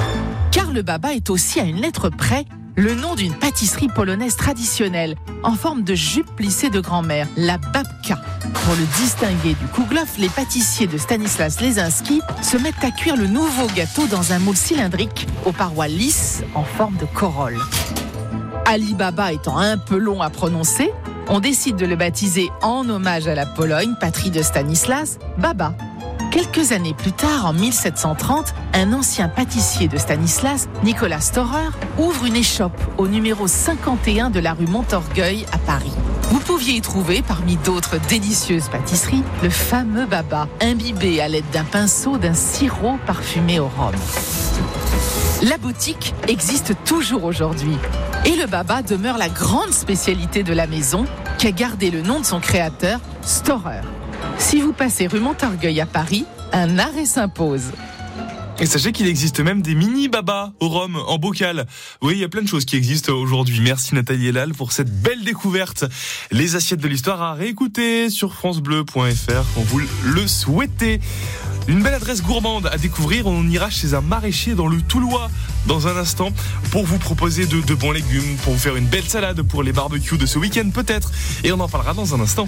Car 0.52 0.74
le 0.74 0.82
Baba 0.82 1.14
est 1.14 1.30
aussi 1.30 1.62
à 1.62 1.64
une 1.64 1.80
lettre 1.80 2.10
près 2.10 2.46
le 2.76 2.94
nom 2.96 3.16
d'une 3.16 3.34
pâtisserie 3.34 3.88
polonaise 3.88 4.36
traditionnelle, 4.36 5.16
en 5.44 5.54
forme 5.54 5.84
de 5.84 5.96
jupe 5.96 6.34
plissée 6.36 6.70
de 6.70 6.80
grand-mère, 6.80 7.28
la 7.36 7.58
babka. 7.58 8.22
Pour 8.54 8.76
le 8.76 8.86
distinguer 8.98 9.56
du 9.56 9.68
kouglof, 9.74 10.18
les 10.18 10.30
pâtissiers 10.30 10.88
de 10.88 10.98
Stanislas 10.98 11.62
Lesinski 11.62 12.22
se 12.42 12.58
mettent 12.58 12.84
à 12.84 12.92
cuire 12.92 13.18
le 13.18 13.28
nouveau 13.28 13.68
gâteau 13.76 14.08
dans 14.08 14.34
un 14.34 14.40
moule 14.40 14.56
cylindrique 14.56 15.28
aux 15.46 15.52
parois 15.52 15.88
lisses 15.88 16.44
en 16.56 16.64
forme 16.64 16.96
de 16.98 17.06
corolle. 17.06 17.60
Alibaba 18.66 19.34
étant 19.34 19.58
un 19.58 19.78
peu 19.78 19.98
long 19.98 20.22
à 20.22 20.30
prononcer, 20.30 20.92
on 21.28 21.40
décide 21.40 21.76
de 21.76 21.86
le 21.86 21.96
baptiser 21.96 22.50
en 22.62 22.88
hommage 22.90 23.28
à 23.28 23.36
la 23.36 23.46
Pologne, 23.46 23.96
patrie 24.00 24.32
de 24.32 24.42
Stanislas, 24.42 25.20
Baba. 25.38 25.74
Quelques 26.32 26.74
années 26.74 26.94
plus 26.94 27.12
tard, 27.12 27.48
en 27.48 27.54
1730, 27.54 28.54
un 28.74 28.94
ancien 28.94 29.30
pâtissier 29.30 29.88
de 29.88 29.98
Stanislas, 29.98 30.70
Nicolas 30.84 31.22
Storer, 31.22 31.70
ouvre 31.98 32.26
une 32.26 32.36
échoppe 32.36 32.80
au 33.00 33.08
numéro 33.08 33.48
51 33.48 34.30
de 34.30 34.40
la 34.40 34.54
rue 34.54 34.68
Montorgueil 34.68 35.48
à 35.52 35.58
Paris. 35.58 35.92
Vous 36.30 36.40
pouviez 36.40 36.76
y 36.76 36.82
trouver, 36.82 37.24
parmi 37.24 37.56
d'autres 37.58 37.98
délicieuses 38.10 38.70
pâtisseries, 38.70 39.24
le 39.42 39.50
fameux 39.50 40.06
baba, 40.06 40.48
imbibé 40.62 41.20
à 41.20 41.28
l'aide 41.28 41.50
d'un 41.52 41.64
pinceau 41.64 42.20
d'un 42.20 42.36
sirop 42.36 43.00
parfumé 43.08 43.60
au 43.60 43.68
rhum. 43.68 43.96
La 45.42 45.58
boutique 45.58 46.14
existe 46.28 46.76
toujours 46.86 47.24
aujourd'hui. 47.24 47.78
Et 48.26 48.36
le 48.36 48.46
baba 48.46 48.84
demeure 48.84 49.18
la 49.18 49.30
grande 49.30 49.72
spécialité 49.72 50.44
de 50.44 50.54
la 50.54 50.68
maison 50.68 51.06
qui 51.40 51.48
a 51.48 51.52
gardé 51.52 51.90
le 51.90 52.04
nom 52.04 52.20
de 52.20 52.26
son 52.26 52.40
créateur, 52.40 53.00
Storer. 53.24 53.82
Si 54.40 54.62
vous 54.62 54.74
passez 54.74 55.06
rue 55.08 55.20
Montorgueil 55.20 55.80
à 55.82 55.86
Paris, 55.86 56.26
un 56.54 56.80
arrêt 56.80 57.06
s'impose. 57.06 57.72
Et 58.58 58.66
sachez 58.66 58.92
qu'il 58.92 59.08
existe 59.08 59.40
même 59.40 59.62
des 59.62 59.76
mini 59.76 60.08
babas 60.10 60.52
au 60.60 60.70
rhum 60.70 60.98
en 61.08 61.18
bocal. 61.18 61.66
Oui, 62.02 62.14
il 62.16 62.20
y 62.20 62.24
a 62.24 62.30
plein 62.30 62.42
de 62.42 62.48
choses 62.48 62.66
qui 62.66 62.76
existent 62.76 63.14
aujourd'hui. 63.14 63.62
Merci 63.62 63.96
Nathalie 63.96 64.28
Elal 64.28 64.54
pour 64.54 64.72
cette 64.72 64.92
belle 65.02 65.24
découverte. 65.24 65.86
Les 66.32 66.56
assiettes 66.56 66.80
de 66.82 66.88
l'histoire 66.88 67.22
à 67.22 67.34
réécouter 67.34 68.10
sur 68.10 68.34
francebleu.fr 68.34 69.46
quand 69.56 69.62
vous 69.62 69.82
le 70.04 70.28
souhaitez. 70.28 71.00
Une 71.68 71.84
belle 71.84 71.94
adresse 71.94 72.22
gourmande 72.22 72.68
à 72.68 72.78
découvrir. 72.78 73.28
On 73.28 73.48
ira 73.48 73.70
chez 73.70 73.94
un 73.94 74.02
maraîcher 74.02 74.56
dans 74.56 74.68
le 74.68 74.82
Toulois 74.82 75.30
dans 75.68 75.88
un 75.88 75.96
instant 75.96 76.32
pour 76.72 76.86
vous 76.86 76.98
proposer 76.98 77.46
de, 77.46 77.62
de 77.62 77.76
bons 77.76 77.92
légumes, 77.92 78.36
pour 78.44 78.54
vous 78.54 78.60
faire 78.60 78.76
une 78.76 78.88
belle 78.88 79.08
salade 79.08 79.42
pour 79.42 79.64
les 79.64 79.72
barbecues 79.74 80.18
de 80.18 80.26
ce 80.26 80.40
week-end 80.40 80.70
peut-être. 80.74 81.12
Et 81.44 81.52
on 81.52 81.60
en 81.60 81.70
parlera 81.70 81.94
dans 81.94 82.16
un 82.16 82.20
instant. 82.20 82.48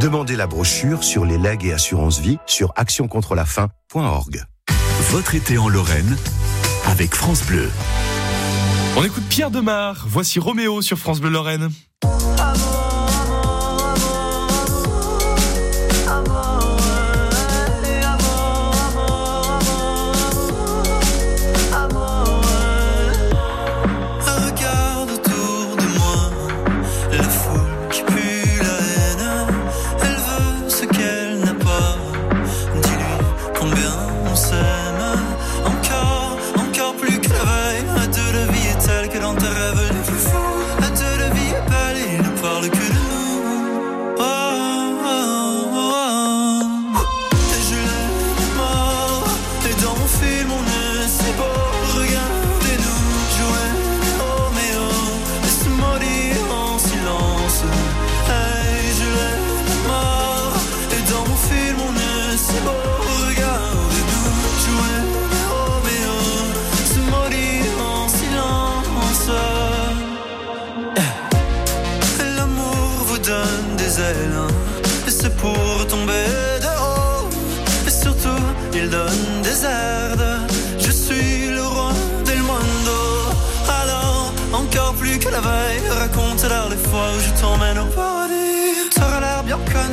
Demandez 0.00 0.36
la 0.36 0.46
brochure 0.46 1.04
sur 1.04 1.24
les 1.24 1.38
legs 1.38 1.64
et 1.64 1.72
assurances 1.72 2.18
vie 2.18 2.38
sur 2.46 2.72
actioncontrelafaim.org. 2.76 4.44
Votre 5.10 5.34
été 5.34 5.58
en 5.58 5.68
Lorraine 5.68 6.16
avec 6.86 7.14
France 7.14 7.44
Bleu. 7.44 7.70
On 8.96 9.04
écoute 9.04 9.24
Pierre 9.28 9.50
Demar. 9.50 10.04
Voici 10.08 10.38
Roméo 10.38 10.82
sur 10.82 10.98
France 10.98 11.20
Bleu 11.20 11.30
Lorraine. 11.30 11.70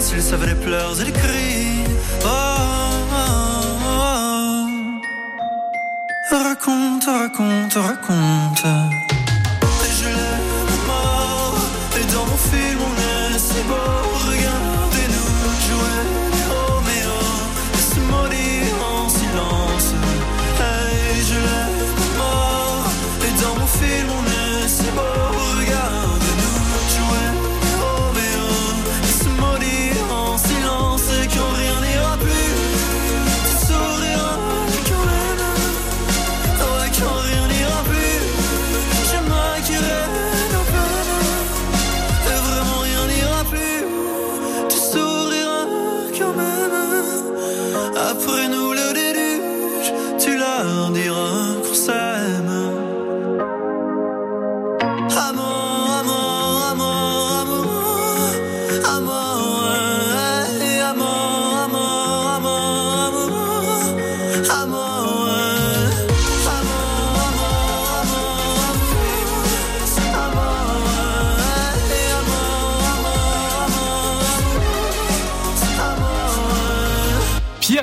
Bien 0.10 0.18
conne 0.18 0.22
s'il 0.22 0.22
savait 0.22 0.48
les 0.48 0.56
pleurs 0.56 1.02
et 1.02 1.06
les 1.06 1.12
cris. 1.12 1.84
Oh, 2.24 2.28
oh, 3.12 3.68
oh. 3.86 4.68
Raconte, 6.32 7.06
raconte, 7.06 7.74
raconte. 7.74 9.09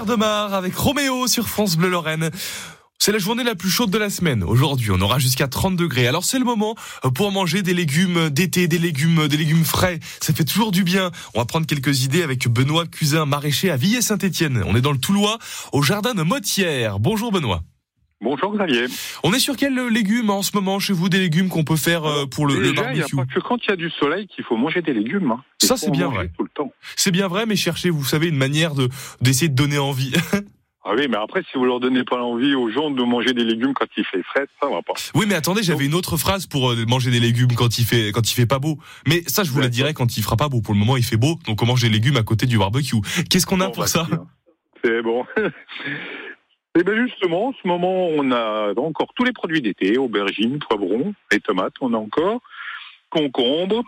Pierre 0.04 0.52
avec 0.52 0.76
Roméo 0.76 1.26
sur 1.26 1.48
France 1.48 1.76
Bleu 1.76 1.88
Lorraine. 1.88 2.30
C'est 2.98 3.12
la 3.12 3.18
journée 3.18 3.44
la 3.44 3.54
plus 3.54 3.70
chaude 3.70 3.90
de 3.90 3.96
la 3.96 4.10
semaine. 4.10 4.42
Aujourd'hui, 4.42 4.90
on 4.90 5.00
aura 5.00 5.18
jusqu'à 5.18 5.48
30 5.48 5.74
degrés. 5.74 6.06
Alors 6.06 6.22
c'est 6.24 6.38
le 6.38 6.44
moment 6.44 6.74
pour 7.14 7.32
manger 7.32 7.62
des 7.62 7.72
légumes 7.72 8.28
d'été, 8.28 8.68
des 8.68 8.78
légumes, 8.78 9.26
des 9.26 9.38
légumes 9.38 9.64
frais. 9.64 9.98
Ça 10.20 10.34
fait 10.34 10.44
toujours 10.44 10.70
du 10.70 10.84
bien. 10.84 11.10
On 11.34 11.38
va 11.38 11.46
prendre 11.46 11.66
quelques 11.66 12.04
idées 12.04 12.22
avec 12.22 12.46
Benoît 12.46 12.84
Cusin, 12.86 13.24
maraîcher 13.24 13.70
à 13.70 13.76
Villers-Saint-Étienne. 13.76 14.62
On 14.66 14.76
est 14.76 14.82
dans 14.82 14.92
le 14.92 14.98
Toulois, 14.98 15.38
au 15.72 15.82
jardin 15.82 16.12
de 16.12 16.22
Motière. 16.22 16.98
Bonjour 16.98 17.32
Benoît. 17.32 17.62
Bonjour 18.22 18.54
Xavier. 18.56 18.86
On 19.24 19.32
est 19.34 19.38
sur 19.38 19.56
quels 19.56 19.74
légumes 19.88 20.30
en 20.30 20.42
ce 20.42 20.52
moment 20.54 20.78
chez 20.78 20.94
vous 20.94 21.08
Des 21.10 21.18
légumes 21.18 21.48
qu'on 21.48 21.64
peut 21.64 21.76
faire 21.76 22.04
euh, 22.06 22.24
pour 22.26 22.46
le, 22.46 22.54
le 22.58 22.70
Déjà, 22.70 22.90
il 22.92 22.94
n'y 22.94 23.00
a 23.02 23.06
barbecue? 23.06 23.16
pas 23.16 23.26
que 23.26 23.40
quand 23.40 23.58
il 23.64 23.68
y 23.68 23.72
a 23.72 23.76
du 23.76 23.90
soleil 23.90 24.26
qu'il 24.26 24.42
faut 24.44 24.56
manger 24.56 24.80
des 24.80 24.94
légumes. 24.94 25.30
hein. 25.32 25.42
Ça 25.62 25.76
c'est 25.76 25.88
en 25.88 25.92
bien 25.92 26.08
vrai. 26.08 26.30
Tout 26.36 26.42
le 26.44 26.48
temps. 26.48 26.72
C'est 26.96 27.10
bien 27.10 27.28
vrai, 27.28 27.44
mais 27.44 27.56
cherchez, 27.56 27.90
vous 27.90 28.04
savez, 28.04 28.28
une 28.28 28.36
manière 28.36 28.74
de 28.74 28.88
d'essayer 29.20 29.48
de 29.48 29.54
donner 29.54 29.78
envie. 29.78 30.12
Ah 30.88 30.92
oui, 30.96 31.08
mais 31.10 31.16
après, 31.16 31.42
si 31.50 31.58
vous 31.58 31.64
leur 31.64 31.80
donnez 31.80 32.04
pas 32.04 32.16
l'envie 32.16 32.54
aux 32.54 32.70
gens 32.70 32.92
de 32.92 33.02
manger 33.02 33.32
des 33.34 33.42
légumes 33.42 33.74
quand 33.74 33.86
il 33.96 34.04
fait 34.04 34.22
frais, 34.22 34.46
ça 34.62 34.68
va 34.68 34.82
pas. 34.82 34.92
Oui, 35.16 35.26
mais 35.28 35.34
attendez, 35.34 35.64
j'avais 35.64 35.84
une 35.84 35.94
autre 35.94 36.16
phrase 36.16 36.46
pour 36.46 36.70
euh, 36.70 36.84
manger 36.86 37.10
des 37.10 37.18
légumes 37.18 37.52
quand 37.56 37.80
il 37.80 37.84
fait 37.84 38.12
quand 38.12 38.30
il 38.30 38.32
fait 38.34 38.46
pas 38.46 38.60
beau. 38.60 38.78
Mais 39.04 39.24
ça, 39.26 39.42
je 39.42 39.50
vous 39.50 39.58
la 39.58 39.66
dirai 39.68 39.94
quand 39.94 40.16
il 40.16 40.22
fera 40.22 40.36
pas 40.36 40.48
beau. 40.48 40.60
Pour 40.60 40.74
le 40.74 40.78
moment, 40.78 40.96
il 40.96 41.02
fait 41.02 41.16
beau, 41.16 41.40
donc 41.44 41.60
on 41.60 41.66
mange 41.66 41.82
des 41.82 41.88
légumes 41.88 42.16
à 42.16 42.22
côté 42.22 42.46
du 42.46 42.56
barbecue. 42.56 42.94
Qu'est-ce 43.28 43.46
qu'on 43.46 43.60
a 43.62 43.68
pour 43.68 43.88
ça? 43.88 44.06
C'est 44.84 45.02
bon. 45.02 45.24
Et 46.76 46.84
bien 46.84 47.06
justement, 47.06 47.48
en 47.48 47.52
ce 47.54 47.66
moment, 47.66 48.08
on 48.08 48.30
a 48.32 48.74
encore 48.76 49.12
tous 49.14 49.24
les 49.24 49.32
produits 49.32 49.62
d'été, 49.62 49.96
aubergines, 49.96 50.58
poivrons, 50.58 51.14
et 51.30 51.40
tomates, 51.40 51.72
on 51.80 51.94
a 51.94 51.96
encore, 51.96 52.40
concombres. 53.08 53.82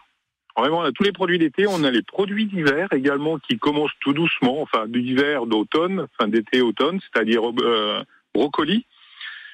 Vraiment, 0.56 0.78
on 0.78 0.82
a 0.82 0.92
tous 0.92 1.02
les 1.02 1.12
produits 1.12 1.38
d'été. 1.38 1.66
On 1.68 1.84
a 1.84 1.90
les 1.90 2.02
produits 2.02 2.46
d'hiver 2.46 2.88
également 2.92 3.38
qui 3.38 3.58
commencent 3.58 3.92
tout 4.00 4.14
doucement, 4.14 4.62
enfin 4.62 4.86
d'hiver, 4.88 5.44
d'automne, 5.46 6.06
enfin 6.18 6.28
d'été, 6.28 6.62
automne, 6.62 6.98
c'est-à-dire 7.00 7.42
euh, 7.60 8.02
brocoli. 8.34 8.86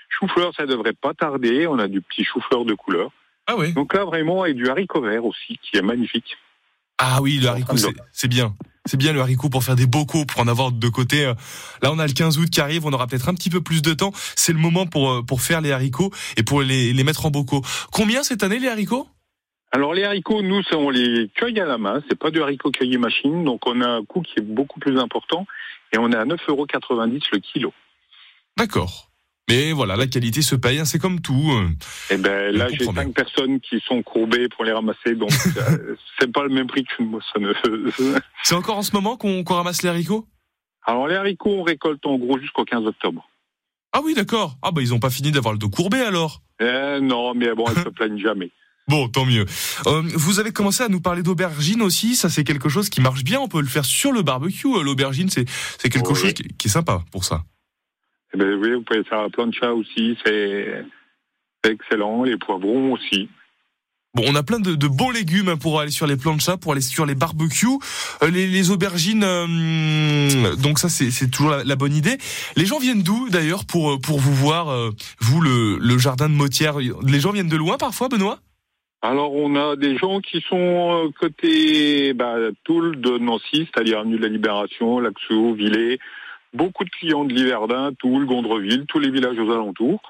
Chou-fleur, 0.09 0.53
ça 0.57 0.67
devrait 0.67 0.93
pas 0.93 1.13
tarder. 1.13 1.67
On 1.67 1.79
a 1.81 1.89
du 1.89 2.01
petit 2.01 2.25
chou-fleur 2.25 2.65
de 2.65 2.75
couleur. 2.75 3.11
Ah 3.47 3.57
oui. 3.57 3.73
Donc 3.73 3.95
là, 3.95 4.05
vraiment, 4.05 4.47
et 4.47 4.55
du 4.55 4.69
haricot 4.69 5.03
vert 5.03 5.25
aussi, 5.25 5.59
qui 5.61 5.77
est 5.77 5.83
magnifique. 5.83 6.39
Ah 6.99 7.19
oui, 7.21 7.41
le 7.43 7.49
haricot, 7.49 7.77
c'est 8.13 8.29
bien. 8.29 8.55
C'est 8.87 8.97
bien 8.97 9.13
le 9.13 9.21
haricot 9.21 9.49
pour 9.49 9.65
faire 9.65 9.77
des 9.77 9.87
bocaux, 9.87 10.25
pour 10.27 10.41
en 10.41 10.49
avoir 10.49 10.73
de 10.73 10.89
côté. 10.89 11.25
Là, 11.83 11.91
on 11.93 11.99
a 11.99 12.07
le 12.07 12.13
15 12.13 12.39
août 12.39 12.51
qui 12.51 12.61
arrive, 12.61 12.85
on 12.87 12.93
aura 12.93 13.07
peut-être 13.07 13.29
un 13.29 13.35
petit 13.35 13.51
peu 13.51 13.61
plus 13.61 13.83
de 13.83 13.95
temps. 13.95 14.13
C'est 14.37 14.53
le 14.53 14.59
moment 14.59 14.87
pour 14.87 15.11
euh, 15.11 15.23
pour 15.23 15.41
faire 15.41 15.61
les 15.61 15.73
haricots 15.73 16.11
et 16.37 16.43
pour 16.43 16.63
les, 16.63 16.93
les 16.93 17.05
mettre 17.05 17.25
en 17.27 17.31
bocaux. 17.31 17.63
Combien 17.93 18.23
cette 18.23 18.43
année 18.43 18.59
les 18.59 18.69
haricots? 18.69 19.09
Alors 19.73 19.93
les 19.93 20.05
haricots, 20.05 20.43
nous, 20.43 20.63
ça, 20.63 20.77
on 20.79 20.91
les 20.91 21.29
cueille 21.35 21.59
à 21.59 21.65
la 21.65 21.79
main. 21.79 22.01
C'est 22.09 22.19
pas 22.19 22.31
du 22.31 22.41
haricot 22.41 22.71
cueilli 22.71 22.97
machine, 22.97 23.43
donc 23.43 23.67
on 23.67 23.81
a 23.81 23.89
un 23.89 24.05
coût 24.05 24.23
qui 24.23 24.39
est 24.39 24.43
beaucoup 24.43 24.79
plus 24.79 24.99
important 25.01 25.47
et 25.93 25.99
on 25.99 26.13
est 26.13 26.17
à 26.17 26.25
9,90 26.25 26.39
euros 26.49 26.67
le 26.71 27.39
kilo. 27.39 27.73
D'accord. 28.57 29.11
Mais 29.51 29.73
voilà, 29.73 29.97
la 29.97 30.07
qualité 30.07 30.41
se 30.41 30.55
paye, 30.57 30.79
hein, 30.79 30.85
c'est 30.87 30.99
comme 30.99 31.21
tout. 31.21 31.51
euh. 31.53 31.69
Et 32.15 32.17
ben 32.17 32.55
là, 32.57 32.69
j'ai 32.71 32.85
cinq 32.85 33.13
personnes 33.13 33.61
qui 33.61 33.79
sont 33.87 34.03
courbées 34.03 34.49
pour 34.49 34.65
les 34.65 34.73
ramasser, 34.73 35.15
donc 35.15 35.31
euh, 35.69 35.97
c'est 36.19 36.33
pas 36.33 36.43
le 36.45 36.49
même 36.49 36.67
prix 36.67 36.85
qu'une 36.85 37.09
moissonneuse. 37.11 37.57
C'est 38.43 38.55
encore 38.55 38.79
en 38.79 38.83
ce 38.83 38.93
moment 38.93 39.17
qu'on 39.17 39.43
ramasse 39.45 39.83
les 39.83 39.89
haricots? 39.91 40.27
Alors 40.87 41.09
les 41.09 41.17
haricots, 41.17 41.51
on 41.61 41.63
récolte 41.63 42.05
en 42.07 42.17
gros 42.17 42.39
jusqu'au 42.39 42.65
15 42.65 42.87
octobre. 42.87 43.29
Ah 43.93 44.01
oui, 44.03 44.15
d'accord. 44.15 44.57
Ah 44.63 44.71
bah 44.71 44.81
ils 44.83 44.93
ont 44.95 44.99
pas 44.99 45.11
fini 45.11 45.31
d'avoir 45.31 45.53
le 45.53 45.59
dos 45.59 45.69
courbé 45.71 46.01
alors. 46.01 46.41
Eh, 46.61 46.99
non, 47.03 47.35
mais 47.35 47.55
bon, 47.55 47.65
elles 47.69 47.83
se 47.85 47.89
plaignent 47.91 48.19
jamais. 48.19 48.51
Bon, 48.89 49.09
tant 49.09 49.25
mieux. 49.25 49.47
Euh, 49.87 50.03
vous 50.15 50.41
avez 50.41 50.53
commencé 50.53 50.83
à 50.83 50.89
nous 50.89 51.01
parler 51.01 51.23
d'aubergine 51.23 51.81
aussi. 51.81 52.17
Ça, 52.17 52.29
c'est 52.29 52.45
quelque 52.45 52.69
chose 52.69 52.91
qui 52.91 53.01
marche 53.01 53.25
bien. 53.25 53.41
On 53.41 53.49
peut 53.49 53.61
le 53.63 53.67
faire 53.67 53.85
sur 53.87 54.13
le 54.13 54.21
barbecue. 54.23 54.67
Euh, 54.69 54.83
L'aubergine, 54.83 55.31
c'est 55.31 55.47
c'est 55.79 55.89
quelque 55.89 56.11
Oui. 56.13 56.17
chose 56.21 56.33
qui, 56.35 56.43
qui 56.59 56.69
est 56.69 56.71
sympa 56.71 57.03
pour 57.11 57.25
ça. 57.25 57.45
Eh 58.35 58.37
ben 58.37 58.59
oui, 58.61 58.75
vous 58.75 58.83
pouvez 58.83 59.05
faire 59.05 59.23
la 59.23 59.29
plancha 59.31 59.73
aussi, 59.73 60.19
c'est 60.25 60.85
excellent. 61.69 62.25
Les 62.25 62.37
poivrons 62.37 62.93
aussi. 62.93 63.29
Bon, 64.15 64.25
on 64.29 64.35
a 64.37 64.43
plein 64.45 64.61
de, 64.61 64.75
de 64.77 64.87
bons 64.87 65.11
légumes 65.11 65.49
hein, 65.49 65.57
pour 65.57 65.81
aller 65.81 65.91
sur 65.91 66.07
les 66.07 66.17
planchas, 66.17 66.57
pour 66.57 66.73
aller 66.73 66.81
sur 66.81 67.05
les 67.07 67.15
barbecues, 67.17 67.79
Euh, 68.23 68.31
les, 68.31 68.47
les 68.47 68.71
aubergines. 68.71 69.25
euh, 69.25 70.55
donc 70.57 70.79
ça, 70.79 70.89
c'est 70.89 71.31
toujours 71.31 71.51
la, 71.51 71.65
la 71.65 71.77
bonne 71.77 71.95
idée. 71.95 72.17
Les 72.57 72.65
gens 72.67 72.79
viennent 72.79 73.03
d'où 73.03 73.29
d'ailleurs 73.29 73.65
pour 73.65 73.93
euh, 73.93 73.99
pour 73.99 74.19
vous 74.21 74.35
voir, 74.35 74.69
euh, 74.69 74.91
vous 75.21 75.41
le, 75.41 75.79
le 75.79 75.99
jardin 75.99 76.29
de 76.29 76.35
Motière 76.35 76.77
Les 76.79 77.21
gens 77.21 77.33
viennent 77.33 77.49
de 77.49 77.57
loin 77.57 77.77
parfois, 77.77 78.09
Benoît? 78.09 78.39
Alors, 79.03 79.35
on 79.35 79.55
a 79.57 79.77
des 79.77 79.99
gens 79.99 80.21
qui 80.21 80.41
sont 80.49 81.13
côté 81.21 82.15
bah, 82.15 82.37
Toul 82.65 83.01
de 83.01 83.19
Nancy, 83.19 83.69
c'est-à-dire 83.69 83.99
Avenue 83.99 84.17
de 84.17 84.23
la 84.23 84.29
Libération, 84.29 84.99
Laxou, 85.01 85.55
Villers. 85.55 85.99
Beaucoup 86.55 86.85
de 86.85 86.91
clients 86.91 87.25
de 87.25 87.33
Liverdun, 87.35 87.93
Toul, 87.95 88.27
Gondreville, 88.27 88.85
tous 88.87 88.99
les 89.01 89.11
villages 89.11 89.39
aux 89.39 89.51
alentours. 89.53 90.01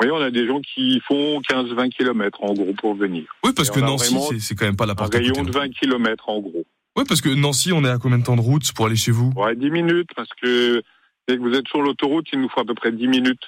Vous 0.00 0.06
voyez, 0.06 0.12
on 0.12 0.24
a 0.24 0.30
des 0.30 0.46
gens 0.46 0.60
qui 0.60 1.00
font 1.00 1.40
15-20 1.40 1.88
kilomètres 1.90 2.38
en 2.42 2.54
gros 2.54 2.72
pour 2.74 2.94
venir. 2.94 3.24
Oui, 3.44 3.50
parce 3.54 3.68
Et 3.68 3.72
que 3.72 3.80
Nancy, 3.80 4.16
c'est- 4.40 4.54
quand 4.54 4.64
même 4.66 4.76
pas 4.76 4.86
la 4.86 4.92
Un 4.92 4.96
porte 4.96 5.14
à 5.14 5.18
rayon 5.18 5.32
côté. 5.34 5.46
de 5.46 5.50
20 5.52 5.68
kilomètres 5.70 6.28
en 6.28 6.38
gros. 6.40 6.64
Oui, 6.96 7.04
parce 7.08 7.20
que 7.20 7.28
Nancy, 7.28 7.72
on 7.72 7.84
est 7.84 7.88
à 7.90 7.98
combien 7.98 8.18
de 8.18 8.24
temps 8.24 8.36
de 8.36 8.40
route 8.40 8.72
pour 8.74 8.86
aller 8.86 8.96
chez 8.96 9.10
vous? 9.10 9.32
Ouais, 9.36 9.56
10 9.56 9.70
minutes, 9.70 10.10
parce 10.14 10.28
que 10.40 10.82
dès 11.26 11.36
que 11.36 11.42
vous 11.42 11.52
êtes 11.52 11.66
sur 11.68 11.82
l'autoroute, 11.82 12.26
il 12.32 12.40
nous 12.40 12.48
faut 12.48 12.60
à 12.60 12.64
peu 12.64 12.74
près 12.74 12.92
10 12.92 13.08
minutes 13.08 13.42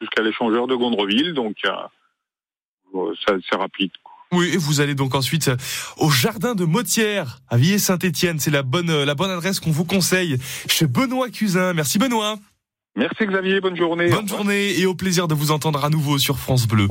jusqu'à 0.00 0.22
l'échangeur 0.22 0.66
de 0.66 0.74
Gondreville, 0.74 1.34
donc 1.34 1.56
euh, 1.66 3.12
ça, 3.26 3.34
c'est 3.48 3.56
rapide. 3.56 3.90
Oui, 4.32 4.50
et 4.52 4.56
vous 4.56 4.80
allez 4.80 4.94
donc 4.94 5.16
ensuite 5.16 5.48
euh, 5.48 5.56
au 5.96 6.08
jardin 6.08 6.54
de 6.54 6.64
Motière 6.64 7.40
à 7.48 7.56
Villers-Saint-Étienne. 7.56 8.38
C'est 8.38 8.52
la 8.52 8.62
bonne 8.62 8.90
euh, 8.90 9.04
la 9.04 9.16
bonne 9.16 9.30
adresse 9.30 9.58
qu'on 9.58 9.72
vous 9.72 9.84
conseille 9.84 10.38
chez 10.68 10.86
Benoît 10.86 11.30
Cusin. 11.30 11.72
Merci 11.72 11.98
Benoît. 11.98 12.38
Merci 12.96 13.26
Xavier, 13.26 13.60
bonne 13.60 13.76
journée. 13.76 14.08
Bonne 14.08 14.28
journée 14.28 14.78
et 14.78 14.86
au 14.86 14.94
plaisir 14.94 15.26
de 15.28 15.34
vous 15.34 15.50
entendre 15.50 15.84
à 15.84 15.90
nouveau 15.90 16.18
sur 16.18 16.38
France 16.38 16.66
Bleu. 16.66 16.88